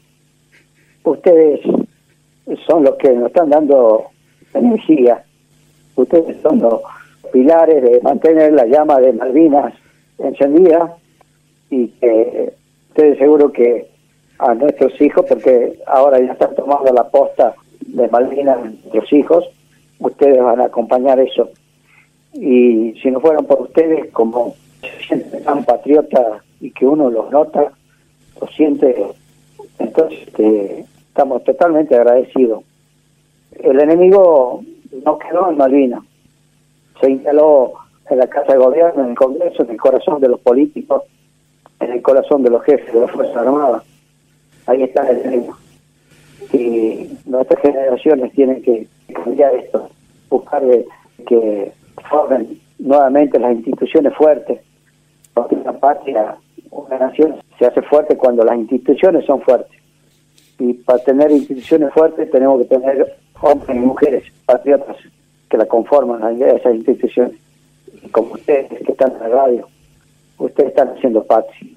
Ustedes 1.05 1.61
son 2.67 2.85
los 2.85 2.97
que 2.97 3.11
nos 3.13 3.29
están 3.29 3.51
dando 3.51 4.07
energía. 4.55 5.25
Ustedes 5.97 6.37
son 6.43 6.61
los 6.61 6.81
pilares 7.33 7.83
de 7.83 8.01
mantener 8.01 8.53
la 8.53 8.67
llama 8.67 9.01
de 9.01 9.13
Malvinas 9.13 9.75
encendida 10.19 10.97
y 11.71 11.89
que 11.89 12.53
ustedes 12.89 13.19
seguro 13.19 13.53
que 13.53 13.89
a 14.39 14.55
nuestros 14.55 14.99
hijos, 15.01 15.27
porque 15.29 15.79
ahora 15.87 16.19
ya 16.19 16.33
están 16.33 16.55
tomando 16.55 16.93
la 16.93 17.09
posta 17.09 17.55
de 17.87 18.09
Malvinas 18.09 18.59
nuestros 18.65 19.13
hijos, 19.13 19.45
ustedes 19.99 20.43
van 20.43 20.61
a 20.61 20.65
acompañar 20.65 21.21
eso. 21.21 21.51
Y 22.33 22.95
si 23.03 23.11
no 23.11 23.21
fueran 23.21 23.45
por 23.45 23.61
ustedes, 23.63 24.11
como 24.13 24.55
se 24.81 25.07
sienten 25.07 25.43
tan 25.45 25.65
patriotas 25.65 26.43
y 26.61 26.71
que 26.71 26.87
uno 26.87 27.11
los 27.11 27.31
nota, 27.31 27.73
lo 28.41 28.47
siente, 28.49 28.95
entonces 29.79 30.19
este, 30.27 30.85
estamos 31.09 31.45
totalmente 31.45 31.95
agradecidos. 31.95 32.63
El 33.53 33.81
enemigo 33.81 34.63
no 35.05 35.19
quedó 35.19 35.51
en 35.51 35.57
Malvinas, 35.57 36.03
se 37.01 37.11
instaló 37.11 37.75
en 38.09 38.19
la 38.19 38.27
Casa 38.27 38.53
de 38.53 38.59
Gobierno, 38.59 39.05
en 39.05 39.11
el 39.11 39.17
Congreso, 39.17 39.63
en 39.63 39.71
el 39.71 39.77
corazón 39.77 40.21
de 40.21 40.29
los 40.29 40.41
políticos, 40.41 41.03
en 41.81 41.93
el 41.93 42.03
corazón 42.03 42.43
de 42.43 42.51
los 42.51 42.63
jefes 42.65 42.93
de 42.93 43.01
las 43.01 43.11
Fuerzas 43.11 43.37
Armadas. 43.37 43.83
Ahí 44.67 44.83
está 44.83 45.09
el 45.09 45.19
enemigo. 45.19 45.57
Y 46.53 47.11
nuestras 47.27 47.61
generaciones 47.61 48.33
tienen 48.33 48.63
que 48.63 48.87
cambiar 49.13 49.55
esto, 49.55 49.89
buscar 50.29 50.63
que 51.27 51.73
formen 52.09 52.61
nuevamente 52.79 53.39
las 53.39 53.53
instituciones 53.53 54.15
fuertes, 54.15 54.61
porque 55.35 55.55
una 55.57 55.73
patria, 55.73 56.37
una 56.71 56.99
nación 56.99 57.37
se 57.59 57.67
hace 57.67 57.83
fuerte 57.83 58.17
cuando 58.17 58.45
las 58.45 58.57
instituciones 58.57 59.25
son 59.25 59.41
fuertes. 59.41 59.81
Y 60.59 60.75
para 60.75 60.99
tener 61.01 61.31
instituciones 61.31 61.93
fuertes 61.93 62.31
tenemos 62.31 62.61
que 62.63 62.77
tener 62.77 63.17
hombres 63.41 63.77
y 63.77 63.81
mujeres 63.81 64.25
patriotas 64.45 64.97
que 65.49 65.57
la 65.57 65.67
conforman 65.67 66.23
a 66.23 66.31
esas 66.33 66.75
instituciones. 66.75 67.37
Y 68.03 68.09
como 68.09 68.33
ustedes 68.33 68.69
que 68.69 68.93
están 68.93 69.13
en 69.13 69.21
la 69.21 69.29
radio, 69.29 69.69
ustedes 70.39 70.71
están 70.71 70.89
haciendo 70.91 71.25
patria. 71.25 71.71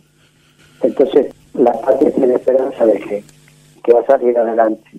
Entonces, 0.81 1.33
la 1.53 1.71
patria 1.73 2.11
tiene 2.11 2.35
esperanza 2.35 2.85
de 2.85 2.99
que, 2.99 3.23
que 3.83 3.93
va 3.93 4.01
a 4.01 4.05
salir 4.05 4.37
adelante. 4.37 4.89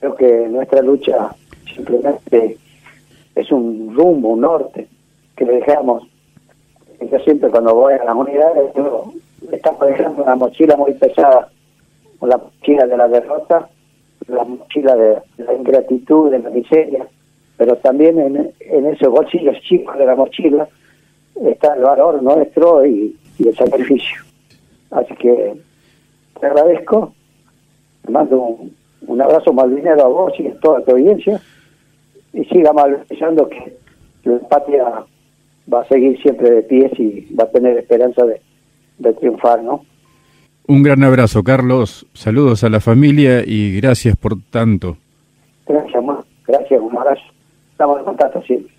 Creo 0.00 0.14
que 0.14 0.48
nuestra 0.48 0.82
lucha 0.82 1.34
simplemente 1.74 2.58
es 3.34 3.50
un 3.50 3.94
rumbo, 3.94 4.30
un 4.30 4.40
norte 4.40 4.86
que 5.36 5.44
le 5.44 5.54
dejamos. 5.54 6.06
Yo 7.00 7.18
siempre 7.20 7.50
cuando 7.50 7.74
voy 7.74 7.94
a 7.94 8.04
las 8.04 8.14
unidades, 8.14 8.72
yo, 8.74 9.12
estamos 9.50 9.86
dejando 9.86 10.22
una 10.22 10.36
mochila 10.36 10.76
muy 10.76 10.92
pesada, 10.94 11.48
la 12.20 12.38
mochila 12.38 12.86
de 12.86 12.96
la 12.96 13.08
derrota, 13.08 13.68
la 14.28 14.44
mochila 14.44 14.96
de 14.96 15.18
la 15.38 15.54
ingratitud, 15.54 16.30
de 16.30 16.38
la 16.38 16.50
miseria, 16.50 17.06
pero 17.56 17.76
también 17.76 18.18
en, 18.18 18.52
en 18.60 18.86
esos 18.86 19.08
bolsillos 19.08 19.60
chicos 19.62 19.96
de 19.98 20.06
la 20.06 20.16
mochila 20.16 20.68
está 21.44 21.74
el 21.74 21.82
valor 21.82 22.22
nuestro 22.22 22.84
y, 22.86 23.16
el 23.38 23.56
sacrificio. 23.56 24.22
Así 24.92 25.14
que 25.16 25.54
te 26.40 26.46
agradezco, 26.46 27.12
te 28.04 28.12
mando 28.12 28.38
un, 28.38 28.76
un 29.06 29.20
abrazo 29.20 29.52
malvinero 29.52 30.02
a 30.02 30.08
vos 30.08 30.32
y 30.38 30.46
a 30.46 30.58
toda 30.60 30.80
tu 30.82 30.92
audiencia 30.92 31.40
y 32.32 32.44
siga 32.44 32.72
pensando 33.08 33.48
que 33.48 33.76
la 34.24 34.38
patria 34.48 35.04
va 35.72 35.80
a 35.80 35.88
seguir 35.88 36.20
siempre 36.22 36.50
de 36.50 36.62
pies 36.62 36.92
y 36.98 37.32
va 37.34 37.44
a 37.44 37.50
tener 37.50 37.78
esperanza 37.78 38.24
de, 38.24 39.12
triunfar, 39.14 39.62
¿no? 39.62 39.84
Un 40.66 40.82
gran 40.82 41.02
abrazo, 41.04 41.42
Carlos. 41.42 42.06
Saludos 42.14 42.64
a 42.64 42.70
la 42.70 42.80
familia 42.80 43.42
y 43.44 43.76
gracias 43.76 44.16
por 44.16 44.40
tanto. 44.50 44.96
Gracias, 45.66 46.02
gracias, 46.46 46.80
un 46.80 46.96
abrazo. 46.96 47.22
Estamos 47.72 47.98
en 47.98 48.04
contacto 48.04 48.42
siempre. 48.42 48.72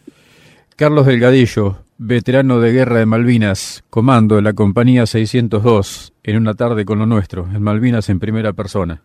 Carlos 0.76 1.06
Delgadillo, 1.06 1.78
veterano 1.98 2.60
de 2.60 2.72
guerra 2.72 3.00
de 3.00 3.06
Malvinas, 3.06 3.84
comando 3.90 4.36
de 4.36 4.42
la 4.42 4.54
compañía 4.54 5.06
602, 5.06 6.14
en 6.24 6.38
una 6.38 6.54
tarde 6.56 6.86
con 6.86 7.00
lo 7.00 7.06
nuestro, 7.06 7.48
en 7.54 7.62
Malvinas 7.62 8.10
en 8.10 8.20
primera 8.20 8.54
persona. 8.54 9.02